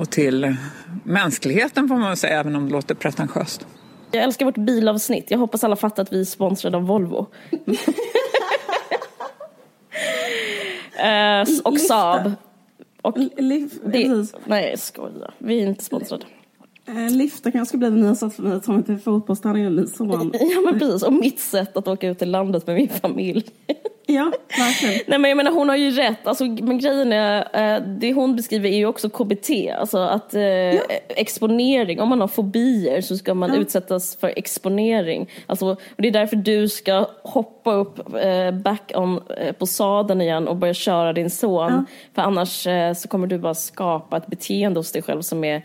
och 0.00 0.10
till 0.10 0.56
mänskligheten 1.04 1.88
får 1.88 1.96
man 1.96 2.16
säga, 2.16 2.40
även 2.40 2.56
om 2.56 2.66
det 2.66 2.72
låter 2.72 2.94
pretentiöst. 2.94 3.66
Jag 4.12 4.22
älskar 4.24 4.46
vårt 4.46 4.56
bilavsnitt. 4.56 5.30
Jag 5.30 5.38
hoppas 5.38 5.64
alla 5.64 5.76
fattar 5.76 6.02
att 6.02 6.12
vi 6.12 6.20
är 6.20 6.24
sponsrade 6.24 6.76
av 6.76 6.82
Volvo. 6.86 7.26
S- 11.42 11.60
och. 11.64 11.80
Saab. 11.80 12.32
Och 13.02 13.18
Liv, 13.36 13.72
det, 13.84 14.26
nej. 14.44 14.76
Vi 15.38 15.62
är 15.62 15.66
inte 15.66 15.84
sponsrade. 15.84 16.24
Eh, 16.88 17.10
Lifta 17.10 17.50
kanske 17.50 17.68
ska 17.68 17.78
bli 17.78 17.90
den 17.90 18.00
nya 18.00 18.14
sättet 18.14 18.36
för 18.36 18.42
mig 18.42 18.60
mig 18.74 18.82
till 18.82 18.98
fotbollsträningen 18.98 19.74
med 19.74 19.82
min 19.84 19.88
son. 19.88 20.30
Ja, 20.40 20.60
men 20.64 20.78
precis. 20.78 21.02
Och 21.02 21.12
mitt 21.12 21.40
sätt 21.40 21.76
att 21.76 21.88
åka 21.88 22.08
ut 22.08 22.18
till 22.18 22.30
landet 22.30 22.66
med 22.66 22.76
min 22.76 22.88
familj. 22.88 23.44
Ja, 24.10 24.32
verkligen. 24.58 25.00
Nej 25.06 25.18
men 25.18 25.28
jag 25.28 25.36
menar 25.36 25.52
hon 25.52 25.68
har 25.68 25.76
ju 25.76 25.90
rätt, 25.90 26.26
alltså, 26.26 26.44
men 26.44 26.78
grejen 26.78 27.12
är, 27.12 27.36
eh, 27.76 27.82
det 27.82 28.12
hon 28.12 28.36
beskriver 28.36 28.68
är 28.68 28.76
ju 28.76 28.86
också 28.86 29.10
KBT, 29.10 29.50
alltså 29.78 29.98
att 29.98 30.34
eh, 30.34 30.80
exponering, 31.08 32.00
om 32.00 32.08
man 32.08 32.20
har 32.20 32.28
fobier 32.28 33.00
så 33.00 33.16
ska 33.16 33.34
man 33.34 33.54
utsättas 33.54 34.16
för 34.16 34.32
exponering. 34.36 35.30
Alltså, 35.46 35.66
och 35.66 35.78
det 35.96 36.08
är 36.08 36.12
därför 36.12 36.36
du 36.36 36.68
ska 36.68 37.06
hoppa 37.22 37.72
upp 37.72 38.14
eh, 38.14 38.50
back 38.50 38.92
on, 38.94 39.22
eh, 39.38 39.52
på 39.52 39.66
sadeln 39.66 40.20
igen 40.20 40.48
och 40.48 40.56
börja 40.56 40.74
köra 40.74 41.12
din 41.12 41.30
son. 41.30 41.86
För 42.14 42.22
annars 42.22 42.66
så 42.96 43.08
kommer 43.08 43.26
du 43.26 43.38
bara 43.38 43.54
skapa 43.54 44.16
ett 44.16 44.26
beteende 44.26 44.80
hos 44.80 44.92
dig 44.92 45.02
själv 45.02 45.22
som 45.22 45.44
är 45.44 45.62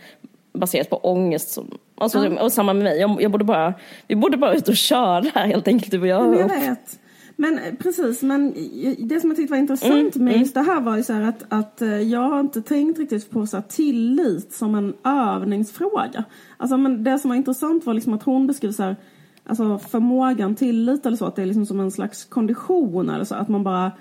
baserat 0.54 0.90
på 0.90 0.96
ångest. 0.96 1.50
Som, 1.50 1.78
alltså, 1.98 2.28
Och 2.28 2.52
samma 2.52 2.72
med 2.72 2.84
mig, 2.84 3.00
jag, 3.00 3.22
jag 3.22 3.30
borde 3.30 3.44
bara, 3.44 3.74
vi 4.06 4.16
borde 4.16 4.36
bara 4.36 4.54
ut 4.54 4.68
och 4.68 4.76
köra 4.76 5.40
helt 5.40 5.68
enkelt 5.68 5.90
du 5.90 6.00
och 6.00 6.06
jag. 6.06 6.40
Jag 6.40 6.48
vet. 6.48 6.98
Men 7.36 7.58
eh, 7.58 7.74
precis, 7.74 8.22
men 8.22 8.54
det 8.98 9.20
som 9.20 9.30
jag 9.30 9.36
tyckte 9.36 9.50
var 9.50 9.58
intressant 9.58 10.16
Mm, 10.16 10.24
med 10.24 10.38
just 10.38 10.54
det 10.54 10.60
här 10.60 10.80
var 10.80 10.96
ju 10.96 11.02
så 11.02 11.12
här 11.12 11.22
att, 11.22 11.44
att 11.48 11.82
eh, 11.82 12.00
jag 12.00 12.20
har 12.20 12.40
inte 12.40 12.62
tänkt 12.62 12.98
riktigt 12.98 13.30
på 13.30 13.46
så 13.46 13.62
tillit 13.68 14.52
som 14.52 14.74
en 14.74 14.94
övningsfråga. 15.04 16.24
Alltså 16.56 16.76
men 16.76 17.04
det 17.04 17.18
som 17.18 17.28
var 17.28 17.36
intressant 17.36 17.86
var 17.86 17.94
liksom 17.94 18.14
att 18.14 18.22
hon 18.22 18.46
beskriver 18.46 18.74
så 18.74 18.82
här, 18.82 18.96
alltså 19.46 19.78
förmågan, 19.78 20.54
tillit 20.54 21.06
eller 21.06 21.16
så, 21.16 21.26
att 21.26 21.36
det 21.36 21.42
är 21.42 21.46
liksom 21.46 21.66
som 21.66 21.80
en 21.80 21.90
slags 21.90 22.24
kondition 22.24 23.10
eller 23.10 23.24
så, 23.24 23.34
att 23.34 23.48
man 23.48 23.64
bara 23.64 23.92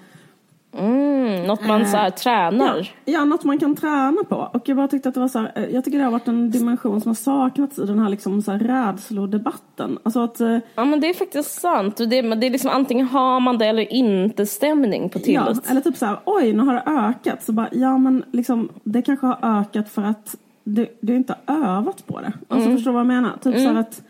Mm, 0.77 1.47
något 1.47 1.67
man 1.67 1.85
så 1.85 1.97
här 1.97 2.09
tränar. 2.09 2.91
Ja, 3.05 3.25
något 3.25 3.43
man 3.43 3.59
kan 3.59 3.75
träna 3.75 4.23
på. 4.29 4.49
Och 4.53 4.69
jag 4.69 4.77
bara 4.77 4.87
tyckte 4.87 5.09
att 5.09 5.15
det 5.15 5.21
var 5.21 5.27
så 5.27 5.39
här, 5.39 5.51
eh, 5.55 5.65
jag 5.65 5.85
tycker 5.85 5.97
det 5.97 6.03
har 6.03 6.11
varit 6.11 6.27
en 6.27 6.51
dimension 6.51 7.01
som 7.01 7.09
har 7.09 7.15
saknats 7.15 7.79
i 7.79 7.85
den 7.85 7.99
här 7.99 8.09
liksom 8.09 8.41
så 8.41 8.51
här 8.51 8.59
rädslodebatten. 8.59 9.97
Alltså 10.03 10.19
att, 10.19 10.39
eh, 10.39 10.57
Ja 10.75 10.85
men 10.85 10.99
det 10.99 11.09
är 11.09 11.13
faktiskt 11.13 11.61
sant. 11.61 11.97
Det, 11.97 12.23
men 12.23 12.39
det 12.39 12.47
är 12.47 12.51
liksom 12.51 12.69
antingen 12.69 13.07
har 13.07 13.39
man 13.39 13.57
det 13.57 13.65
eller 13.65 13.93
inte 13.93 14.45
stämning 14.45 15.09
på 15.09 15.19
ja, 15.19 15.23
tillit. 15.23 15.69
eller 15.69 15.81
typ 15.81 15.97
så 15.97 16.05
här, 16.05 16.17
oj 16.25 16.53
nu 16.53 16.63
har 16.63 16.73
det 16.73 16.83
ökat. 16.85 17.43
Så 17.43 17.51
bara, 17.51 17.69
ja 17.71 17.97
men 17.97 18.23
liksom 18.31 18.69
det 18.83 19.01
kanske 19.01 19.25
har 19.25 19.59
ökat 19.59 19.89
för 19.89 20.01
att 20.01 20.35
du, 20.63 20.87
du 21.01 21.15
inte 21.15 21.35
har 21.45 21.55
övat 21.55 22.07
på 22.07 22.21
det. 22.21 22.33
Alltså 22.47 22.69
förstår 22.69 22.91
du 22.91 22.93
vad 22.93 22.99
jag 22.99 23.07
menar? 23.07 23.37
Typ 23.43 23.55
så 23.55 23.67
här 23.67 23.75
att, 23.75 24.03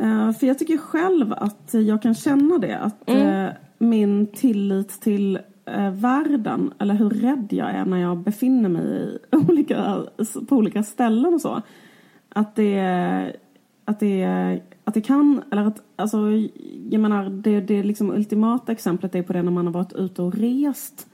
eh, 0.00 0.32
för 0.32 0.46
jag 0.46 0.58
tycker 0.58 0.76
själv 0.78 1.32
att 1.32 1.68
jag 1.74 2.02
kan 2.02 2.14
känna 2.14 2.58
det. 2.58 2.78
Att 2.78 3.10
eh, 3.10 3.46
min 3.78 4.26
tillit 4.26 5.00
till 5.00 5.38
eh, 5.64 5.90
världen, 5.90 6.72
eller 6.78 6.94
hur 6.94 7.10
rädd 7.10 7.46
jag 7.50 7.70
är 7.70 7.84
när 7.84 7.96
jag 7.96 8.18
befinner 8.18 8.68
mig 8.68 8.82
i 8.82 9.18
olika, 9.36 10.02
på 10.48 10.56
olika 10.56 10.82
ställen 10.82 11.34
och 11.34 11.40
så. 11.40 11.62
Att 12.28 12.56
det, 12.56 12.80
att 13.84 14.00
det, 14.00 14.24
att 14.84 14.94
det 14.94 15.00
kan, 15.00 15.42
eller 15.52 15.66
att, 15.66 15.82
alltså, 15.96 16.18
jag 16.90 17.00
menar, 17.00 17.30
det, 17.30 17.60
det 17.60 17.82
liksom 17.82 18.10
ultimata 18.10 18.72
exemplet 18.72 19.14
är 19.14 19.22
på 19.22 19.32
det 19.32 19.42
när 19.42 19.52
man 19.52 19.66
har 19.66 19.72
varit 19.72 19.92
ute 19.92 20.22
och 20.22 20.34
rest 20.34 21.06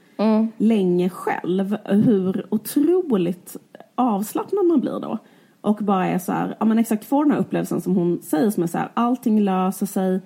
länge 0.57 1.09
själv. 1.09 1.77
Hur 1.85 2.45
otroligt 2.49 3.57
avslappnad 3.95 4.65
man 4.65 4.79
blir 4.79 4.99
då. 4.99 5.17
Och 5.61 5.77
bara 5.77 6.07
är 6.07 6.19
så 6.19 6.31
här, 6.31 6.55
ja 6.59 6.65
men 6.65 6.79
exakt 6.79 7.05
får 7.05 7.23
den 7.23 7.31
här 7.31 7.39
upplevelsen 7.39 7.81
som 7.81 7.95
hon 7.95 8.21
säger 8.21 8.49
som 8.49 8.63
är 8.63 8.67
så 8.67 8.77
här, 8.77 8.91
allting 8.93 9.41
löser 9.41 9.85
sig, 9.85 10.21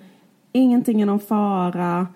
ingenting 0.52 1.00
är 1.00 1.06
någon 1.06 1.20
fara, 1.20 2.06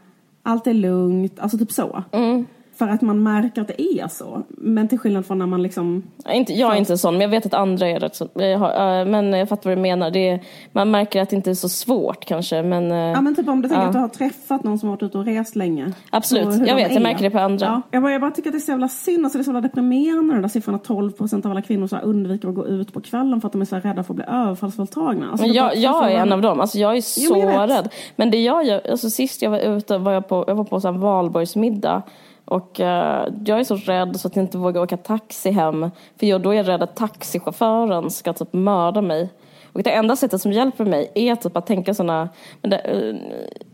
allt 0.46 0.66
är 0.66 0.74
lugnt, 0.74 1.38
alltså 1.38 1.58
typ 1.58 1.72
så. 1.72 2.04
Mm. 2.12 2.46
För 2.78 2.88
att 2.88 3.02
man 3.02 3.22
märker 3.22 3.60
att 3.62 3.68
det 3.68 3.82
är 3.82 4.08
så. 4.08 4.42
Men 4.48 4.88
till 4.88 4.98
skillnad 4.98 5.26
från 5.26 5.38
när 5.38 5.46
man 5.46 5.62
liksom 5.62 6.02
Inte, 6.32 6.52
jag 6.52 6.72
är 6.72 6.76
inte 6.76 6.98
sån, 6.98 7.14
men 7.14 7.20
jag 7.20 7.28
vet 7.28 7.46
att 7.46 7.54
andra 7.54 7.88
är 7.88 8.00
rätt 8.00 8.14
så. 8.16 8.28
Jag 8.34 8.58
har, 8.58 9.00
äh, 9.00 9.06
men 9.06 9.32
jag 9.32 9.48
fattar 9.48 9.70
vad 9.70 9.78
du 9.78 9.82
menar. 9.82 10.10
Det 10.10 10.28
är, 10.28 10.40
man 10.72 10.90
märker 10.90 11.22
att 11.22 11.30
det 11.30 11.36
inte 11.36 11.50
är 11.50 11.54
så 11.54 11.68
svårt 11.68 12.24
kanske. 12.24 12.62
Men, 12.62 12.90
äh, 12.90 12.96
Ja 12.98 13.20
men 13.20 13.34
typ 13.34 13.48
om 13.48 13.62
du 13.62 13.68
tänker 13.68 13.82
Ja. 13.82 13.86
att 13.88 13.92
du 13.92 13.98
har 13.98 14.08
träffat 14.08 14.64
någon 14.64 14.78
som 14.78 14.88
har 14.88 14.96
varit 14.96 15.02
ute 15.02 15.18
och 15.18 15.24
rest 15.24 15.56
länge. 15.56 15.92
Absolut. 16.10 16.44
Jag 16.68 16.74
vet, 16.76 16.88
jag 16.88 16.92
är. 16.92 17.00
märker 17.00 17.22
det 17.24 17.30
på 17.30 17.38
andra. 17.38 17.66
Ja. 17.66 17.82
Jag, 17.90 18.02
bara, 18.02 18.12
jag 18.12 18.20
bara 18.20 18.30
tycker 18.30 18.48
att 18.48 18.52
det 18.52 18.58
är 18.58 18.60
så 18.60 18.70
jävla 18.70 18.88
synd, 18.88 19.24
alltså 19.24 19.38
det 19.38 19.42
är 19.42 19.44
så 19.44 19.50
jävla 19.50 19.60
deprimerande 19.60 20.34
de 20.34 20.40
där 20.42 20.48
siffrorna. 20.48 20.78
12% 20.78 21.46
av 21.46 21.50
alla 21.50 21.62
kvinnor 21.62 21.86
så 21.86 21.96
undviker 21.98 22.48
att 22.48 22.54
gå 22.54 22.66
ut 22.66 22.92
på 22.92 23.00
kvällen 23.00 23.40
för 23.40 23.46
att 23.48 23.52
de 23.52 23.60
är 23.60 23.64
så 23.64 23.76
rädda 23.76 24.02
för 24.02 24.12
att 24.12 24.16
bli 24.16 24.24
överfallsvåldtagna. 24.28 25.30
Alltså, 25.30 25.46
det 25.46 25.52
bara- 25.60 25.74
jag, 25.74 25.76
jag 25.76 26.12
är 26.12 26.16
en 26.18 26.32
av 26.32 26.42
dem. 26.42 26.60
Alltså 26.60 26.78
jag 26.78 26.96
är 26.96 27.00
så 27.00 27.20
Jo, 27.34 27.50
jag 27.50 27.70
rädd. 27.70 27.88
Men 28.16 28.30
det 28.30 28.42
jag 28.42 28.64
gör, 28.66 28.80
alltså 28.90 29.10
sist 29.10 29.42
jag 29.42 29.50
var 29.50 29.58
ute 29.58 29.98
var 29.98 30.12
jag 30.12 30.28
på, 30.28 30.44
jag 30.46 30.54
var 30.54 30.64
på 30.64 30.80
så 30.80 30.92
här 30.92 30.98
valborgsmiddag. 30.98 32.02
Och 32.48 32.80
eh, 32.80 33.28
jag 33.44 33.60
är 33.60 33.64
så 33.64 33.76
rädd 33.76 34.20
så 34.20 34.28
att 34.28 34.36
jag 34.36 34.44
inte 34.44 34.58
vågar 34.58 34.82
åka 34.82 34.96
taxi 34.96 35.50
hem. 35.50 35.90
För 36.18 36.26
jag, 36.26 36.40
då 36.40 36.50
är 36.50 36.54
jag 36.56 36.68
rädd 36.68 36.82
att 36.82 36.96
taxichauffören 36.96 38.10
ska 38.10 38.32
typ 38.32 38.52
mörda 38.52 39.00
mig. 39.00 39.28
Och 39.72 39.82
det 39.82 39.90
enda 39.90 40.16
sättet 40.16 40.40
som 40.40 40.52
hjälper 40.52 40.84
mig 40.84 41.10
är 41.14 41.34
typ 41.36 41.56
att 41.56 41.66
tänka 41.66 41.94
sådana, 41.94 42.28
men 42.62 42.70
det, 42.70 42.78
eh, 42.78 43.14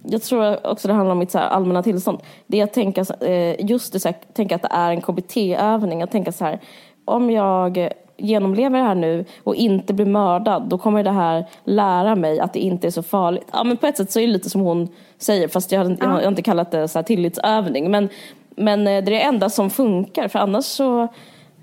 jag 0.03 0.23
tror 0.23 0.67
också 0.67 0.89
det 0.89 0.95
handlar 0.95 1.13
om 1.13 1.19
mitt 1.19 1.31
så 1.31 1.39
allmänna 1.39 1.83
tillstånd. 1.83 2.19
Det 2.47 2.61
är 2.61 2.65
att 2.65 2.73
tänka, 2.73 3.01
eh, 3.21 3.65
just 3.71 3.93
det, 3.93 4.01
så 4.01 4.09
här, 4.09 4.17
tänka 4.33 4.55
att 4.57 4.63
det 4.63 4.69
är 4.73 4.91
en 4.91 5.01
KBT-övning. 5.01 6.03
Att 6.03 6.11
tänka 6.11 6.33
så 6.33 6.45
här, 6.45 6.61
om 7.05 7.31
jag 7.31 7.89
genomlever 8.17 8.79
det 8.79 8.85
här 8.85 8.95
nu 8.95 9.25
och 9.45 9.55
inte 9.55 9.95
blir 9.95 10.07
mördad, 10.07 10.63
då 10.69 10.79
kommer 10.79 11.03
det 11.05 11.11
här 11.11 11.45
lära 11.65 12.15
mig 12.15 12.41
att 12.41 12.53
det 12.53 12.61
inte 12.61 12.87
är 12.87 12.91
så 12.91 13.03
farligt. 13.03 13.47
Ja, 13.53 13.65
men 13.65 13.77
på 13.77 13.87
ett 13.87 13.97
sätt 13.97 14.11
så 14.11 14.21
är 14.21 14.27
det 14.27 14.33
lite 14.33 14.51
som 14.51 14.61
hon 14.61 14.89
säger, 15.19 15.49
fast 15.49 15.73
jag 15.73 15.81
har, 15.81 15.87
inte- 15.87 16.05
jag 16.05 16.11
har 16.13 16.29
inte 16.29 16.43
kallat 16.43 16.71
det 16.71 16.89
så 16.89 16.99
här 16.99 17.03
tillitsövning. 17.05 17.91
Men, 17.91 18.09
men 18.57 18.81
eh, 18.81 18.85
det 18.85 18.91
är 18.91 19.03
det 19.03 19.23
enda 19.23 19.51
som 19.51 19.71
funkar, 19.71 20.29
för 20.29 20.38
annars 20.38 20.65
så 20.65 21.09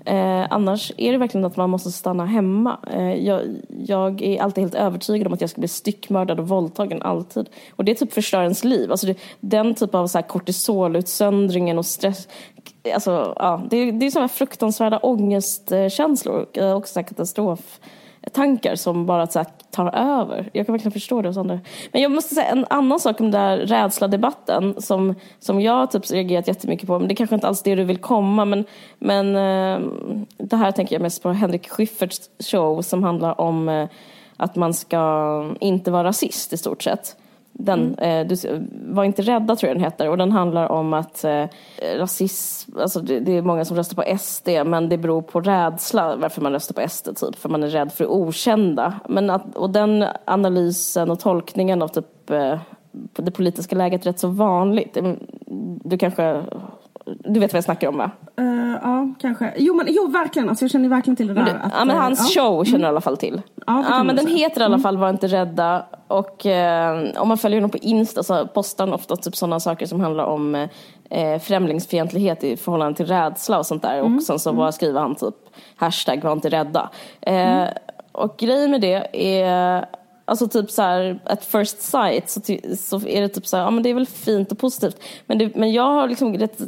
Eh, 0.04 0.46
annars 0.50 0.92
är 0.96 1.12
det 1.12 1.18
verkligen 1.18 1.44
att 1.44 1.56
man 1.56 1.70
måste 1.70 1.90
stanna 1.90 2.26
hemma. 2.26 2.78
Eh, 2.92 3.14
jag, 3.14 3.42
jag 3.86 4.22
är 4.22 4.42
alltid 4.42 4.64
helt 4.64 4.74
övertygad 4.74 5.26
om 5.26 5.32
att 5.32 5.40
jag 5.40 5.50
ska 5.50 5.60
bli 5.60 5.68
styckmördad 5.68 6.40
och 6.40 6.48
våldtagen, 6.48 7.02
alltid. 7.02 7.48
Och 7.76 7.84
det 7.84 7.94
typ 7.94 8.12
förstör 8.12 8.42
ens 8.42 8.64
liv. 8.64 8.90
Alltså 8.90 9.06
det, 9.06 9.18
den 9.40 9.74
typ 9.74 9.94
av 9.94 10.06
så 10.06 10.18
här 10.18 10.22
kortisolutsöndringen 10.22 11.78
och 11.78 11.86
stress. 11.86 12.28
Alltså, 12.94 13.34
ja, 13.36 13.62
det, 13.70 13.90
det 13.90 14.06
är 14.06 14.10
sådana 14.10 14.28
fruktansvärda 14.28 14.98
ångestkänslor 14.98 16.34
och 16.34 16.58
eh, 16.58 16.76
också 16.76 16.94
så 17.24 17.56
tankar 18.32 18.76
som 18.76 19.06
bara 19.06 19.26
så 19.26 19.38
här 19.38 19.46
tar 19.70 19.94
över. 19.94 20.50
Jag 20.52 20.66
kan 20.66 20.72
verkligen 20.72 20.92
förstå 20.92 21.22
det 21.22 21.28
hos 21.28 21.36
andra. 21.36 21.60
Men 21.92 22.02
jag 22.02 22.10
måste 22.10 22.34
säga 22.34 22.46
en 22.46 22.66
annan 22.70 23.00
sak 23.00 23.20
om 23.20 23.30
den 23.30 23.40
där 23.40 23.58
rädsla-debatten 23.58 24.74
som, 24.82 25.14
som 25.38 25.60
jag 25.60 25.90
typ 25.90 26.10
reagerat 26.10 26.48
jättemycket 26.48 26.86
på. 26.86 26.98
Men 26.98 27.08
det 27.08 27.14
är 27.14 27.16
kanske 27.16 27.34
inte 27.34 27.48
alls 27.48 27.62
det 27.62 27.74
du 27.74 27.84
vill 27.84 27.98
komma. 27.98 28.44
Men, 28.44 28.64
men 28.98 29.36
eh, 29.36 29.88
det 30.36 30.56
här 30.56 30.72
tänker 30.72 30.94
jag 30.94 31.02
mest 31.02 31.22
på 31.22 31.32
Henrik 31.32 31.68
Schyfferts 31.68 32.30
show 32.50 32.82
som 32.82 33.02
handlar 33.02 33.40
om 33.40 33.68
eh, 33.68 33.88
att 34.36 34.56
man 34.56 34.74
ska 34.74 35.54
inte 35.60 35.90
vara 35.90 36.04
rasist 36.04 36.52
i 36.52 36.56
stort 36.56 36.82
sett. 36.82 37.16
Den, 37.52 37.94
eh, 37.94 38.26
du, 38.26 38.36
var 38.86 39.04
inte 39.04 39.22
rädda 39.22 39.56
tror 39.56 39.68
jag 39.68 39.76
den 39.76 39.84
heter 39.84 40.08
och 40.08 40.18
den 40.18 40.32
handlar 40.32 40.72
om 40.72 40.92
att 40.92 41.24
eh, 41.24 41.44
rasism, 41.96 42.78
alltså 42.78 43.00
det, 43.00 43.20
det 43.20 43.32
är 43.32 43.42
många 43.42 43.64
som 43.64 43.76
röstar 43.76 44.02
på 44.02 44.18
SD 44.18 44.48
men 44.66 44.88
det 44.88 44.98
beror 44.98 45.22
på 45.22 45.40
rädsla 45.40 46.16
varför 46.16 46.42
man 46.42 46.52
röstar 46.52 46.82
på 46.82 46.88
SD 46.88 47.08
typ, 47.16 47.36
för 47.36 47.48
man 47.48 47.62
är 47.62 47.68
rädd 47.68 47.92
för 47.92 48.04
det 48.04 48.10
okända. 48.10 49.00
Men 49.08 49.30
att, 49.30 49.56
och 49.56 49.70
den 49.70 50.04
analysen 50.24 51.10
och 51.10 51.20
tolkningen 51.20 51.82
av 51.82 51.88
typ 51.88 52.30
eh, 52.30 52.58
det 53.12 53.30
politiska 53.30 53.76
läget 53.76 54.06
rätt 54.06 54.18
så 54.18 54.28
vanligt. 54.28 54.98
Du 55.84 55.98
kanske 55.98 56.42
du 57.18 57.40
vet 57.40 57.52
vad 57.52 57.56
jag 57.56 57.64
snackar 57.64 57.88
om 57.88 57.96
va? 57.96 58.10
Uh, 58.40 58.78
ja, 58.82 59.14
kanske. 59.20 59.52
Jo, 59.56 59.74
men, 59.74 59.86
jo, 59.90 60.06
verkligen. 60.06 60.48
Alltså, 60.48 60.64
jag 60.64 60.70
känner 60.70 60.88
verkligen 60.88 61.16
till 61.16 61.26
det 61.26 61.34
där. 61.34 61.44
Du, 61.44 61.50
att, 61.50 61.72
ja, 61.78 61.84
men 61.84 61.96
hans 61.96 62.36
uh, 62.36 62.42
show 62.42 62.64
känner 62.64 62.78
du 62.78 62.84
i 62.84 62.88
alla 62.88 63.00
fall 63.00 63.16
till. 63.16 63.42
Ja, 63.66 63.84
ja 63.90 64.02
men 64.02 64.16
den 64.16 64.24
säga. 64.24 64.36
heter 64.36 64.60
i 64.60 64.64
alla 64.64 64.74
mm. 64.74 64.82
fall 64.82 64.96
Var 64.96 65.10
inte 65.10 65.26
rädda. 65.26 65.86
Och 66.08 66.46
eh, 66.46 67.20
om 67.20 67.28
man 67.28 67.38
följer 67.38 67.60
honom 67.60 67.70
på 67.70 67.78
Insta 67.78 68.22
så 68.22 68.46
postar 68.46 68.86
han 68.86 68.94
ofta 68.94 69.16
typ 69.16 69.36
sådana 69.36 69.60
saker 69.60 69.86
som 69.86 70.00
handlar 70.00 70.24
om 70.24 70.54
eh, 71.10 71.38
främlingsfientlighet 71.40 72.44
i 72.44 72.56
förhållande 72.56 72.96
till 72.96 73.06
rädsla 73.06 73.58
och 73.58 73.66
sånt 73.66 73.82
där. 73.82 73.98
Mm. 73.98 74.16
Och 74.16 74.22
sen 74.22 74.38
så 74.38 74.52
bara 74.52 74.72
skriver 74.72 75.00
han 75.00 75.14
typ 75.14 75.34
hashtag 75.76 76.22
var 76.24 76.32
inte 76.32 76.48
rädda. 76.48 76.90
Mm. 77.20 77.68
Och 78.12 78.36
grejen 78.38 78.70
med 78.70 78.80
det 78.80 79.08
är 79.12 79.86
Alltså 80.30 80.48
typ 80.48 80.70
så 80.70 80.82
här, 80.82 81.20
at 81.24 81.44
first 81.44 81.82
sight 81.82 82.30
så, 82.30 82.40
så 82.76 83.08
är 83.08 83.20
det 83.20 83.28
typ 83.28 83.46
så 83.46 83.56
här, 83.56 83.64
ja 83.64 83.70
men 83.70 83.82
det 83.82 83.90
är 83.90 83.94
väl 83.94 84.06
fint 84.06 84.52
och 84.52 84.58
positivt. 84.58 85.02
Men, 85.26 85.38
det, 85.38 85.56
men 85.56 85.72
jag 85.72 85.82
har 85.82 86.08
liksom 86.08 86.34
rätt 86.34 86.60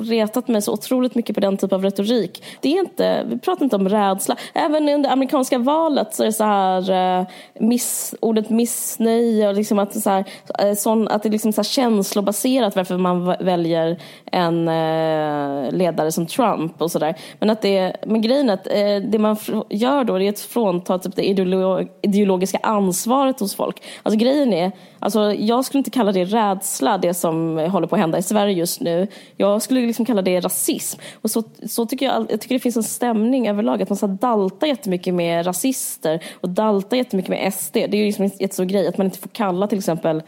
retat 0.00 0.48
mig 0.48 0.62
så 0.62 0.72
otroligt 0.72 1.14
mycket 1.14 1.34
på 1.34 1.40
den 1.40 1.56
typ 1.56 1.72
av 1.72 1.82
retorik. 1.82 2.44
Det 2.60 2.68
är 2.68 2.80
inte, 2.80 3.24
vi 3.26 3.38
pratar 3.38 3.64
inte 3.64 3.76
om 3.76 3.88
rädsla. 3.88 4.36
Även 4.54 4.88
under 4.88 5.10
amerikanska 5.10 5.58
valet 5.58 6.14
så 6.14 6.22
är 6.22 6.26
det 6.26 6.32
så 6.32 6.44
här 6.44 6.90
eh, 7.20 7.26
miss, 7.60 8.14
ordet 8.20 8.50
missnöje 8.50 9.48
och 9.48 9.54
liksom 9.54 9.78
att, 9.78 10.00
så 10.00 10.10
här, 10.10 10.24
eh, 10.58 10.74
sån, 10.74 11.08
att 11.08 11.22
det 11.22 11.28
är 11.28 11.30
liksom 11.30 11.52
så 11.52 11.60
här 11.60 11.64
känslobaserat 11.64 12.76
varför 12.76 12.96
man 12.96 13.36
väljer 13.40 14.02
en 14.24 14.68
eh, 14.68 15.72
ledare 15.72 16.12
som 16.12 16.26
Trump 16.26 16.82
och 16.82 16.90
sådär. 16.90 17.14
Men, 17.38 17.50
att 17.50 17.62
det, 17.62 17.96
men 18.06 18.22
grejen 18.22 18.50
är 18.50 18.54
att 18.54 18.64
det 19.12 19.18
man 19.18 19.36
gör 19.70 20.04
då 20.04 20.20
är 20.20 20.28
att 20.28 20.40
frånta 20.40 20.98
typ 20.98 21.16
det 21.16 21.26
ideologiska 22.02 22.58
ansvaret 22.62 23.40
hos 23.40 23.54
folk. 23.54 23.82
Alltså 24.02 24.18
grejen 24.18 24.52
är, 24.52 24.72
alltså, 25.06 25.34
jag 25.34 25.64
skulle 25.64 25.78
inte 25.78 25.90
kalla 25.90 26.12
det 26.12 26.24
rädsla 26.24 26.98
det 26.98 27.14
som 27.14 27.58
håller 27.58 27.86
på 27.86 27.94
att 27.94 28.00
hända 28.00 28.18
i 28.18 28.22
Sverige 28.22 28.52
just 28.54 28.80
nu. 28.80 29.06
Jag 29.36 29.62
skulle 29.62 29.80
liksom 29.80 30.04
kalla 30.04 30.22
det 30.22 30.40
rasism. 30.40 31.00
Och 31.14 31.30
så, 31.30 31.42
så 31.66 31.86
tycker 31.86 32.06
jag, 32.06 32.26
jag 32.30 32.40
tycker 32.40 32.54
det 32.54 32.60
finns 32.60 32.76
en 32.76 32.82
stämning 32.82 33.48
överlag 33.48 33.82
att 33.82 33.88
man 33.88 33.96
ska 33.96 34.06
dalta 34.06 34.66
jättemycket 34.66 35.14
med 35.14 35.46
rasister 35.46 36.24
och 36.34 36.48
dalta 36.48 36.96
jättemycket 36.96 37.30
med 37.30 37.54
SD. 37.54 37.74
Det 37.74 37.84
är 37.84 37.96
ju 37.96 38.04
liksom 38.04 38.24
en 38.24 38.30
jättestor 38.38 38.64
grej 38.64 38.88
att 38.88 38.98
man 38.98 39.04
inte 39.04 39.18
får 39.18 39.28
kalla 39.28 39.66
till 39.66 39.78
exempel 39.78 40.22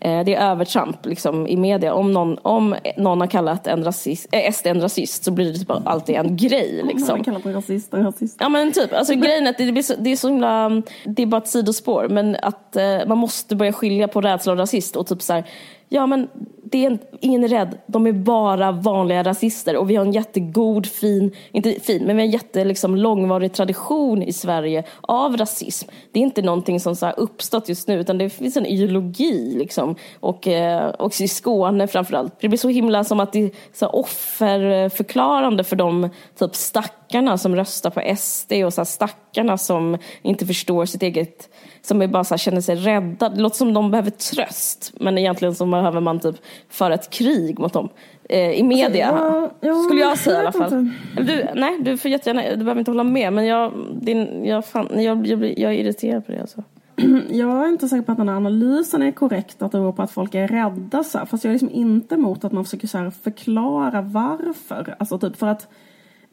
det 0.00 0.34
är 0.34 0.50
övertramp 0.50 1.06
liksom, 1.06 1.46
i 1.46 1.56
media. 1.56 1.94
Om 1.94 2.12
någon, 2.12 2.38
om 2.42 2.76
någon 2.96 3.20
har 3.20 3.28
kallat 3.28 3.66
en 3.66 3.84
rasist, 3.84 4.26
äh, 4.32 4.52
SD 4.52 4.66
en 4.66 4.80
rasist 4.80 5.24
så 5.24 5.30
blir 5.30 5.52
det 5.52 5.58
typ 5.58 5.70
alltid 5.70 6.16
en 6.16 6.36
grej. 6.36 6.82
Liksom. 6.84 7.18
Om 7.18 7.24
kallar 7.24 7.46
en 7.46 7.54
rasist 7.54 7.94
en 7.94 8.04
rasist. 8.04 8.36
Ja 8.40 8.48
men 8.48 8.72
typ, 8.72 8.92
alltså, 8.92 9.14
grejen 9.14 9.46
är 9.46 9.50
att 9.50 9.58
det, 9.58 9.72
blir 9.72 9.82
så, 9.82 9.94
det 9.98 10.10
är 10.10 10.16
så 10.16 10.28
himla, 10.28 10.82
det 11.04 11.22
är 11.22 11.26
bara 11.26 11.40
ett 11.40 11.48
sidospår. 11.48 12.08
Men 12.08 12.36
att 12.42 12.76
eh, 12.76 13.06
man 13.06 13.18
måste 13.18 13.56
börja 13.56 13.72
skilja 13.72 14.08
på 14.08 14.20
rädsla 14.20 14.52
och 14.52 14.58
rasist 14.58 14.96
och 14.96 15.06
typ 15.06 15.22
så 15.22 15.32
här, 15.32 15.44
ja 15.88 16.06
men 16.06 16.28
det 16.70 16.86
är 16.86 16.98
ingen 17.20 17.44
är 17.44 17.48
rädd, 17.48 17.78
de 17.86 18.06
är 18.06 18.12
bara 18.12 18.72
vanliga 18.72 19.22
rasister 19.22 19.76
och 19.76 19.90
vi 19.90 19.96
har 19.96 20.04
en 20.04 20.12
jättegod, 20.12 20.86
fin, 20.86 21.32
inte 21.52 21.80
fin, 21.80 22.04
men 22.06 22.16
vi 22.16 22.22
har 22.22 22.26
en 22.26 22.30
jätte 22.30 22.64
liksom, 22.64 22.96
långvarig 22.96 23.52
tradition 23.52 24.22
i 24.22 24.32
Sverige 24.32 24.84
av 25.00 25.36
rasism. 25.36 25.88
Det 26.12 26.18
är 26.18 26.22
inte 26.22 26.42
någonting 26.42 26.80
som 26.80 26.96
så 26.96 27.06
här, 27.06 27.14
uppstått 27.18 27.68
just 27.68 27.88
nu 27.88 28.00
utan 28.00 28.18
det 28.18 28.30
finns 28.30 28.56
en 28.56 28.66
ideologi 28.66 29.54
liksom. 29.58 29.96
och 30.20 30.48
eh, 30.48 30.94
också 30.98 31.22
i 31.22 31.28
Skåne 31.28 31.86
framförallt. 31.86 32.40
Det 32.40 32.48
blir 32.48 32.58
så 32.58 32.68
himla 32.68 33.04
som 33.04 33.20
att 33.20 33.32
det 33.32 33.42
är 33.42 33.50
så 33.72 33.84
här, 33.84 33.96
offerförklarande 33.96 35.64
för 35.64 35.76
de 35.76 36.08
typ 36.38 36.54
stackarna 36.54 37.38
som 37.38 37.56
röstar 37.56 37.90
på 37.90 38.16
SD 38.16 38.52
och 38.52 38.74
så 38.74 38.80
här, 38.80 38.86
stackarna 38.86 39.58
som 39.58 39.98
inte 40.22 40.46
förstår 40.46 40.86
sitt 40.86 41.02
eget 41.02 41.48
som 41.88 42.02
är 42.02 42.06
bara 42.06 42.24
så 42.24 42.34
här, 42.34 42.38
känner 42.38 42.60
sig 42.60 42.76
rädda. 42.76 43.28
Det 43.28 43.40
låter 43.40 43.56
som 43.56 43.74
de 43.74 43.90
behöver 43.90 44.10
tröst 44.10 44.92
men 45.00 45.18
egentligen 45.18 45.54
så 45.54 45.66
behöver 45.66 46.00
man 46.00 46.20
typ 46.20 46.36
föra 46.68 46.94
ett 46.94 47.10
krig 47.10 47.58
mot 47.58 47.72
dem. 47.72 47.88
Eh, 48.28 48.50
I 48.50 48.62
media, 48.62 49.18
ja, 49.18 49.50
ja, 49.60 49.82
skulle 49.82 50.00
jag 50.00 50.18
säga 50.18 50.36
jag 50.36 50.44
i 50.44 50.46
alla 50.46 50.68
fall. 50.68 50.90
du, 51.16 51.46
nej, 51.54 51.78
du 51.80 51.98
får 51.98 52.10
jättegärna, 52.10 52.42
du 52.42 52.56
behöver 52.56 52.78
inte 52.78 52.90
hålla 52.90 53.04
med 53.04 53.32
men 53.32 53.46
jag, 53.46 53.72
din, 54.00 54.44
jag, 54.44 54.66
fan, 54.66 54.88
jag, 55.02 55.26
jag, 55.26 55.58
jag 55.58 55.72
är 55.72 55.78
irriterad 55.78 56.26
på 56.26 56.32
det 56.32 56.40
alltså. 56.40 56.64
Jag 57.30 57.64
är 57.64 57.68
inte 57.68 57.88
säker 57.88 58.02
på 58.02 58.12
att 58.12 58.18
den 58.18 58.28
här 58.28 58.36
analysen 58.36 59.02
är 59.02 59.12
korrekt 59.12 59.62
att 59.62 59.72
det 59.72 59.78
beror 59.78 59.92
på 59.92 60.02
att 60.02 60.10
folk 60.10 60.34
är 60.34 60.48
rädda 60.48 61.04
så 61.04 61.18
här. 61.18 61.26
Fast 61.26 61.44
jag 61.44 61.50
är 61.50 61.52
liksom 61.52 61.70
inte 61.70 62.14
emot 62.14 62.44
att 62.44 62.52
man 62.52 62.64
försöker 62.64 62.88
så 62.88 63.10
förklara 63.22 64.02
varför. 64.02 64.94
Alltså 64.98 65.18
typ 65.18 65.36
för 65.36 65.46
att 65.46 65.68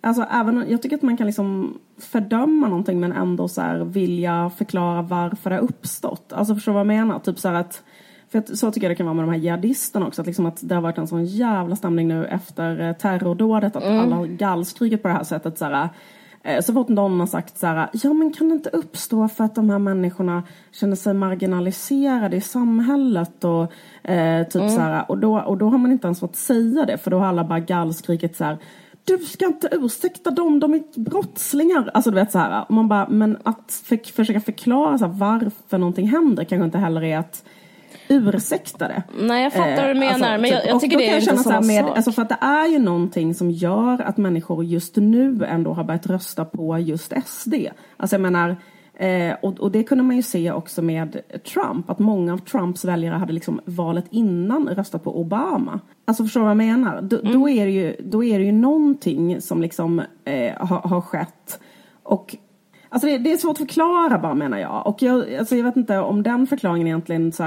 Alltså 0.05 0.25
även, 0.31 0.65
jag 0.69 0.81
tycker 0.81 0.95
att 0.95 1.01
man 1.01 1.17
kan 1.17 1.25
liksom 1.25 1.77
fördöma 1.97 2.67
någonting 2.67 2.99
men 2.99 3.11
ändå 3.11 3.47
så 3.47 3.61
här 3.61 3.79
vilja 3.79 4.51
förklara 4.57 5.01
varför 5.01 5.49
det 5.49 5.55
har 5.55 5.63
uppstått. 5.63 6.33
Alltså 6.33 6.55
förstår 6.55 6.71
du 6.71 6.73
vad 6.73 6.79
jag 6.79 6.87
menar? 6.87 7.19
Typ 7.19 7.39
så 7.39 7.49
att, 7.49 7.83
för 8.31 8.55
så 8.55 8.71
tycker 8.71 8.87
jag 8.87 8.91
det 8.91 8.95
kan 8.95 9.05
vara 9.05 9.13
med 9.13 9.23
de 9.23 9.31
här 9.31 9.37
jihadisterna 9.37 10.07
också. 10.07 10.21
Att, 10.21 10.27
liksom 10.27 10.45
att 10.45 10.59
det 10.61 10.75
har 10.75 10.81
varit 10.81 10.97
en 10.97 11.07
sån 11.07 11.25
jävla 11.25 11.75
stämning 11.75 12.07
nu 12.07 12.25
efter 12.25 12.79
eh, 12.81 12.93
terrordådet. 12.93 13.75
Att 13.75 13.83
mm. 13.83 13.99
alla 13.99 14.15
har 14.15 14.25
gallskrikit 14.25 15.01
på 15.01 15.07
det 15.07 15.13
här 15.13 15.23
sättet. 15.23 15.57
Så, 15.57 15.65
här, 15.65 15.89
eh, 16.43 16.61
så 16.61 16.73
fort 16.73 16.87
någon 16.87 17.19
har 17.19 17.27
sagt 17.27 17.57
så 17.57 17.67
här, 17.67 17.89
ja 17.93 18.13
men 18.13 18.33
kan 18.33 18.49
det 18.49 18.53
inte 18.53 18.69
uppstå 18.69 19.27
för 19.27 19.43
att 19.43 19.55
de 19.55 19.69
här 19.69 19.79
människorna 19.79 20.43
känner 20.71 20.95
sig 20.95 21.13
marginaliserade 21.13 22.37
i 22.37 22.41
samhället 22.41 23.43
och 23.43 23.73
eh, 24.09 24.43
typ 24.43 24.55
mm. 24.55 24.69
så 24.69 24.79
här, 24.79 25.11
och 25.11 25.17
då, 25.17 25.39
och 25.39 25.57
då 25.57 25.69
har 25.69 25.77
man 25.77 25.91
inte 25.91 26.07
ens 26.07 26.19
fått 26.19 26.35
säga 26.35 26.85
det 26.85 26.97
för 26.97 27.11
då 27.11 27.19
har 27.19 27.27
alla 27.27 27.43
bara 27.43 27.59
gallskrikit 27.59 28.35
så 28.35 28.43
här 28.43 28.57
du 29.05 29.17
ska 29.17 29.45
inte 29.45 29.69
ursäkta 29.71 30.31
dem, 30.31 30.59
de 30.59 30.73
är 30.73 30.83
brottslingar. 30.95 31.91
Alltså 31.93 32.11
du 32.11 32.15
vet 32.15 32.31
så 32.31 32.39
här, 32.39 32.65
man 32.69 32.87
bara, 32.87 33.07
men 33.09 33.37
att 33.43 33.81
för, 33.85 34.13
försöka 34.13 34.41
förklara 34.41 34.97
så 34.97 35.05
här, 35.05 35.13
varför 35.13 35.77
någonting 35.77 36.07
händer 36.07 36.43
kanske 36.43 36.65
inte 36.65 36.77
heller 36.77 37.03
är 37.03 37.17
att 37.17 37.43
ursäkta 38.07 38.87
det. 38.87 39.03
Nej 39.19 39.43
jag 39.43 39.53
fattar 39.53 39.75
vad 39.75 39.95
du 39.95 39.99
menar 39.99 40.13
alltså, 40.13 40.41
men 40.41 40.49
jag, 40.49 40.61
typ, 40.61 40.71
jag 40.71 40.81
tycker 40.81 40.97
det 40.97 41.09
är 41.09 41.31
inte 41.31 41.37
samma 41.37 41.61
med, 41.61 41.85
sak. 41.85 41.97
Alltså 41.97 42.11
för 42.11 42.21
att 42.21 42.29
det 42.29 42.37
är 42.41 42.67
ju 42.67 42.79
någonting 42.79 43.35
som 43.35 43.51
gör 43.51 44.01
att 44.01 44.17
människor 44.17 44.63
just 44.63 44.95
nu 44.95 45.45
ändå 45.45 45.73
har 45.73 45.83
börjat 45.83 46.07
rösta 46.07 46.45
på 46.45 46.79
just 46.79 47.13
SD. 47.25 47.53
Alltså 47.97 48.13
jag 48.13 48.21
menar 48.21 48.57
Eh, 48.97 49.35
och, 49.41 49.59
och, 49.59 49.71
det 49.71 49.83
kunde 49.83 50.03
man 50.03 50.15
ju 50.15 50.21
se 50.21 50.51
också 50.51 50.81
med 50.81 51.21
Trump, 51.53 51.89
att 51.89 51.99
många 51.99 52.33
av 52.33 52.37
Trumps 52.37 52.85
väljare 52.85 53.15
hade 53.15 53.33
liksom 53.33 53.61
valet 53.65 54.05
innan 54.09 54.69
röstat 54.69 55.03
på 55.03 55.19
Obama. 55.19 55.79
Alltså 56.05 56.23
förstår 56.23 56.39
du 56.39 56.43
vad 56.43 56.51
jag 56.51 56.57
menar? 56.57 57.01
D 57.01 57.17
mm. 57.23 57.33
då, 57.33 57.49
är 57.49 57.65
det 57.65 57.71
ju, 57.71 57.95
då 57.99 58.23
är 58.23 58.39
det 58.39 58.45
ju 58.45 58.51
någonting 58.51 59.41
som 59.41 59.61
liksom 59.61 60.01
eh, 60.25 60.53
har, 60.57 60.79
har 60.79 61.01
skett. 61.01 61.59
Och 62.03 62.35
Alltså 62.89 63.07
det, 63.07 63.17
det, 63.17 63.31
är 63.31 63.37
svårt 63.37 63.51
att 63.51 63.57
förklara 63.57 64.19
bara 64.19 64.33
menar 64.33 64.57
jag. 64.57 64.87
Och 64.87 65.01
jag, 65.01 65.35
alltså 65.35 65.55
jag 65.55 65.63
vet 65.63 65.75
inte 65.75 65.97
om 65.97 66.23
den 66.23 66.47
förklaringen 66.47 66.87
egentligen 66.87 67.31
så 67.31 67.43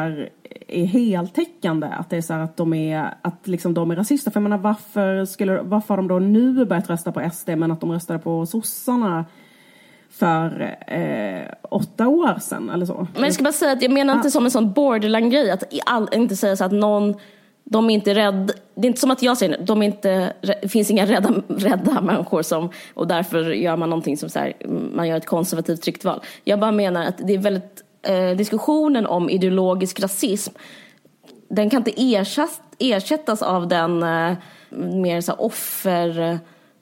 är 0.68 0.84
heltäckande. 0.84 1.86
Att 1.86 2.10
det 2.10 2.16
är 2.16 2.20
så 2.20 2.34
att 2.34 2.56
de 2.56 2.74
är, 2.74 3.14
att 3.22 3.46
liksom 3.46 3.74
de 3.74 3.90
är 3.90 3.96
rasister. 3.96 4.30
För 4.30 4.40
jag 4.40 4.42
menar 4.42 4.58
varför, 4.58 5.24
skulle, 5.24 5.62
varför 5.62 5.88
har 5.88 5.96
de 5.96 6.08
då 6.08 6.18
nu 6.18 6.64
börjat 6.64 6.90
rösta 6.90 7.12
på 7.12 7.30
SD 7.32 7.48
men 7.48 7.70
att 7.70 7.80
de 7.80 7.92
röstade 7.92 8.18
på 8.18 8.46
sossarna 8.46 9.24
för 10.18 10.76
eh, 10.86 11.54
åtta 11.62 12.08
år 12.08 12.38
sedan 12.40 12.70
eller 12.70 12.86
så. 12.86 13.06
Men 13.14 13.24
jag 13.24 13.34
ska 13.34 13.42
bara 13.42 13.52
säga 13.52 13.72
att 13.72 13.82
jag 13.82 13.90
menar 13.90 14.14
inte 14.14 14.30
som 14.30 14.44
en 14.44 14.50
sån 14.50 14.72
borderline-grej 14.72 15.50
att 15.50 15.64
all, 15.86 16.08
inte 16.12 16.36
säga 16.36 16.56
så 16.56 16.64
att 16.64 16.72
någon 16.72 17.14
de 17.70 17.90
är 17.90 17.94
inte 17.94 18.14
rädda. 18.14 18.52
Det 18.74 18.86
är 18.86 18.88
inte 18.88 19.00
som 19.00 19.10
att 19.10 19.22
jag 19.22 19.38
säger 19.38 19.58
de 19.60 19.82
är 19.82 19.86
inte, 19.86 20.32
det 20.62 20.68
finns 20.68 20.90
inga 20.90 21.06
rädda, 21.06 21.34
rädda 21.48 22.00
människor 22.00 22.42
som, 22.42 22.70
och 22.94 23.06
därför 23.06 23.50
gör 23.50 23.76
man 23.76 23.90
någonting 23.90 24.16
som 24.16 24.28
så 24.28 24.38
här, 24.38 24.52
man 24.94 25.08
gör 25.08 25.16
ett 25.16 25.26
konservativt 25.26 25.82
tryckt 25.82 26.04
val. 26.04 26.20
Jag 26.44 26.60
bara 26.60 26.72
menar 26.72 27.04
att 27.04 27.18
det 27.18 27.34
är 27.34 27.38
väldigt, 27.38 27.84
eh, 28.02 28.30
diskussionen 28.30 29.06
om 29.06 29.30
ideologisk 29.30 30.00
rasism, 30.00 30.52
den 31.48 31.70
kan 31.70 31.80
inte 31.80 31.92
ersättas, 31.96 32.60
ersättas 32.78 33.42
av 33.42 33.68
den 33.68 34.02
eh, 34.02 34.36
mer 34.70 35.20
så 35.20 35.32
offer 35.32 36.38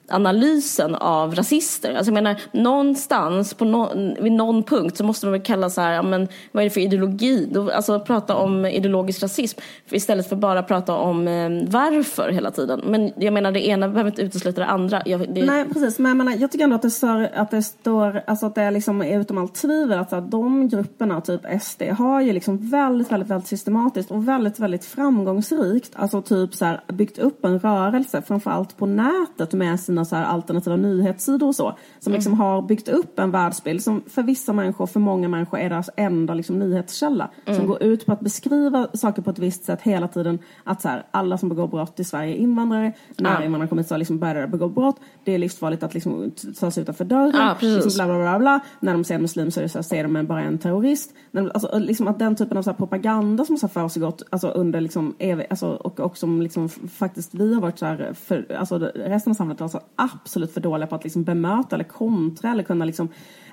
analysen 0.09 0.95
av 0.95 1.35
rasister. 1.35 1.93
Alltså 1.93 2.11
jag 2.11 2.23
menar, 2.23 2.41
någonstans, 2.51 3.53
på 3.53 3.65
no, 3.65 3.89
vid 4.21 4.31
någon 4.31 4.63
punkt 4.63 4.97
så 4.97 5.03
måste 5.03 5.25
man 5.25 5.31
väl 5.31 5.41
kalla 5.41 5.69
så 5.69 5.81
här, 5.81 5.93
ja, 5.93 6.01
men 6.01 6.27
vad 6.51 6.61
är 6.61 6.65
det 6.65 6.73
för 6.73 6.81
ideologi? 6.81 7.49
Då, 7.51 7.71
alltså 7.71 7.99
prata 7.99 8.35
om 8.35 8.65
ideologisk 8.65 9.23
rasism 9.23 9.59
istället 9.89 10.29
för 10.29 10.35
bara 10.35 10.63
prata 10.63 10.95
om 10.95 11.27
eh, 11.27 11.49
varför 11.67 12.29
hela 12.29 12.51
tiden. 12.51 12.81
Men 12.85 13.11
jag 13.15 13.33
menar, 13.33 13.51
det 13.51 13.67
ena 13.67 13.87
behöver 13.87 14.11
inte 14.11 14.21
utesluta 14.21 14.61
det 14.61 14.67
andra. 14.67 15.01
Jag, 15.05 15.33
det... 15.33 15.45
Nej, 15.45 15.65
precis. 15.65 15.99
Men 15.99 16.09
jag, 16.09 16.17
menar, 16.17 16.35
jag 16.35 16.51
tycker 16.51 16.63
ändå 16.63 16.75
att 16.75 16.81
det 16.81 16.91
står, 16.91 17.29
att 17.35 17.51
det, 17.51 17.63
står, 17.63 18.21
alltså 18.27 18.45
att 18.45 18.55
det 18.55 18.61
är 18.61 18.71
liksom 18.71 19.01
är 19.01 19.19
utom 19.19 19.37
allt 19.37 19.55
tvivel 19.55 19.99
att, 19.99 20.13
att 20.13 20.31
de 20.31 20.69
grupperna, 20.69 21.21
typ 21.21 21.41
SD, 21.61 21.81
har 21.81 22.21
ju 22.21 22.33
liksom 22.33 22.69
väldigt, 22.69 23.11
väldigt, 23.11 23.29
väldigt 23.29 23.47
systematiskt 23.47 24.11
och 24.11 24.27
väldigt, 24.27 24.59
väldigt 24.59 24.85
framgångsrikt, 24.85 25.91
alltså 25.95 26.21
typ 26.21 26.55
så 26.55 26.65
här, 26.65 26.81
byggt 26.87 27.19
upp 27.19 27.45
en 27.45 27.59
rörelse, 27.59 28.21
framförallt 28.21 28.77
på 28.77 28.85
nätet 28.85 29.53
med 29.53 29.79
sina 29.79 29.96
sina 29.97 30.05
så 30.05 30.15
här 30.15 30.23
alternativa 30.25 30.75
nyhetssidor 30.75 31.47
och 31.47 31.55
så. 31.55 31.77
Som 31.99 32.13
liksom 32.13 32.33
Mm. 32.33 32.39
har 32.45 32.61
byggt 32.61 32.89
upp 32.89 33.19
en 33.19 33.31
världsbild 33.31 33.83
som 33.83 34.01
för 34.07 34.23
vissa 34.23 34.53
människor, 34.53 34.85
för 34.87 34.99
många 34.99 35.27
människor 35.27 35.59
är 35.59 35.69
deras 35.69 35.89
enda 35.97 36.33
liksom, 36.33 36.59
nyhetskälla. 36.59 37.29
Mm. 37.45 37.59
Som 37.59 37.67
går 37.67 37.83
ut 37.83 38.05
på 38.05 38.11
att 38.13 38.19
beskriva 38.19 38.87
saker 38.93 39.21
på 39.21 39.29
ett 39.29 39.39
visst 39.39 39.63
sätt 39.63 39.81
hela 39.81 40.07
tiden. 40.07 40.39
Att 40.63 40.81
så 40.81 40.87
här, 40.89 41.05
alla 41.11 41.37
som 41.37 41.49
begår 41.49 41.67
brott 41.67 41.99
i 41.99 42.03
Sverige 42.03 42.33
är 42.33 42.37
invandrare. 42.37 42.93
När 43.17 43.33
Ja. 43.39 43.43
invandrare 43.45 43.69
kommer 43.69 43.81
hit 43.81 43.89
så 43.89 43.97
liksom 43.97 44.19
börjar 44.19 44.35
de 44.41 44.47
begå 44.47 44.69
brott. 44.69 44.95
Det 45.23 45.31
är 45.31 45.37
livsfarligt 45.37 45.83
att 45.83 45.93
liksom, 45.93 46.31
ta 46.59 46.71
sig 46.71 46.83
utanför 46.83 47.05
dörren. 47.05 47.55
Precis. 47.59 47.85
liksom, 47.85 48.05
bla, 48.07 48.15
bla, 48.15 48.23
bla, 48.23 48.39
bla. 48.39 48.59
När 48.79 48.93
de 48.93 49.03
ser 49.03 49.15
en 49.15 49.21
muslim 49.21 49.51
så, 49.51 49.59
är 49.59 49.63
det 49.63 49.69
så 49.69 49.77
här, 49.77 49.83
ser 49.83 50.03
de 50.07 50.25
bara 50.27 50.41
en 50.41 50.57
terrorist. 50.57 51.13
När 51.31 51.41
de, 51.41 51.51
alltså, 51.53 51.79
liksom 51.79 52.07
att 52.07 52.19
den 52.19 52.35
typen 52.35 52.57
av 52.57 52.61
så 52.61 52.69
här, 52.69 52.77
propaganda 52.77 53.45
som 53.45 53.57
har 53.61 53.67
försiggått 53.69 54.23
alltså, 54.29 54.47
under 54.47 54.81
liksom, 54.81 55.15
ev- 55.19 55.45
alltså, 55.49 55.67
och, 55.69 55.99
och 55.99 56.17
som 56.17 56.41
liksom, 56.41 56.69
faktiskt 56.69 57.33
vi 57.35 57.53
har 57.53 57.61
varit 57.61 57.79
så 57.79 57.85
här, 57.85 58.13
för, 58.13 58.55
alltså, 58.59 58.77
resten 58.95 59.31
av 59.31 59.35
samhället 59.35 59.71
så 59.71 59.79
absolut 59.95 60.53
för 60.53 60.61
dåliga 60.61 60.87
på 60.87 60.95
att 60.95 61.03
liksom, 61.03 61.23
bemöta 61.23 61.75
eller 61.75 61.83
kontra 61.83 62.51
eller 62.51 62.63
kunna 62.63 62.85
liksom 62.85 63.09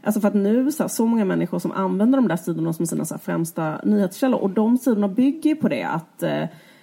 Alltså 0.07 0.21
för 0.21 0.29
att 0.29 0.35
nu 0.35 0.73
så, 0.73 0.83
här, 0.83 0.89
så 0.89 1.07
många 1.07 1.25
människor 1.25 1.59
som 1.59 1.73
använder 1.73 2.19
de 2.19 2.29
där 2.29 2.37
sidorna 2.37 2.73
som 2.73 2.87
sina 2.87 3.05
så 3.05 3.15
här, 3.15 3.21
främsta 3.21 3.81
nyhetskällor 3.85 4.41
och 4.41 4.51
de 4.51 4.79
sidorna 4.79 5.09
bygger 5.09 5.51
ju 5.51 5.57
på 5.57 5.69
det 5.69 5.83
att 5.83 6.23
eh, 6.23 6.43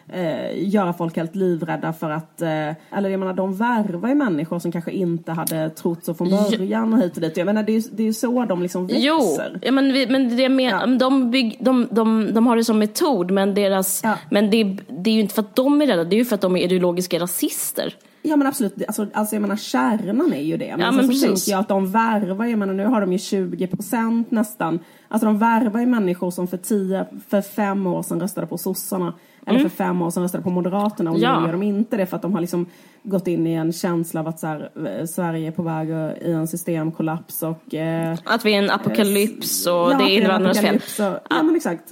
eh, 0.10 0.70
göra 0.70 0.94
folk 0.94 1.16
helt 1.18 1.36
livrädda 1.36 1.94
för 1.94 2.10
att, 2.10 2.42
eh, 2.42 2.50
eller 2.98 3.10
jag 3.10 3.20
menar 3.20 3.34
de 3.34 3.54
värvar 3.56 4.10
ju 4.10 4.16
människor 4.16 4.60
som 4.60 4.72
kanske 4.72 4.92
inte 4.92 5.32
hade 5.32 5.70
trott 5.70 6.06
så 6.06 6.14
från 6.14 6.30
början 6.30 6.94
och 6.94 7.00
hit 7.00 7.16
och 7.16 7.22
dit. 7.22 7.38
Jag 7.38 7.46
menar 7.46 7.64
det 7.64 7.72
är 7.72 7.80
ju 7.80 7.84
det 7.92 8.04
är 8.04 8.08
ju 8.08 8.14
så 8.14 8.46
de 8.46 8.62
liksom 8.62 8.88
växer. 8.88 9.02
Jo, 9.04 9.38
ja, 9.62 9.72
men, 9.72 9.94
vi, 9.94 10.08
men 10.08 10.38
det 10.38 10.50
med, 10.50 10.72
Ja. 10.72 10.86
de, 10.86 11.32
bygg, 11.32 11.58
de, 11.60 11.88
de, 11.92 12.30
de 12.34 12.48
har 12.48 12.56
det 12.56 12.64
som 12.64 12.80
metod 12.80 13.32
men, 13.32 13.54
deras, 13.54 14.02
Ja. 14.04 14.18
men 14.30 14.50
det, 14.50 14.64
det 14.88 15.10
är 15.10 15.14
ju 15.14 15.22
inte 15.22 15.34
för 15.34 15.42
att 15.42 15.56
de 15.56 15.82
är 15.82 15.88
rädda, 15.88 16.04
det 16.04 16.16
är 16.16 16.18
ju 16.18 16.26
för 16.26 16.36
att 16.36 16.42
de 16.42 16.56
är 16.56 16.60
ideologiska 16.62 17.20
rasister. 17.20 17.96
Ja 18.22 18.36
men 18.36 18.48
absolut, 18.48 18.74
alltså, 18.88 19.08
alltså 19.14 19.36
jag 19.36 19.42
menar 19.42 19.56
kärnan 19.56 20.34
är 20.34 20.42
ju 20.42 20.58
det. 20.58 20.72
Men, 20.72 20.80
Ja, 20.80 20.86
sen 20.86 20.96
men 20.96 21.04
så 21.06 21.10
precis. 21.12 21.24
tänker 21.46 21.52
jag 21.52 21.60
att 21.60 21.68
de 21.68 21.92
värvar, 21.92 22.46
jag 22.46 22.60
menar 22.60 22.74
nu 22.74 22.86
har 22.86 23.02
de 23.02 23.12
ju 23.12 23.18
20 23.20 23.68
procent 23.68 24.32
nästan. 24.32 24.80
Alltså 25.08 25.26
de 25.26 25.38
värvar 25.40 25.80
ju 25.80 25.86
människor 25.86 26.32
som 26.32 26.48
för, 26.48 26.58
tio, 26.58 27.06
för 27.30 27.42
fem 27.42 27.88
år 27.88 28.04
sedan 28.04 28.20
röstade 28.22 28.48
på 28.48 28.58
sossarna. 28.58 29.14
Eller 29.46 29.60
för 29.60 29.70
fem 29.70 30.02
år 30.02 30.10
sedan 30.12 30.24
röstade 30.24 30.44
på 30.44 30.50
Moderaterna 30.50 31.12
och 31.12 31.18
Mm. 31.18 31.30
Ja. 31.30 31.40
nu 31.40 31.46
gör 31.46 31.52
de 31.52 31.64
inte 31.64 31.98
det 31.98 32.06
för 32.06 32.16
att 32.16 32.22
de 32.22 32.34
har 32.34 32.42
liksom 32.42 32.66
gått 33.04 33.28
in 33.28 33.48
i 33.48 33.54
en 33.54 33.74
känsla 33.74 34.20
av 34.20 34.28
att 34.28 34.40
så 34.40 34.48
här, 34.48 34.72
eh, 35.00 35.06
Sverige 35.06 35.48
är 35.48 35.52
på 35.52 35.64
väg 35.64 35.90
i 36.22 36.32
en 36.32 36.48
systemkollaps 36.48 37.44
och... 37.44 37.74
Eh, 37.76 38.18
Att 38.24 38.46
vi 38.46 38.54
är 38.56 38.64
en 38.64 38.70
apokalyps 38.72 39.68
och 39.68 39.74
ja, 39.74 39.98
det 39.98 40.04
är 40.04 40.22
invandrarnas 40.22 40.60
fel. 40.60 40.76
och- 40.76 41.20
Ja 41.30 41.44
men 41.44 41.56
exakt. 41.56 41.92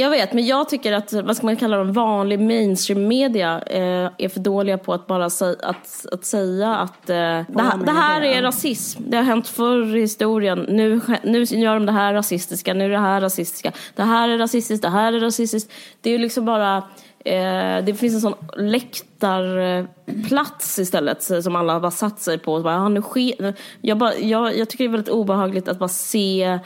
Jag 0.00 0.10
vet, 0.10 0.32
men 0.32 0.46
jag 0.46 0.68
tycker 0.68 0.92
att, 0.92 1.12
vad 1.12 1.36
ska 1.36 1.46
man 1.46 1.56
kalla 1.56 1.76
dem, 1.76 1.92
vanlig 1.92 2.40
mainstream 2.40 3.08
media 3.08 3.62
eh, 3.66 4.10
är 4.18 4.28
för 4.28 4.40
dåliga 4.40 4.78
på 4.78 4.92
att 4.92 5.06
bara 5.06 5.30
säga 5.30 5.56
att, 5.62 6.06
att, 6.12 6.24
säga 6.24 6.76
att 6.76 7.10
eh, 7.10 7.16
det, 7.16 7.44
det 7.84 7.92
här 7.92 8.22
är 8.22 8.42
rasism. 8.42 9.02
Det 9.06 9.16
har 9.16 9.24
hänt 9.24 9.48
förr 9.48 9.96
i 9.96 10.00
historien. 10.00 10.66
Nu, 10.68 11.00
nu 11.24 11.42
gör 11.42 11.74
de 11.74 11.86
det 11.86 11.92
här 11.92 12.14
rasistiska, 12.14 12.74
nu 12.74 12.84
är 12.84 12.88
det 12.88 12.98
här 12.98 13.20
rasistiska. 13.20 13.72
Det 13.94 14.02
här 14.02 14.28
är 14.28 14.38
rasistiskt, 14.38 14.82
det 14.82 14.88
här 14.88 15.12
är 15.12 15.20
rasistiskt. 15.20 15.72
Det 16.00 16.10
är 16.10 16.12
ju 16.12 16.18
liksom 16.18 16.44
bara, 16.44 16.76
eh, 17.24 17.84
det 17.84 17.98
finns 17.98 18.14
en 18.14 18.20
sån 18.20 18.34
läktarplats 18.56 20.78
istället 20.78 21.22
som 21.22 21.56
alla 21.56 21.72
har 21.72 21.80
bara 21.80 21.90
satt 21.90 22.20
sig 22.20 22.38
på. 22.38 22.54
Och 22.54 22.62
bara, 22.62 22.76
ah, 22.76 22.88
nu 22.88 23.02
sker, 23.02 23.54
jag, 23.80 23.98
bara, 23.98 24.14
jag, 24.14 24.58
jag 24.58 24.70
tycker 24.70 24.84
det 24.84 24.88
är 24.88 24.92
väldigt 24.92 25.08
obehagligt 25.08 25.68
att 25.68 25.78
bara 25.78 25.88
se 25.88 26.58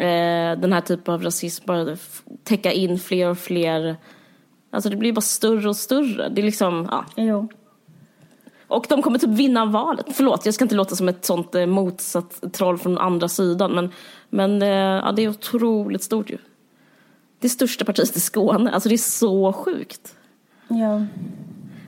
eh, 0.00 0.60
den 0.60 0.72
här 0.72 0.80
typen 0.80 1.14
av 1.14 1.22
rasism 1.22 1.64
bara 1.66 1.96
täcka 2.44 2.72
in 2.72 2.98
fler 2.98 3.28
och 3.28 3.38
fler. 3.38 3.96
Alltså 4.70 4.90
det 4.90 4.96
blir 4.96 5.12
bara 5.12 5.20
större 5.20 5.68
och 5.68 5.76
större. 5.76 6.28
Det 6.28 6.40
är 6.40 6.44
liksom, 6.44 6.88
ja. 6.90 7.04
Jo. 7.16 7.48
Och 8.66 8.86
de 8.88 9.02
kommer 9.02 9.18
typ 9.18 9.30
vinna 9.30 9.64
valet. 9.64 10.06
Förlåt, 10.12 10.44
jag 10.44 10.54
ska 10.54 10.64
inte 10.64 10.74
låta 10.74 10.96
som 10.96 11.08
ett 11.08 11.24
sånt 11.24 11.54
eh, 11.54 11.66
motsatt 11.66 12.52
troll 12.52 12.78
från 12.78 12.98
andra 12.98 13.28
sidan. 13.28 13.72
Men, 13.72 13.92
men 14.30 14.62
eh, 14.62 14.68
ja, 14.68 15.12
det 15.16 15.22
är 15.22 15.28
otroligt 15.28 16.02
stort 16.02 16.30
ju. 16.30 16.38
Det 17.40 17.48
största 17.48 17.84
partiet 17.84 18.16
i 18.16 18.20
Skåne. 18.20 18.70
Alltså 18.70 18.88
det 18.88 18.94
är 18.94 18.96
så 18.96 19.52
sjukt. 19.52 20.16
Ja. 20.68 21.06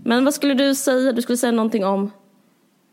Men 0.05 0.25
vad 0.25 0.35
skulle 0.35 0.55
du 0.55 0.75
säga? 0.75 1.13
Du 1.13 1.23
skulle 1.23 1.39
säga 1.39 1.53
någonting 1.53 1.85
om 1.85 2.11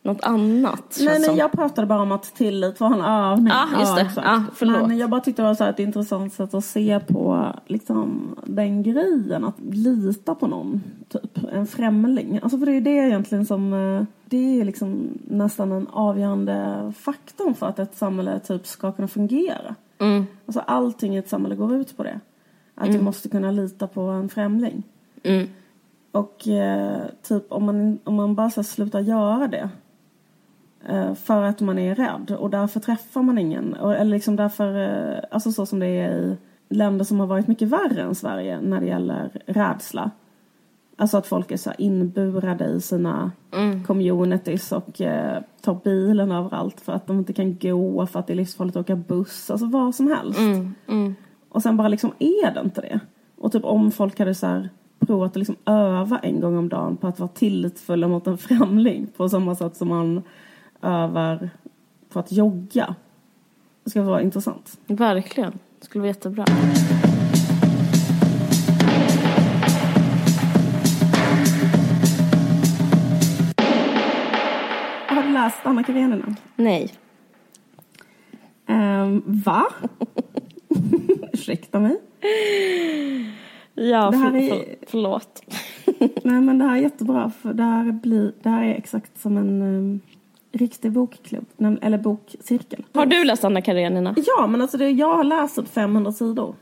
något 0.09 0.23
annat. 0.23 0.97
Nej, 1.01 1.21
som. 1.21 1.35
jag 1.35 1.51
pratade 1.51 1.87
bara 1.87 2.01
om 2.01 2.11
att 2.11 2.23
tillit 2.35 2.79
var 2.79 2.93
en 2.93 3.01
övning. 3.01 3.53
Ja, 3.53 3.79
just 3.79 3.95
det. 3.95 4.21
Ja, 4.23 4.43
förlåt. 4.55 4.87
Men 4.87 4.97
jag 4.97 5.09
bara 5.09 5.21
tyckte 5.21 5.41
det 5.41 5.47
var 5.47 5.55
så 5.55 5.63
ett 5.63 5.79
intressant 5.79 6.33
sätt 6.33 6.53
att 6.53 6.65
se 6.65 6.99
på 6.99 7.45
liksom, 7.65 8.35
den 8.45 8.83
grejen. 8.83 9.43
Att 9.43 9.59
lita 9.59 10.35
på 10.35 10.47
någon, 10.47 10.81
typ. 11.09 11.37
En 11.53 11.67
främling. 11.67 12.39
Alltså 12.43 12.57
för 12.57 12.65
det 12.65 12.71
är 12.71 12.81
det 12.81 12.89
egentligen 12.89 13.45
som... 13.45 13.73
eh, 13.73 14.03
Det 14.25 14.61
är 14.61 14.65
liksom 14.65 15.19
nästan 15.27 15.71
en 15.71 15.87
avgörande 15.87 16.93
faktorn 16.97 17.53
för 17.53 17.67
att 17.67 17.79
ett 17.79 17.95
samhälle 17.95 18.39
typ 18.39 18.67
ska 18.67 18.91
kunna 18.91 19.07
fungera. 19.07 19.75
Mm. 19.99 20.25
Alltså 20.45 20.59
allting 20.59 21.15
i 21.15 21.17
ett 21.17 21.29
samhälle 21.29 21.55
går 21.55 21.75
ut 21.75 21.97
på 21.97 22.03
det. 22.03 22.19
Att 22.75 22.89
vi 22.89 22.99
måste 22.99 23.29
kunna 23.29 23.51
lita 23.51 23.87
på 23.87 24.01
en 24.01 24.29
främling. 24.29 24.83
Mm. 25.23 25.47
Och 26.11 26.47
eh, 26.47 27.01
typ 27.27 27.51
om 27.51 27.65
man, 27.65 27.99
om 28.03 28.15
man 28.15 28.35
bara 28.35 28.49
så 28.49 28.63
slutar 28.63 28.99
göra 28.99 29.47
det 29.47 29.69
för 31.15 31.43
att 31.43 31.61
man 31.61 31.79
är 31.79 31.95
rädd 31.95 32.35
och 32.39 32.49
därför 32.49 32.79
träffar 32.79 33.21
man 33.21 33.37
ingen. 33.37 33.73
Eller 33.73 34.03
liksom 34.03 34.35
därför, 34.35 34.75
eh, 34.81 35.19
alltså 35.31 35.51
så 35.51 35.65
som 35.65 35.79
det 35.79 35.87
är 35.87 36.11
i 36.11 36.37
länder 36.69 37.05
som 37.05 37.19
har 37.19 37.27
varit 37.27 37.47
mycket 37.47 37.67
värre 37.67 38.01
än 38.01 38.15
Sverige 38.15 38.61
när 38.61 38.79
det 38.79 38.85
gäller 38.87 39.29
rädsla. 39.45 40.11
Alltså 40.97 41.17
att 41.17 41.27
folk 41.27 41.51
är 41.51 41.57
så 41.57 41.71
inburade 41.77 42.65
i 42.65 42.81
sina 42.81 43.31
communities 43.87 44.71
och 44.71 45.01
eh, 45.01 45.41
tar 45.61 45.79
bilen 45.83 46.31
överallt 46.31 46.81
för 46.81 46.93
att 46.93 47.07
de 47.07 47.17
inte 47.17 47.33
kan 47.33 47.57
gå, 47.57 48.05
för 48.05 48.19
att 48.19 48.27
det 48.27 48.33
är 48.33 48.35
livsfarligt 48.35 48.77
att 48.77 48.81
åka 48.85 48.95
buss, 48.95 49.51
alltså 49.51 49.65
vad 49.65 49.95
som 49.95 50.07
helst. 50.07 50.39
Och 51.49 51.61
sen 51.61 51.77
bara 51.77 51.87
liksom 51.87 52.11
är 52.19 52.53
det 52.53 52.61
inte 52.61 52.81
det. 52.81 52.99
Och 53.37 53.51
typ 53.51 53.63
om 53.63 53.91
folk 53.91 54.19
hade 54.19 54.35
så 54.35 54.47
här 54.47 54.69
provat 54.99 55.31
att 55.31 55.35
liksom 55.35 55.55
öva 55.65 56.19
en 56.19 56.39
gång 56.39 56.57
om 56.57 56.69
dagen 56.69 56.97
på 56.97 57.07
att 57.07 57.19
vara 57.19 57.29
tillitsfulla 57.29 58.07
mot 58.07 58.27
en 58.27 58.37
främling 58.37 59.07
på 59.17 59.29
samma 59.29 59.55
sätt 59.55 59.75
som 59.75 59.87
man 59.87 60.23
övar 60.81 61.49
på 62.09 62.19
att 62.19 62.31
jogga. 62.31 62.95
Det 63.83 63.89
ska 63.89 64.01
vara 64.01 64.21
intressant. 64.21 64.77
Verkligen. 64.87 65.51
Det 65.79 65.85
skulle 65.85 66.01
vara 66.01 66.07
jättebra. 66.09 66.45
Har 75.07 75.23
du 75.23 75.33
läst 75.33 75.57
Anna 75.63 75.83
Karenina? 75.83 76.35
Nej. 76.55 76.93
Um, 78.67 79.23
va? 79.25 79.65
Ursäkta 81.33 81.79
mig? 81.79 81.97
Ja, 83.73 84.11
Det 84.11 84.17
här 84.17 84.35
är- 84.35 84.49
för, 84.49 84.75
förlåt. 84.87 85.41
Nej 86.23 86.41
men 86.41 86.57
det 86.59 86.65
här 86.65 86.77
är 86.77 86.81
jättebra 86.81 87.29
för 87.41 87.53
det 87.53 87.63
här, 87.63 87.91
blir, 87.91 88.33
det 88.43 88.49
här 88.49 88.63
är 88.63 88.75
exakt 88.75 89.19
som 89.21 89.37
en 89.37 89.61
um, 89.61 89.99
riktig 90.51 90.91
bokklubb, 90.91 91.45
eller 91.81 91.97
bokcirkel. 91.97 92.85
Har 92.93 93.05
du 93.05 93.23
läst 93.23 93.43
Anna 93.43 93.61
Karenina? 93.61 94.15
Ja 94.17 94.47
men 94.47 94.61
alltså 94.61 94.77
det, 94.77 94.89
jag 94.89 95.15
har 95.15 95.23
läst 95.23 95.57
upp 95.57 95.69
500 95.73 96.11
sidor. 96.11 96.55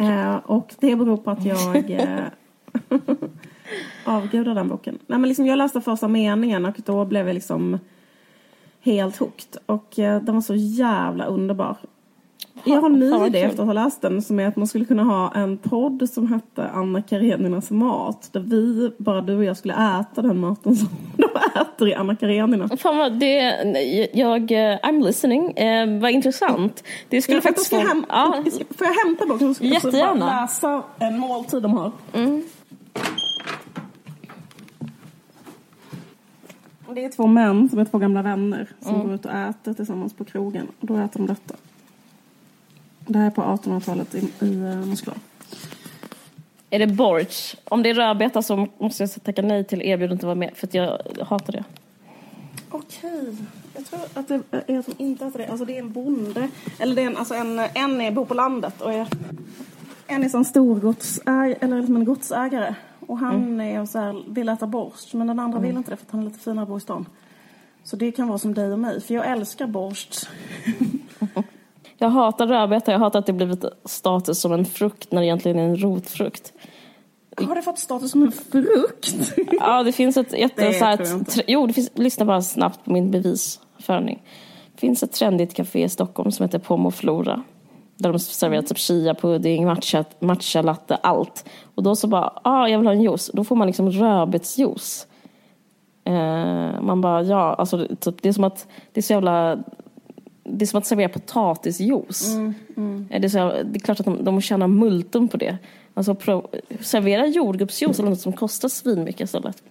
Eh, 0.00 0.36
och 0.36 0.74
det 0.78 0.96
beror 0.96 1.16
på 1.16 1.30
att 1.30 1.44
jag 1.44 1.90
eh, 1.90 2.24
avgudar 4.04 4.54
den 4.54 4.68
boken. 4.68 4.98
Nej 5.06 5.18
men 5.18 5.28
liksom 5.28 5.46
jag 5.46 5.56
läste 5.58 5.80
första 5.80 6.08
meningen 6.08 6.64
och 6.64 6.76
då 6.84 7.04
blev 7.04 7.26
jag 7.26 7.34
liksom 7.34 7.78
helt 8.80 9.16
hooked. 9.16 9.56
Och 9.66 9.98
eh, 9.98 10.22
den 10.22 10.34
var 10.34 10.42
så 10.42 10.54
jävla 10.54 11.24
underbar. 11.24 11.76
Jag 12.64 12.80
har 12.80 12.90
en 12.90 12.98
ny 12.98 13.26
idé 13.26 13.40
efter 13.42 13.60
att 13.62 13.66
ha 13.66 13.72
läst 13.72 14.02
den 14.02 14.22
som 14.22 14.40
är 14.40 14.46
att 14.48 14.56
man 14.56 14.66
skulle 14.66 14.84
kunna 14.84 15.04
ha 15.04 15.32
en 15.34 15.58
podd 15.58 16.08
som 16.10 16.26
hette 16.32 16.68
Anna 16.68 17.02
Kareninas 17.02 17.70
mat. 17.70 18.28
Där 18.32 18.40
vi, 18.40 18.90
bara 18.98 19.20
du 19.20 19.36
och 19.36 19.44
jag, 19.44 19.56
skulle 19.56 19.74
äta 20.00 20.22
den 20.22 20.40
maten 20.40 20.76
som 20.76 20.88
de 21.16 21.60
äter 21.60 21.88
i 21.88 21.94
Anna 21.94 22.16
Karenina. 22.16 22.68
Fan 22.76 22.96
vad 22.96 23.12
det, 23.12 24.10
jag, 24.12 24.52
eh, 24.52 24.78
I'm 24.82 25.04
listening. 25.06 25.50
Eh, 25.50 26.00
vad 26.00 26.10
intressant. 26.10 26.84
Det 27.08 27.22
skulle 27.22 27.36
Jag 27.36 27.42
faktiskt 27.42 27.66
ska 27.66 27.76
häm- 27.76 28.04
ja, 28.08 28.42
Får 28.78 28.86
jag 28.86 28.94
hämta 29.06 29.26
boken? 29.26 29.54
Ska 29.54 29.64
Jättegärna. 29.64 30.26
bara 30.26 30.40
läsa 30.40 30.82
en 30.98 31.18
måltid 31.18 31.62
de 31.62 31.72
har. 31.72 31.92
Och 36.86 36.94
Det 36.94 37.04
är 37.04 37.08
två 37.08 37.26
män 37.26 37.68
som 37.68 37.78
är 37.78 37.84
två 37.84 37.98
gamla 37.98 38.22
vänner 38.22 38.68
som 38.80 39.02
går 39.02 39.14
ut 39.14 39.24
och 39.26 39.32
äter 39.32 39.74
tillsammans 39.74 40.14
på 40.14 40.24
krogen. 40.24 40.66
Och 40.80 40.86
då 40.86 40.96
äter 40.96 41.20
de 41.20 41.26
detta. 41.26 41.54
Det 43.06 43.18
här 43.18 43.26
är 43.26 43.30
på 43.30 43.42
1800-talet 43.42 44.14
i, 44.14 44.18
i 44.40 44.54
eh, 44.54 44.76
Moskva. 44.76 45.12
är 46.70 46.78
det 46.78 46.86
borts? 46.86 47.56
Om 47.64 47.82
det 47.82 47.90
är 47.90 47.94
rödbeta 47.94 48.42
så 48.42 48.68
måste 48.78 49.02
jag 49.02 49.24
tacka 49.24 49.42
nej 49.42 49.64
till 49.64 49.82
erbjudandet 49.82 50.24
att 50.24 50.24
vara 50.24 50.34
med. 50.34 50.50
För 50.54 50.66
att 50.66 50.74
jag 50.74 50.98
hatar 51.22 51.52
det. 51.52 51.64
Okej. 52.70 53.36
Jag 53.74 53.86
tror 53.86 54.00
att 54.14 54.28
det 54.28 54.42
är 54.66 54.82
som 54.82 54.94
inte 54.98 55.26
äter 55.26 55.38
det. 55.38 55.46
Alltså 55.46 55.64
det 55.64 55.76
är 55.76 55.80
en 55.80 55.92
bonde. 55.92 56.48
Eller 56.78 56.96
det 56.96 57.02
är 57.02 57.06
en, 57.06 57.16
alltså 57.16 57.34
en, 57.34 57.58
en 57.58 58.00
är, 58.00 58.10
bor 58.10 58.24
på 58.24 58.34
landet 58.34 58.80
och 58.80 58.92
är 58.92 59.08
en 60.06 60.24
är 60.24 60.28
sån 60.28 60.44
storgodsägare, 60.44 61.54
eller 61.60 61.76
liksom 61.76 61.96
en 61.96 62.04
godsägare. 62.04 62.74
Och 63.06 63.18
han 63.18 63.60
är 63.60 63.86
så 63.86 63.98
här, 63.98 64.24
vill 64.28 64.48
äta 64.48 64.66
borst. 64.66 65.14
Men 65.14 65.26
den 65.26 65.38
andra 65.38 65.58
vill 65.58 65.76
inte 65.76 65.90
det 65.90 65.96
för 65.96 66.06
att 66.06 66.10
han 66.10 66.20
är 66.20 66.24
lite 66.24 66.38
finare 66.38 66.66
på 66.66 66.76
i 66.76 66.80
stan. 66.80 67.06
Så 67.84 67.96
det 67.96 68.12
kan 68.12 68.28
vara 68.28 68.38
som 68.38 68.54
dig 68.54 68.72
och 68.72 68.78
mig. 68.78 69.00
För 69.00 69.14
jag 69.14 69.30
älskar 69.30 69.66
borst. 69.66 70.28
Jag 72.04 72.10
hatar 72.10 72.46
rödbeta, 72.46 72.92
jag 72.92 72.98
hatar 72.98 73.18
att 73.18 73.26
det 73.26 73.32
blivit 73.32 73.64
status 73.84 74.40
som 74.40 74.52
en 74.52 74.64
frukt 74.64 75.12
när 75.12 75.20
det 75.20 75.26
egentligen 75.26 75.58
är 75.58 75.62
en 75.64 75.76
rotfrukt. 75.76 76.52
Har 77.36 77.54
det 77.54 77.62
fått 77.62 77.78
status 77.78 78.10
som 78.10 78.22
en 78.22 78.32
frukt? 78.32 79.14
Ja, 79.60 79.82
det 79.82 79.92
finns 79.92 80.16
ett 80.16 80.38
jätte... 80.38 80.66
Det 80.66 80.72
så 80.72 80.84
här, 80.84 80.98
jo, 81.46 81.66
det 81.66 81.72
finns, 81.72 81.90
lyssna 81.94 82.24
bara 82.24 82.42
snabbt 82.42 82.84
på 82.84 82.92
min 82.92 83.10
bevisföring. 83.10 84.22
Det 84.74 84.80
finns 84.80 85.02
ett 85.02 85.12
trendigt 85.12 85.54
café 85.54 85.84
i 85.84 85.88
Stockholm 85.88 86.32
som 86.32 86.44
heter 86.44 86.58
Pomoflora. 86.58 87.42
Där 87.96 88.12
de 88.12 88.18
serverar 88.18 88.62
typ 88.62 88.78
chia-pudding, 88.78 89.66
matcha, 89.66 90.04
matcha 90.20 90.62
latte, 90.62 90.96
allt. 90.96 91.44
Och 91.74 91.82
då 91.82 91.96
så 91.96 92.06
bara, 92.06 92.32
ah, 92.42 92.68
jag 92.68 92.78
vill 92.78 92.86
ha 92.86 92.94
en 92.94 93.02
juice. 93.02 93.30
Då 93.34 93.44
får 93.44 93.56
man 93.56 93.66
liksom 93.66 93.90
rödbetsjuice. 93.90 95.06
Eh, 96.04 96.80
man 96.82 97.00
bara, 97.00 97.22
ja, 97.22 97.54
alltså 97.54 97.76
det- 97.76 97.96
typ, 97.96 98.22
det 98.22 98.28
är 98.28 98.32
som 98.32 98.44
att, 98.44 98.66
det 98.92 99.00
är 99.00 99.02
så 99.02 99.12
jävla 99.12 99.58
det 100.44 100.64
är 100.64 100.66
som 100.66 100.78
att 100.78 100.86
servera 100.86 101.08
potatisjuice. 101.08 102.34
Eh, 102.36 103.20
Det, 103.20 103.26
är 103.26 103.28
så, 103.28 103.38
det 103.38 103.76
är 103.76 103.80
klart 103.80 104.00
att 104.00 104.06
de, 104.06 104.24
de 104.24 104.40
tjänar 104.40 104.68
multum 104.68 105.28
på 105.28 105.36
det. 105.36 105.58
Alltså 105.94 106.14
pro, 106.14 106.50
servera 106.80 107.26
jordgubbsjuice 107.26 107.98
eller 107.98 108.10
något 108.10 108.20
som 108.20 108.32
kostar 108.32 108.68
svinmycket 108.68 109.20
istället. 109.20 109.62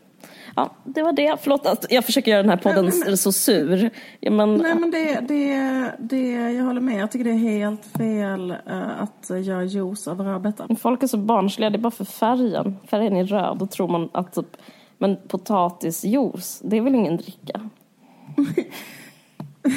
Ja, 0.55 0.69
det 0.83 1.03
var 1.03 1.13
det. 1.13 1.37
Förlåt 1.41 1.65
att 1.65 1.85
jag 1.89 2.05
försöker 2.05 2.31
göra 2.31 2.41
den 2.41 2.49
här 2.49 2.57
podden 2.57 2.85
Nej, 2.85 2.93
men- 3.05 3.17
så 3.17 3.31
sur. 3.31 3.89
Ja, 4.19 4.31
men, 4.31 4.55
Nej 4.55 4.75
men 4.75 4.91
det, 4.91 5.19
det, 5.19 5.91
det, 5.99 6.31
jag 6.31 6.63
håller 6.65 6.81
med. 6.81 7.01
Jag 7.01 7.11
tycker 7.11 7.23
det 7.25 7.31
är 7.31 7.57
helt 7.59 7.85
fel 7.85 8.51
eh, 8.51 9.01
att 9.01 9.29
göra 9.45 9.63
juice 9.63 10.07
av 10.07 10.21
rödbeta. 10.21 10.67
Folk 10.79 11.03
är 11.03 11.07
så 11.07 11.17
barnsliga, 11.17 11.69
det 11.69 11.75
är 11.75 11.79
bara 11.79 11.91
för 11.91 12.05
färgen. 12.05 12.75
Färgen 12.87 13.15
är 13.15 13.25
röd, 13.25 13.57
då 13.57 13.67
tror 13.67 13.87
man 13.87 14.09
att 14.13 14.33
typ, 14.33 14.57
men 14.97 15.17
potatisjuice, 15.27 16.61
det 16.63 16.77
är 16.77 16.81
väl 16.81 16.95
ingen 16.95 17.17
dricka? 17.17 17.69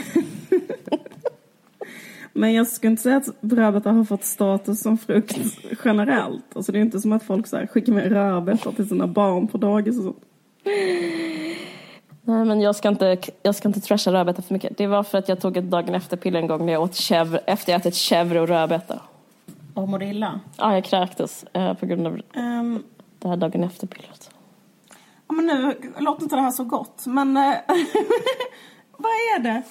Men 2.32 2.54
jag 2.54 2.66
skulle 2.66 2.90
inte 2.90 3.02
säga 3.02 3.16
att 3.16 3.28
rödbeta 3.40 3.92
har 3.92 4.04
fått 4.04 4.24
status 4.24 4.80
som 4.82 4.98
frukt 4.98 5.38
generellt. 5.84 6.56
Alltså 6.56 6.72
det 6.72 6.78
är 6.78 6.80
inte 6.80 7.00
som 7.00 7.12
att 7.12 7.22
folk 7.22 7.46
så 7.46 7.56
här 7.56 7.66
skickar 7.66 7.92
med 7.92 8.12
rödbetor 8.12 8.72
till 8.72 8.88
sina 8.88 9.06
barn 9.06 9.48
på 9.48 9.58
dagis 9.58 9.98
och 9.98 10.04
så. 10.04 10.14
Nej, 12.22 12.44
men 12.44 12.60
jag 12.60 12.76
ska 12.76 12.88
inte, 12.88 13.16
jag 13.42 13.54
ska 13.54 13.68
inte 13.68 13.80
trasha 13.80 14.12
rödbeta 14.12 14.42
för 14.42 14.54
mycket. 14.54 14.78
Det 14.78 14.86
var 14.86 15.02
för 15.02 15.18
att 15.18 15.28
jag 15.28 15.40
tog 15.40 15.56
ett 15.56 15.70
dagen 15.70 15.94
efter-piller 15.94 16.40
en 16.40 16.46
gång 16.46 16.66
när 16.66 16.72
jag 16.72 16.82
åt 16.82 16.92
chèvre, 16.92 17.38
efter 17.46 17.72
jag 17.72 17.80
ätit 17.80 17.94
chèvre 17.94 18.38
och 18.38 18.48
rödbeta. 18.48 19.00
Och 19.74 19.88
mår 19.88 20.02
illa. 20.02 20.40
Ja, 20.56 20.74
jag 20.74 20.84
kräktes 20.84 21.44
eh, 21.52 21.74
på 21.74 21.86
grund 21.86 22.06
av 22.06 22.20
Um, 22.36 22.82
det 23.18 23.28
här 23.28 23.36
dagen 23.36 23.64
efter-pillret. 23.64 24.30
ja, 25.28 25.34
men 25.34 25.46
nu 25.46 25.74
låter 25.98 26.22
inte 26.22 26.36
det 26.36 26.42
här 26.42 26.50
så 26.50 26.64
gott. 26.64 27.06
Men 27.06 27.36
eh, 27.36 27.42
vad 28.96 29.10
är 29.12 29.38
det? 29.38 29.62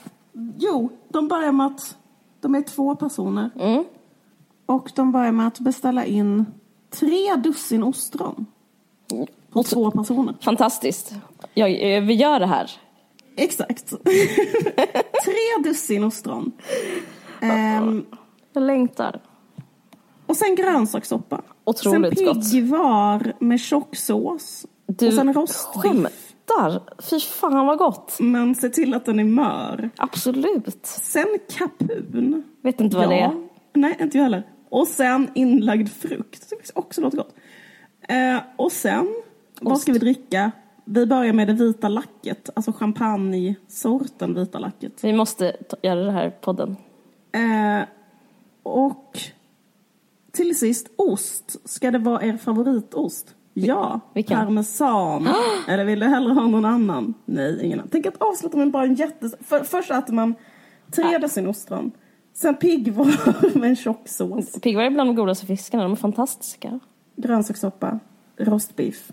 Jo, 0.57 0.89
de 1.09 1.27
börjar 1.27 1.51
med 1.51 1.65
att 1.65 1.97
de 2.41 2.55
är 2.55 2.61
två 2.61 2.95
personer. 2.95 3.49
Och 4.65 4.91
de 4.95 5.11
börjar 5.11 5.31
med 5.31 5.47
att 5.47 5.59
beställa 5.59 6.05
in 6.05 6.45
tre 6.89 7.35
dussin 7.35 7.83
ostron. 7.83 8.45
På 9.51 9.63
två 9.63 9.91
personer. 9.91 10.35
Fantastiskt. 10.41 11.13
Jag, 11.53 11.69
eh, 11.95 12.03
vi 12.03 12.13
gör 12.13 12.39
det 12.39 12.45
här. 12.45 12.71
Exakt. 13.37 13.89
tre 15.25 15.63
dussin 15.63 16.03
ostron. 16.03 16.51
Ehm, 17.41 18.05
Jag 18.53 18.63
längtar. 18.63 19.21
och 20.25 20.37
sen 20.37 20.55
grönsakssoppa. 20.55 21.41
Otroligt 21.63 22.17
sen 22.17 22.27
gott. 22.27 22.51
piggvar 22.51 23.33
med 23.39 23.59
tjocksås. 23.59 24.65
Du 24.87 25.07
och 25.07 25.13
sen 25.13 25.33
rostbiff. 25.33 26.24
Skämtar? 26.47 26.81
Fy 27.01 27.19
fan 27.19 27.65
vad 27.65 27.77
gott. 27.77 28.17
Men 28.19 28.55
se 28.55 28.69
till 28.69 28.93
att 28.93 29.05
den 29.05 29.19
är 29.19 29.23
mör. 29.23 29.89
Absolut. 29.97 30.85
Sen 30.85 31.39
kapun. 31.57 32.43
Vet 32.61 32.81
inte 32.81 32.97
vad 32.97 33.09
det 33.09 33.19
är. 33.19 33.47
Nej, 33.73 33.97
inte 33.99 34.17
jag 34.17 34.23
heller. 34.23 34.43
Och 34.69 34.87
sen 34.87 35.29
inlagd 35.35 35.89
frukt. 35.89 36.49
Det 36.49 36.71
också 36.75 37.01
låter 37.01 37.17
gott. 37.17 37.35
Eh, 38.01 38.37
och 38.55 38.71
sen, 38.71 39.15
vad 39.61 39.79
ska 39.79 39.93
vi 39.93 39.99
dricka? 39.99 40.51
Vi 40.85 41.05
börjar 41.05 41.33
med 41.33 41.47
det 41.47 41.53
vita 41.53 41.87
lacket. 41.87 42.49
Alltså 42.53 42.71
champagne-sorten 42.71 44.33
vita 44.33 44.59
lacket. 44.59 45.03
Vi 45.03 45.13
måste 45.13 45.55
göra 45.81 46.03
det 46.03 46.11
här 46.11 46.29
podden. 46.29 46.75
Eh, 47.31 47.87
och 48.63 49.19
till 50.31 50.57
sist, 50.57 50.87
ost. 50.95 51.69
Ska 51.69 51.91
det 51.91 51.97
vara 51.97 52.23
er 52.23 52.37
favoritost? 52.37 53.35
Ja, 53.57 53.99
Vilken? 54.13 54.37
parmesan. 54.37 55.27
Eller 55.67 55.85
vill 55.85 55.99
du 55.99 56.05
hellre 56.05 56.33
ha 56.33 56.47
någon 56.47 56.65
annan? 56.65 57.13
Nej, 57.25 57.65
ingen 57.65 57.79
annan. 57.79 57.89
Tänk 57.91 58.05
att 58.05 58.21
avsluta 58.21 58.57
med 58.57 58.71
bara 58.71 58.83
en 58.83 58.95
jätte... 58.95 59.29
För, 59.43 59.63
först 59.63 59.91
äter 59.91 60.13
man 60.13 60.35
tre 60.91 61.17
dussin 61.17 61.47
ostron. 61.47 61.91
Sen 62.33 62.55
piggvar 62.55 63.57
med 63.57 63.69
en 63.69 63.75
tjock 63.75 64.07
sås. 64.07 64.61
Piggvar 64.61 64.83
är 64.83 64.89
bland 64.89 65.09
de 65.09 65.15
godaste 65.15 65.45
fiskarna. 65.45 65.83
De 65.83 65.91
är 65.91 65.95
fantastiska. 65.95 66.79
Grönsakssoppa. 67.15 67.99
Rostbiff. 68.37 69.11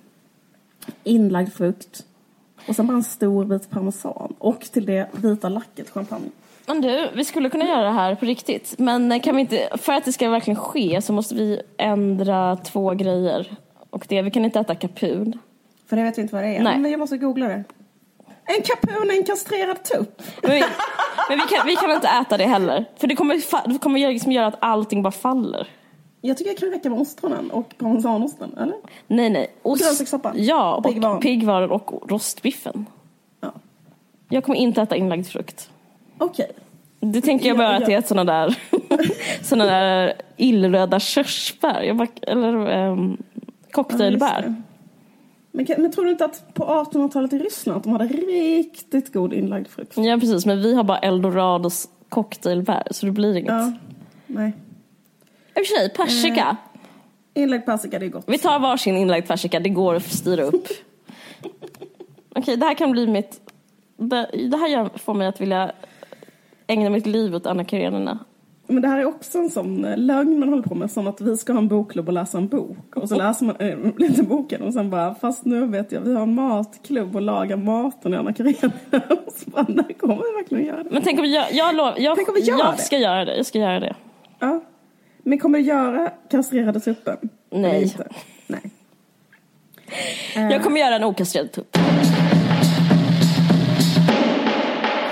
Inlagd 1.05 1.53
frukt. 1.53 2.07
Och 2.69 2.77
sen 2.77 2.87
bara 2.87 2.97
en 2.97 3.03
stor 3.03 3.45
bit 3.45 3.71
parmesan. 3.71 4.35
Och 4.39 4.61
till 4.61 4.87
det 4.87 5.09
vita 5.13 5.49
lacket, 5.49 5.91
champagne. 5.91 6.31
Men 6.67 6.81
du, 6.81 7.11
vi 7.15 7.25
skulle 7.25 7.51
kunna 7.51 7.65
göra 7.65 7.83
det 7.83 7.91
här 7.91 8.15
på 8.15 8.27
riktigt. 8.27 8.75
Men 8.79 9.21
kan 9.21 9.37
vi 9.37 9.41
inte, 9.41 9.69
för 9.79 9.93
att 9.93 10.05
det 10.05 10.13
ska 10.13 10.31
verkligen 10.31 10.61
ske 10.61 11.03
så 11.03 11.13
måste 11.13 11.35
vi 11.35 11.63
ändra 11.79 12.57
två 12.57 12.91
grejer. 12.91 13.57
Och 13.93 14.07
det, 14.09 14.23
vi 14.23 14.31
kan 14.31 14.45
inte 14.45 14.61
äta 14.61 14.75
kapun. 14.75 15.39
För 15.87 15.97
det 15.97 16.03
vet 16.03 16.19
vi 16.19 16.23
inte 16.23 16.35
vad 16.35 16.45
det 16.45 16.57
är. 16.57 16.63
Nej. 16.63 16.79
Men 16.79 16.91
jag 16.91 17.01
måste 17.01 17.17
googla 17.19 17.49
det. 17.49 17.65
En 18.45 18.63
kapun 18.65 19.11
är 19.11 19.17
en 19.17 19.25
kastrerad 19.25 19.83
tupp. 19.85 20.23
Men 20.43 20.51
vi, 20.51 20.61
men 21.29 21.39
vi, 21.39 21.45
kan, 21.57 21.67
vi 21.67 21.77
kan 21.77 21.91
inte 21.91 22.09
äta 22.09 22.37
det 22.37 22.45
heller. 22.47 22.85
För 22.97 23.07
det 23.07 23.17
kommer, 23.17 23.69
det 23.73 23.79
kommer 23.79 24.13
liksom 24.13 24.33
göra 24.33 24.47
att 24.47 24.57
allting 24.59 25.03
bara 25.03 25.11
faller. 25.11 25.67
Jag 26.21 26.37
tycker 26.37 26.51
det 26.51 26.57
kan 26.61 26.71
räcka 26.71 26.91
med 26.91 26.99
ostronen 26.99 27.51
och 27.51 27.75
parmesanosten, 27.79 28.57
eller? 28.61 28.77
Nej, 29.07 29.31
nej. 29.31 29.47
Ost-. 29.63 30.15
Ja, 30.35 30.75
Och 30.77 31.23
piggvar. 31.23 31.73
och 31.73 32.11
rostbiffen. 32.11 32.87
Ja. 33.41 33.53
Jag 34.29 34.45
kommer 34.45 34.59
inte 34.59 34.83
äta 34.83 34.97
inlagd 34.97 35.27
frukt. 35.27 35.71
Okej. 36.19 36.51
Det 37.01 37.21
tänker 37.21 37.49
jag 37.49 37.57
bara 37.57 37.71
Ja, 37.73 37.77
att 37.77 37.87
det 37.87 37.93
är 37.93 37.95
ja. 37.95 37.99
ett 37.99 38.09
sådana 38.09 38.33
där, 38.33 38.59
såna 39.43 39.65
där 39.67 40.13
illröda 40.37 41.01
körsbär. 41.01 41.83
Jag 41.83 41.97
bara, 41.97 42.09
eller 42.23 42.87
um, 42.89 43.17
Ja, 43.32 43.32
cocktailbär. 43.73 44.43
det. 44.43 44.55
Men, 45.53 45.67
kan- 45.67 45.83
men 45.83 45.93
tror 45.93 46.05
du 46.05 46.11
inte 46.11 46.25
att 46.25 46.55
på 46.55 46.65
1800-talet 46.65 47.33
i 47.33 47.39
Ryssland 47.39 47.77
att 47.77 47.83
de 47.85 47.93
hade 47.93 48.05
riktigt 48.07 49.13
god 49.13 49.33
inlagd 49.33 49.69
frukt? 49.69 49.93
Ja, 49.97 50.19
precis. 50.21 50.47
Men 50.47 50.63
vi 50.63 50.75
har 50.75 50.85
bara 50.85 50.99
eldorados 50.99 51.89
cocktailbär, 52.09 52.83
så 52.91 53.07
det 53.07 53.13
blir 53.13 53.37
inget. 53.37 53.53
Ja. 53.53 53.73
Nej. 54.27 54.53
I 55.55 55.61
och 55.63 55.67
för 55.67 55.79
sig, 55.79 55.89
persika. 55.91 56.57
Inlagd 57.35 57.65
persika, 57.67 57.99
det 57.99 58.07
är 58.07 58.11
gott. 58.11 58.25
Vi 58.27 58.39
tar 58.39 58.59
varsin 58.59 58.97
inlagd 58.97 59.27
persika, 59.29 59.61
det 59.61 59.69
går 59.69 59.95
att 59.95 60.03
styra 60.13 60.43
upp. 60.43 60.67
Okej, 62.35 62.57
det 62.57 62.67
här 62.67 62.75
kan 62.75 62.91
bli 62.93 63.07
mitt... 63.07 63.41
Det, 63.97 64.17
här 64.57 64.99
får 64.99 65.15
mig 65.15 65.27
att 65.27 65.41
vilja 65.41 65.73
ägna 66.67 66.91
mitt 66.91 67.07
liv 67.07 67.35
åt 67.35 67.47
Anna 67.47 67.65
Karenina. 67.65 68.19
Men 68.67 68.83
det 68.83 68.89
här 68.89 68.99
är 68.99 69.05
också 69.05 69.39
en 69.39 69.51
sån 69.51 69.85
eh, 69.85 69.97
lögn 69.97 70.39
man 70.39 70.49
håller 70.49 70.63
på 70.63 70.75
med. 70.75 70.91
Som 70.91 71.07
att 71.07 71.21
vi 71.21 71.37
ska 71.37 71.53
ha 71.53 71.59
en 71.61 71.69
bokklubb 71.69 72.09
och 72.09 72.13
läsa 72.13 72.39
en 72.39 72.49
bok. 72.49 72.97
Och 72.97 73.09
så 73.09 73.17
läser 73.17 73.45
man 73.47 73.57
äh, 73.59 74.09
inte 74.09 74.23
boken 74.23 74.63
och 74.63 74.73
sen 74.73 74.91
bara, 74.91 75.15
fast 75.15 75.45
nu 75.45 75.67
vet 75.67 75.93
jag, 75.93 76.01
vi 76.01 76.15
har 76.15 76.23
en 76.23 76.35
matklubb 76.35 77.17
och 77.17 77.23
lagar 77.23 77.57
maten 77.57 78.15
i 78.15 78.17
Anna 78.17 78.33
Karenina. 78.33 78.73
Och 79.27 79.33
så 79.33 79.51
bara, 79.51 79.67
nej, 79.69 79.97
kommer 80.01 80.15
vi 80.15 80.37
verkligen 80.37 80.65
göra 80.67 80.83
det? 80.83 80.91
Men 80.91 81.03
tänk 81.03 81.19
om 81.19 81.27
jag, 81.27 81.53
jag, 81.53 81.75
lov, 81.75 81.95
jag, 81.97 82.17
Tänk 82.17 82.29
om 82.29 82.35
vi 82.35 82.41
gör 82.41 82.59
jag 82.59 82.75
det? 82.77 82.83
ska 82.83 82.99
göra 82.99 83.25
det. 83.25 83.37
Jag 83.37 83.47
ska 83.47 83.59
göra 83.59 83.81
det. 83.81 83.95
Ja. 84.39 84.61
Men 85.23 85.39
kommer 85.39 85.59
du 85.59 85.65
göra 85.65 86.11
kastrerade 86.31 86.81
tuppen? 86.81 87.17
Nej. 87.51 87.83
Inte? 87.83 88.09
Nej. 88.47 88.61
Jag 90.51 90.63
kommer 90.63 90.81
göra 90.81 90.97
en 90.97 91.05
okastrerad 91.05 91.53
tupp. 91.53 91.77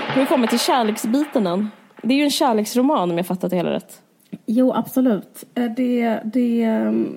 Har 0.08 0.20
vi 0.20 0.26
kommit 0.26 0.50
till 0.50 0.58
kärleksbiten 0.58 1.46
än? 1.46 1.70
Det 2.02 2.14
är 2.14 2.18
ju 2.18 2.24
en 2.24 2.30
kärleksroman 2.30 3.10
om 3.10 3.16
jag 3.16 3.26
fattat 3.26 3.50
det 3.50 3.56
hela 3.56 3.72
rätt. 3.72 4.02
Jo, 4.46 4.72
absolut. 4.72 5.44
Eh, 5.54 5.72
Det, 5.76 6.20
det, 6.24 6.62
ehm, 6.62 7.16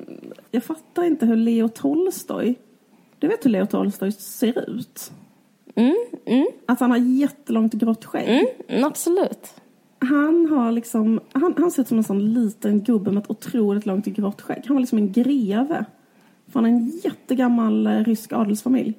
jag 0.51 0.63
fattar 0.63 1.03
inte 1.03 1.25
hur 1.25 1.35
Leo 1.35 1.67
Tolstoj... 1.67 2.55
Du 3.19 3.27
vet 3.27 3.45
hur 3.45 3.49
Leo 3.49 3.65
Tolstoj 3.65 4.11
ser 4.11 4.69
ut? 4.69 5.11
Att 6.65 6.79
han 6.79 6.91
har 6.91 6.97
jättelångt 6.97 7.73
grått 7.73 8.05
skägg. 8.05 8.45
Mm, 8.67 8.83
absolut. 8.83 9.53
Han 9.99 10.45
har 10.51 10.71
liksom... 10.71 11.19
Han, 11.31 11.53
han 11.57 11.71
ser 11.71 11.81
ut 11.81 11.87
som 11.87 11.97
en 11.97 12.03
sån 12.03 12.33
liten 12.33 12.81
gubbe 12.81 13.11
med 13.11 13.23
ett 13.23 13.29
otroligt 13.29 13.85
långt 13.85 14.05
grått 14.05 14.41
skägg. 14.41 14.63
Han 14.67 14.75
var 14.75 14.81
liksom 14.81 14.97
en 14.97 15.11
greve. 15.11 15.85
Från 16.51 16.65
en 16.65 16.91
jättegammal 17.03 17.87
eh, 17.87 17.91
rysk 18.03 18.33
adelsfamilj. 18.33 18.93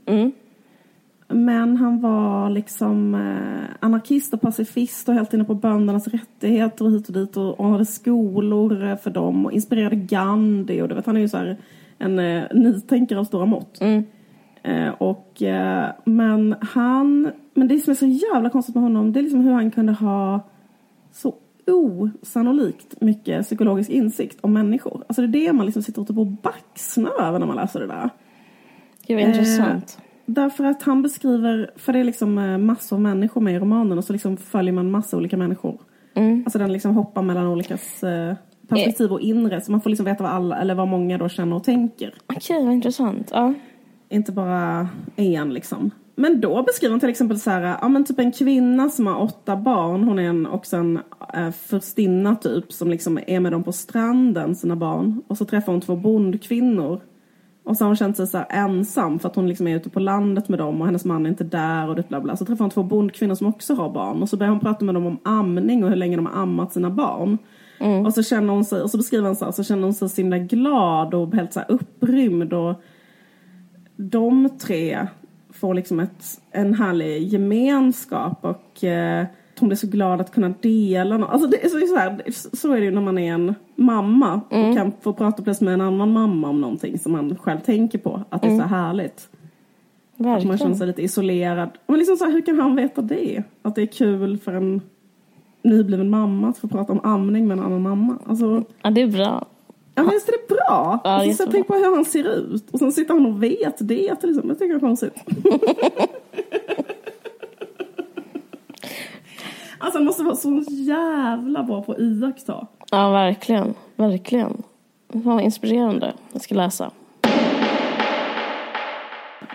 Men 1.29 1.77
han 1.77 2.01
var 2.01 2.51
liksom 2.51 3.14
eh, 3.14 3.77
anarkist 3.81 4.35
och 4.35 4.41
pacifist 4.41 5.09
och 5.09 5.14
helt 5.14 5.35
inne 5.35 5.45
på 5.45 5.55
böndernas 5.55 6.09
rättigheter 6.09 6.85
och 6.85 6.91
hit 6.91 7.09
och 7.09 7.14
dit 7.14 7.37
och, 7.37 7.61
och 7.61 7.68
hade 7.68 7.87
skolor 7.87 8.85
eh, 8.85 8.97
för 8.97 9.11
dem 9.11 9.47
och 9.47 9.53
inspirerade 9.53 9.97
Gandhi 9.97 10.83
och 10.83 10.89
du 10.89 10.95
vet 10.95 11.07
han 11.07 11.16
är 11.16 11.20
ju 11.20 11.29
så 11.29 11.37
här 11.37 11.57
en 11.99 12.18
eh, 12.18 12.45
nytänkare 12.53 13.18
av 13.18 13.25
stora 13.25 13.47
mått. 13.47 13.81
Mm. 13.81 14.05
Eh, 14.62 14.89
och, 14.89 15.43
eh, 15.43 15.91
men 16.05 16.55
han, 16.61 17.31
men 17.55 17.68
det 17.68 17.79
som 17.79 17.91
är 17.91 17.95
så 17.95 18.07
jävla 18.07 18.51
konstigt 18.51 18.75
med 18.75 18.85
honom 18.85 19.12
det 19.12 19.20
är 19.20 19.22
liksom 19.22 19.41
hur 19.41 19.53
han 19.53 19.70
kunde 19.70 19.93
ha 19.93 20.41
så 21.12 21.35
osannolikt 21.66 23.01
mycket 23.01 23.43
psykologisk 23.43 23.91
insikt 23.91 24.39
om 24.41 24.53
människor. 24.53 25.05
Alltså 25.07 25.22
det 25.22 25.39
är 25.39 25.47
det 25.47 25.53
man 25.53 25.66
liksom 25.66 25.83
sitter 25.83 26.01
och 26.01 26.09
typ 26.09 26.18
och 26.18 26.27
baxnar 26.27 27.20
över 27.20 27.39
när 27.39 27.47
man 27.47 27.57
läser 27.57 27.81
det 27.81 27.87
där. 27.87 28.11
Gud 29.07 29.16
vad 29.16 29.29
intressant. 29.29 29.99
Därför 30.27 30.64
att 30.64 30.83
han 30.83 31.03
beskriver, 31.03 31.70
för 31.77 31.93
det 31.93 31.99
är 31.99 32.05
liksom 32.05 32.39
eh, 32.39 32.59
massor 32.59 32.97
av 32.97 33.03
människor 33.03 33.41
med 33.41 33.55
i 33.55 33.59
romanen 33.59 33.99
och 33.99 34.05
så 34.05 34.12
liksom 34.12 34.37
följer 34.37 34.72
man 34.72 34.91
massa 34.91 35.16
olika 35.16 35.37
människor. 35.37 35.81
Mm. 36.14 36.43
Alltså 36.47 36.59
den 36.59 36.72
liksom 36.72 36.95
hoppar 36.95 37.22
mellan 37.22 37.47
olika 37.47 37.75
eh, 37.75 38.37
perspektiv 38.68 39.12
och 39.12 39.20
inre 39.20 39.61
så 39.61 39.70
man 39.70 39.81
får 39.81 39.91
liksom 39.91 40.07
veta 40.07 40.22
vad 40.22 40.33
alla, 40.33 40.59
eller 40.59 40.75
vad 40.75 40.89
många 40.89 41.18
då 41.18 41.29
känner 41.29 41.57
och 41.57 41.64
tänker. 41.64 42.14
Okej, 42.27 42.64
vad 42.64 42.72
intressant. 42.72 43.31
Ja. 43.33 43.55
Inte 44.09 44.33
bara 44.33 44.89
en 45.16 45.55
liksom. 45.55 45.91
Men 46.16 46.41
då 46.41 46.62
beskriver 46.62 46.91
han 46.91 47.01
till 47.01 47.09
exempel 47.09 47.41
så 47.41 47.51
här, 47.51 47.77
ja 47.81 47.89
men 47.89 48.05
typ 48.05 48.18
en 48.18 48.33
kvinna 48.33 48.89
som 48.89 49.07
har 49.07 49.22
åtta 49.22 49.57
barn, 49.57 50.05
hon 50.05 50.18
är 50.18 50.29
en, 50.29 50.47
också 50.47 50.77
en 50.77 50.99
äh, 51.35 51.51
förstinna 51.51 52.37
typ 52.37 52.72
som 52.72 52.91
liksom 52.91 53.18
är 53.27 53.41
med 53.41 53.53
dem 53.53 53.62
på 53.62 53.72
stranden, 53.72 54.55
sina 54.55 54.77
barn. 54.77 55.22
Och 55.29 55.39
så 55.39 55.45
träffar 55.45 55.72
hon 55.72 55.81
två 55.81 55.97
bondkvinnor. 55.97 57.01
Och 57.65 57.77
så 57.77 57.85
har 57.85 57.89
hon 57.89 57.97
känt 57.97 58.17
sig 58.17 58.27
så 58.27 58.45
ensam 58.51 59.19
för 59.19 59.29
att 59.29 59.37
hon 59.37 59.49
liksom 59.49 59.67
är 59.67 59.77
ute 59.77 59.91
på 59.91 60.01
landet 60.01 60.49
med 60.49 60.59
dem 60.59 60.81
och 60.81 60.87
hennes 60.87 61.05
man 61.05 61.27
är 61.27 61.31
inte 61.31 61.45
där 61.45 61.89
och 61.89 61.97
det 61.97 62.09
bla 62.09 62.21
bla. 62.21 62.37
Så 62.37 62.45
träffar 62.45 62.65
hon 62.65 62.71
två 62.71 62.83
bondkvinnor 62.83 63.35
som 63.35 63.47
också 63.47 63.75
har 63.75 63.91
barn 63.91 64.23
och 64.23 64.29
så 64.29 64.37
börjar 64.37 64.51
hon 64.51 64.61
prata 64.61 64.85
med 64.85 64.95
dem 64.95 65.07
om 65.07 65.19
amning 65.25 65.85
och 65.85 65.91
hur 65.91 65.97
länge 65.97 66.17
de 66.17 66.27
har 66.27 66.43
ammat 66.43 66.73
sina 66.73 66.91
barn. 66.91 67.39
Och 68.07 68.15
så 68.15 68.23
känner 68.23 68.53
hon 68.53 68.65
sig, 68.65 68.83
och 68.83 68.91
så 68.91 68.97
beskriver 68.97 69.27
han 69.27 69.37
så 69.37 69.45
här, 69.45 69.53
så 69.53 69.65
känner 69.65 69.83
hon 69.83 69.95
sig 69.95 70.09
så 70.09 70.21
himla 70.21 70.39
glad 70.39 71.15
och 71.15 71.35
helt 71.35 71.53
så 71.53 71.61
här 71.61 71.71
upprymd 71.71 72.53
och 72.53 72.83
de 73.97 74.59
tre 74.59 75.07
får 75.53 75.75
liksom 75.75 76.01
ett, 76.01 76.25
en 76.51 76.75
härlig 76.75 77.23
gemenskap 77.23 78.39
och 78.45 78.85
eh, 78.85 79.27
hon 79.61 79.69
blir 79.69 79.77
så 79.77 79.87
glad 79.87 80.21
att 80.21 80.33
kunna 80.33 80.55
dela 80.61 81.17
något. 81.17 81.31
Alltså 81.31 81.49
det 81.49 81.65
är 81.65 81.69
så, 81.69 81.87
så, 81.87 81.97
här, 81.97 82.23
så 82.57 82.73
är 82.73 82.79
det 82.81 82.85
ju 82.85 82.91
när 82.91 83.01
man 83.01 83.19
är 83.19 83.33
en 83.35 83.55
mamma 83.77 84.35
och 84.45 84.77
kan 84.77 84.93
få 85.01 85.13
prata 85.13 85.43
plötsligt 85.43 85.65
med 85.67 85.75
en 85.75 85.81
annan 85.81 86.13
mamma 86.13 86.49
om 86.49 86.61
någonting 86.61 86.99
som 86.99 87.13
man 87.13 87.37
själv 87.37 87.59
tänker 87.61 87.99
på. 87.99 88.23
Att 88.29 88.43
det 88.43 88.49
är 88.49 88.59
så 88.59 88.65
härligt. 88.65 89.29
Att 90.17 90.21
man 90.21 90.41
känner 90.41 90.51
Verkligen. 90.51 90.77
sig 90.77 90.87
lite 90.87 91.03
isolerad. 91.03 91.71
Men 91.87 91.99
liksom 91.99 92.17
så 92.17 92.25
här, 92.25 92.33
hur 92.33 92.41
kan 92.47 92.61
han 92.61 92.77
veta 92.77 93.03
det? 93.03 93.43
Att 93.63 93.75
det 93.75 93.83
är 93.83 93.87
kul 93.87 94.39
för 94.39 94.53
en 94.53 94.81
nybliven 95.63 96.11
mamma 96.11 96.49
att 96.49 96.59
få 96.59 96.69
prata 96.69 96.93
om 96.93 97.01
amning 97.03 97.49
med 97.49 97.59
en 97.59 97.65
annan 97.65 97.83
mamma. 97.83 98.19
Alltså, 98.27 98.65
Ja, 98.83 98.91
det 98.91 99.01
är 99.03 99.07
bra. 99.07 99.47
ja 99.95 100.03
men 100.03 100.11
visst 100.11 100.29
är 100.29 100.33
det 100.33 100.49
bra? 100.55 101.01
Ja, 101.05 101.11
alltså, 101.11 101.45
så 101.47 101.51
tänk 101.53 101.67
på 101.67 101.75
hur 101.75 101.95
han 101.97 102.05
ser 102.05 102.29
ut. 102.39 102.71
Och 102.71 102.79
sen 102.79 102.93
sitter 102.93 103.15
han 103.15 103.27
och 103.27 103.43
vet 103.43 103.89
det. 103.89 104.23
Liksom. 104.23 104.49
Jag 104.49 104.59
tycker 104.59 104.75
det 104.75 104.79
är 104.79 104.81
konstigt. 104.81 105.15
alltså 109.79 109.99
han 109.99 110.05
måste 110.05 110.22
vara 110.22 110.37
så 110.37 110.64
jävla 110.68 111.62
bra 111.62 111.83
på 111.83 111.93
att 111.93 111.99
iaktta. 111.99 112.66
Ja, 112.91 113.11
verkligen. 113.11 113.75
Verkligen. 113.97 114.62
Vad 115.09 115.41
inspirerande. 115.41 116.12
Jag 116.33 116.43
ska 116.43 116.55
läsa. 116.55 116.91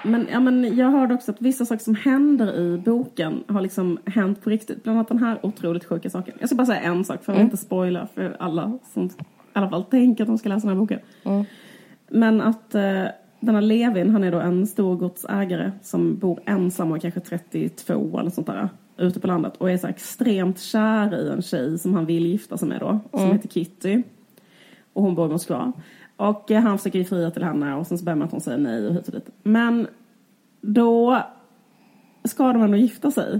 Men, 0.03 0.28
ja, 0.32 0.39
men 0.39 0.78
jag 0.78 0.91
hörde 0.91 1.13
också 1.13 1.32
att 1.32 1.41
vissa 1.41 1.65
saker 1.65 1.84
som 1.84 1.95
händer 1.95 2.59
i 2.59 2.78
boken 2.78 3.43
har 3.47 3.61
liksom 3.61 3.99
hänt 4.05 4.43
på 4.43 4.49
riktigt. 4.49 4.84
Bland 4.84 4.99
annat 4.99 5.07
den 5.07 5.24
här 5.24 5.39
otroligt 5.45 5.86
sjuka 5.86 6.09
saken. 6.09 6.34
Jag 6.39 6.49
ska 6.49 6.55
bara 6.55 6.65
säga 6.67 6.82
en 6.82 7.05
sak 7.05 7.24
för 7.24 7.34
jag 7.34 7.38
vill 7.38 7.45
inte 7.45 7.57
spoila 7.57 8.07
för 8.13 8.36
alla 8.39 8.80
som 8.93 9.05
i 9.05 9.09
alla 9.53 9.70
fall 9.70 9.84
tänker 9.84 10.24
att 10.24 10.28
de 10.28 10.38
ska 10.38 10.49
läsa 10.49 10.67
den 10.67 10.78
här 10.78 10.80
boken. 10.80 10.99
Men 12.07 12.41
att 12.41 12.76
eh, 12.76 13.05
den 13.39 13.55
här 13.55 13.61
Levin, 13.61 14.09
han 14.09 14.24
är 14.24 14.32
då 14.32 14.39
en 14.39 14.67
storgodsägare 14.67 15.72
som 15.82 16.17
bor 16.17 16.39
ensam 16.45 16.91
och 16.91 17.01
kanske 17.01 17.20
32 17.20 18.20
eller 18.20 18.30
sånt 18.30 18.47
där. 18.47 18.70
Ute 19.00 19.20
på 19.20 19.28
landet 19.28 19.54
och 19.58 19.72
är 19.72 19.78
så 19.78 19.88
extremt 19.88 20.60
kär 20.60 21.16
i 21.16 21.30
en 21.30 21.41
tjej 21.41 21.80
som 21.80 21.93
han 21.93 22.06
vill 22.06 22.26
gifta 22.26 22.58
sig 22.58 22.68
med 22.68 22.80
då. 22.80 23.00
Som 23.12 23.32
heter 23.32 23.50
Kitty. 23.50 24.04
Och 24.93 25.04
hon 25.04 25.16
bor 25.16 25.26
i 25.26 25.32
Moskva. 25.32 25.74
Och 26.18 26.52
eh, 26.52 26.62
han 26.62 26.78
försöker 26.78 27.00
ge 27.00 27.06
fria 27.06 27.32
till 27.32 27.43
henne 27.43 27.76
och 27.76 27.88
sen 27.88 27.97
så 27.97 28.06
börjar 28.06 28.16
man 28.16 28.26
att 28.26 28.32
hon 28.32 28.41
säger 28.41 28.58
nej 28.58 28.88
och 28.88 28.93
hit 28.93 29.08
och 29.08 29.14
dit. 29.14 29.30
Men 29.43 29.88
då 30.62 31.22
ska 32.24 32.54
de 32.54 32.62
ändå 32.62 32.78
gifta 32.78 33.12
sig. 33.12 33.39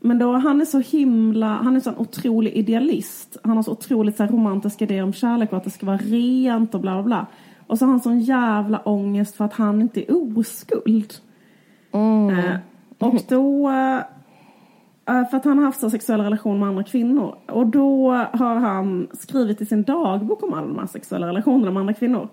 Men 0.00 0.18
då, 0.18 0.32
han 0.32 0.60
är 0.60 0.64
så 0.64 0.78
himla, 0.78 1.46
han 1.46 1.76
är 1.76 1.80
så 1.80 1.90
en 1.90 1.98
otrolig 1.98 2.52
idealist. 2.52 3.36
Han 3.44 3.56
har 3.56 3.62
så 3.62 3.72
otroligt 3.72 4.16
så 4.16 4.22
här, 4.22 4.30
romantiska 4.30 4.84
idéer 4.84 5.02
om 5.02 5.12
kärlek 5.12 5.52
och 5.52 5.58
att 5.58 5.64
det 5.64 5.70
ska 5.70 5.86
vara 5.86 5.96
rent 5.96 6.74
och 6.74 6.80
bla 6.80 6.92
bla 6.94 7.02
bla. 7.02 7.26
Och 7.66 7.78
så 7.78 7.84
har 7.84 7.90
han 7.90 8.00
sån 8.00 8.20
jävla 8.20 8.78
ångest 8.78 9.36
för 9.36 9.44
att 9.44 9.52
han 9.52 9.80
inte 9.80 10.12
är 10.12 10.38
oskuld. 10.38 11.14
Eh, 12.30 12.56
och 12.98 13.20
då, 13.28 13.70
eh, 13.70 14.00
Eh, 15.08 15.28
för 15.28 15.36
att 15.36 15.44
han 15.44 15.58
har 15.58 15.64
haft 15.64 15.80
så 15.80 15.90
sexuella 15.90 16.24
relationer 16.24 16.58
med 16.58 16.68
andra 16.68 16.84
kvinnor. 16.84 17.36
Och 17.46 17.66
då 17.66 18.10
har 18.12 18.54
han 18.54 19.08
skrivit 19.12 19.60
i 19.60 19.66
sin 19.66 19.82
dagbok 19.82 20.42
om 20.42 20.54
alla 20.54 20.66
de 20.66 20.78
här 20.78 20.86
sexuella 20.86 21.26
relationerna 21.26 21.70
med 21.70 21.80
andra 21.80 21.94
kvinnor. 21.94 22.28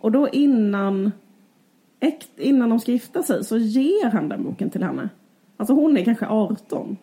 Och 0.00 0.12
då 0.12 0.28
innan, 0.28 1.12
äkt, 2.00 2.38
innan 2.38 2.70
de 2.70 2.80
ska 2.80 2.92
gifta 2.92 3.22
sig 3.22 3.44
så 3.44 3.56
ger 3.56 4.10
han 4.10 4.28
den 4.28 4.44
boken 4.44 4.70
till 4.70 4.82
henne. 4.82 5.08
Alltså 5.56 5.74
hon 5.74 5.96
är 5.96 6.04
kanske 6.04 6.26
18. 6.26 6.96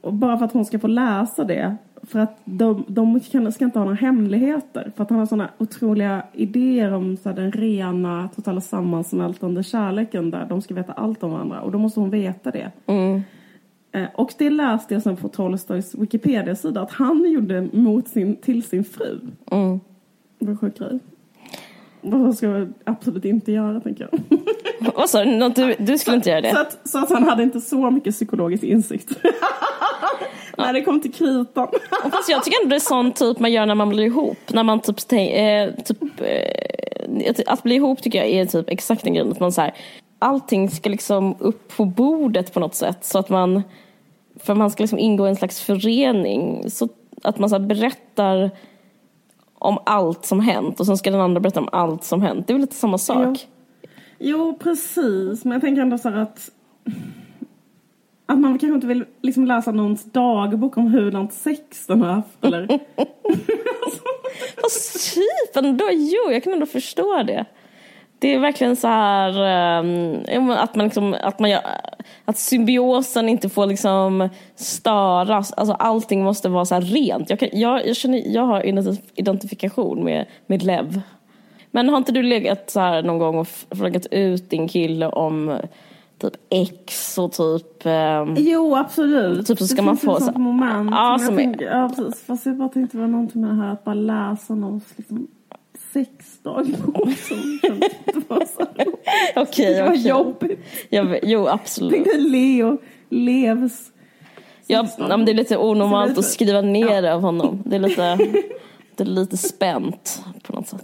Och 0.00 0.14
bara 0.14 0.38
för 0.38 0.44
att 0.44 0.52
hon 0.52 0.64
ska 0.64 0.78
få 0.78 0.86
läsa 0.86 1.44
det. 1.44 1.76
För 2.02 2.18
att 2.18 2.38
de, 2.44 2.84
de 2.88 3.20
kan, 3.20 3.52
ska 3.52 3.64
inte 3.64 3.78
ha 3.78 3.84
några 3.84 3.96
hemligheter. 3.96 4.92
För 4.96 5.02
att 5.02 5.10
han 5.10 5.18
har 5.18 5.26
sådana 5.26 5.50
otroliga 5.58 6.22
idéer 6.32 6.92
om 6.92 7.16
så 7.16 7.28
här, 7.28 7.36
den 7.36 7.52
rena, 7.52 8.28
totala 8.36 8.60
sammansmältande 8.60 9.62
kärleken 9.62 10.30
där 10.30 10.46
de 10.48 10.62
ska 10.62 10.74
veta 10.74 10.92
allt 10.92 11.22
om 11.22 11.30
varandra. 11.30 11.60
Och 11.60 11.72
då 11.72 11.78
måste 11.78 12.00
hon 12.00 12.10
veta 12.10 12.50
det. 12.50 12.72
Mm. 12.86 13.22
Och 14.14 14.32
det 14.38 14.50
läste 14.50 14.94
jag 14.94 15.02
sen 15.02 15.16
på 15.16 15.28
Tolstojs 15.28 15.94
Wikipedia-sida 15.94 16.80
att 16.80 16.90
han 16.92 17.30
gjorde 17.32 17.68
mot 17.72 18.08
sin, 18.08 18.36
till 18.36 18.62
sin 18.62 18.84
fru. 18.84 19.18
Det 20.38 20.44
var 20.44 20.50
en 20.52 20.58
sjuk 20.58 20.78
grej. 20.78 20.98
Vad 22.00 22.36
ska 22.36 22.46
jag 22.46 22.72
absolut 22.84 23.24
inte 23.24 23.52
göra 23.52 23.80
tänker 23.80 24.08
jag. 24.10 24.20
Vad 24.94 25.10
sa 25.10 25.24
du? 25.24 25.48
Du, 25.48 25.74
du 25.78 25.98
skulle 25.98 26.16
inte 26.16 26.30
göra 26.30 26.42
Så 26.42 26.54
det? 26.54 26.60
att, 26.60 26.88
så 26.88 26.98
att 26.98 27.10
han 27.10 27.22
hade 27.28 27.42
inte 27.42 27.60
så 27.60 27.90
mycket 27.90 28.14
psykologisk 28.14 28.62
insikt. 28.64 29.10
När 30.58 30.72
det 30.72 30.82
kom 30.82 31.00
till 31.00 31.12
kritan. 31.12 31.68
Fast 32.12 32.28
jag 32.28 32.44
tycker 32.44 32.62
ändå 32.62 32.70
det 32.70 32.76
är 32.76 32.80
sån 32.80 33.12
typ 33.12 33.38
man 33.38 33.52
gör 33.52 33.66
när 33.66 33.74
man 33.74 33.88
blir 33.88 34.04
ihop. 34.04 34.38
När 34.52 34.62
man 34.62 34.80
typ, 34.80 34.96
eh, 35.12 35.84
typ 35.84 36.02
eh, 36.20 37.30
att- 37.30 37.48
att 37.48 37.62
bli 37.62 37.74
ihop 37.74 38.02
tycker 38.02 38.18
jag 38.18 38.28
är 38.28 38.46
typ 38.46 38.68
exakt 38.70 39.04
den 39.04 39.14
grejen. 39.14 39.32
Att 39.32 39.40
man 39.40 39.52
så 39.52 39.60
här, 39.60 39.74
allting 40.18 40.70
ska 40.70 40.90
liksom 40.90 41.36
upp 41.38 41.76
på 41.76 41.84
bordet 41.84 42.54
på 42.54 42.60
något 42.60 42.74
sätt. 42.74 43.04
Så 43.04 43.18
att 43.18 43.28
man, 43.28 43.62
för 44.36 44.54
man 44.54 44.70
ska 44.70 44.82
liksom 44.82 44.98
ingå 44.98 45.26
i 45.26 45.30
en 45.30 45.36
slags 45.36 45.60
förening. 45.60 46.70
Så 46.70 46.88
att 47.22 47.38
man 47.38 47.50
så 47.50 47.58
berättar 47.58 48.50
om 49.54 49.78
allt 49.86 50.26
som 50.26 50.40
hänt 50.40 50.80
och 50.80 50.86
sen 50.86 50.98
ska 50.98 51.10
den 51.10 51.20
andra 51.20 51.40
berätta 51.40 51.60
om 51.60 51.68
allt 51.72 52.04
som 52.04 52.22
hänt. 52.22 52.46
Det 52.46 52.52
är 52.52 52.54
väl 52.54 52.60
lite 52.60 52.74
samma 52.74 52.98
sak? 52.98 53.46
Jo, 54.18 54.58
precis. 54.60 55.44
Men 55.44 55.52
jag 55.52 55.60
tänker 55.60 55.82
ändå 55.82 55.98
så 55.98 56.08
här 56.08 56.16
att... 56.16 56.50
Att 58.26 58.38
man 58.38 58.58
kanske 58.58 58.74
inte 58.74 58.86
vill 58.86 59.04
liksom 59.22 59.46
läsa 59.46 59.72
någons 59.72 60.04
dagbok 60.04 60.76
om 60.76 60.86
hurdant 60.86 61.32
sex 61.32 61.86
den 61.86 62.02
har 62.02 62.12
haft. 62.12 62.44
Eller? 62.44 62.66
Fast 64.62 65.14
typ 65.14 65.56
ändå, 65.56 65.84
jo 65.92 66.32
jag 66.32 66.44
kan 66.44 66.52
ändå 66.52 66.66
förstå 66.66 67.22
det. 67.22 67.46
Det 68.18 68.34
är 68.34 68.38
verkligen 68.38 68.76
så 68.76 68.88
här 68.88 69.32
men 70.40 70.50
att 70.50 70.74
man 70.76 70.84
liksom, 70.86 71.14
att 71.22 71.38
man 71.38 71.50
gör, 71.50 71.60
att 72.24 72.38
symbiosen 72.38 73.28
inte 73.28 73.48
får 73.48 73.66
liksom 73.66 74.28
störas. 74.54 75.52
Alltså 75.52 75.72
allting 75.74 76.24
måste 76.24 76.48
vara 76.48 76.64
så 76.64 76.74
här 76.74 76.82
rent. 76.82 77.30
Jag, 77.30 77.38
kan, 77.40 77.48
jag, 77.52 77.86
jag, 77.86 77.96
känner, 77.96 78.22
jag 78.34 78.42
har 78.42 78.60
identif- 78.62 79.10
identifikation 79.14 80.04
med, 80.04 80.26
med 80.46 80.62
Lev. 80.62 81.00
Men 81.70 81.88
har 81.88 81.96
inte 81.96 82.12
du 82.12 82.22
legat 82.22 82.70
så 82.70 82.80
här 82.80 83.02
någon 83.02 83.18
gång 83.18 83.38
och 83.38 83.48
frågat 83.70 84.06
ut 84.10 84.50
din 84.50 84.68
kille 84.68 85.06
om 85.08 85.58
typ 86.20 86.32
ex 86.50 87.18
och 87.18 87.32
typ 87.32 87.86
ehm, 87.86 88.34
Jo, 88.38 88.76
absolut. 88.76 89.46
Typ 89.46 89.58
så 89.58 89.66
ska 89.66 89.76
det 89.76 89.82
man 89.86 89.96
finns 89.96 90.04
få 90.04 90.12
ett 90.16 90.18
så- 90.18 90.24
sånt 90.24 90.36
moment. 90.38 90.90
Ja, 90.90 91.16
som 91.18 91.26
som 91.26 91.34
jag 91.34 91.42
är- 91.42 91.46
tänker, 91.50 91.66
ja, 91.66 91.88
precis. 91.96 92.24
Fast 92.26 92.46
jag 92.46 92.56
bara 92.56 92.68
tänkte 92.68 92.96
det 92.96 93.00
var 93.00 93.08
någonting 93.08 93.40
med 93.40 93.50
det 93.50 93.56
här 93.62 93.72
att 93.72 93.84
bara 93.84 93.94
läsa 93.94 94.54
någons 94.54 94.84
liksom, 94.96 95.26
sexdagbok. 95.92 97.18
som 97.18 97.58
kändes- 97.62 97.92
Det 98.04 98.30
var 98.30 98.44
så 98.44 98.66
Okej, 99.36 99.74
det 99.74 99.82
var 99.82 99.90
okej. 99.90 100.08
jobbigt. 100.08 100.60
Jag, 100.88 101.18
jo 101.22 101.46
absolut. 101.48 101.92
Tänkte 101.94 102.18
Leo, 102.18 102.78
Levs. 103.10 103.90
Ja, 104.66 104.88
ja, 104.98 105.06
men 105.16 105.24
det 105.24 105.32
är 105.32 105.34
lite 105.34 105.56
onormalt 105.56 106.08
lite- 106.08 106.20
att 106.20 106.26
skriva 106.26 106.60
ner 106.60 107.02
det 107.02 107.14
av 107.14 107.20
honom. 107.20 107.62
Det 107.66 107.76
är 107.76 107.80
lite, 107.80 108.16
det 108.96 109.02
är 109.02 109.06
lite 109.06 109.36
spänt 109.36 110.24
på 110.42 110.52
något 110.52 110.68
sätt. 110.68 110.82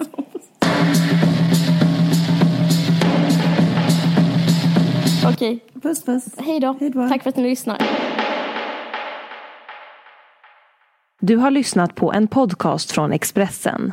Okej, 5.27 5.61
Puss 5.83 6.03
puss. 6.05 6.25
hej 6.39 6.61
då. 6.61 6.77
Hej 6.81 6.91
då. 6.91 7.09
Tack 7.09 7.23
för 7.23 7.31
att 7.31 7.37
ni 7.37 7.43
lyssnar. 7.43 7.79
Du 11.21 11.37
har 11.37 11.51
lyssnat 11.51 11.95
på 11.95 12.13
en 12.13 12.27
podcast 12.29 12.93
från 12.93 13.13
Expressen. 13.13 13.93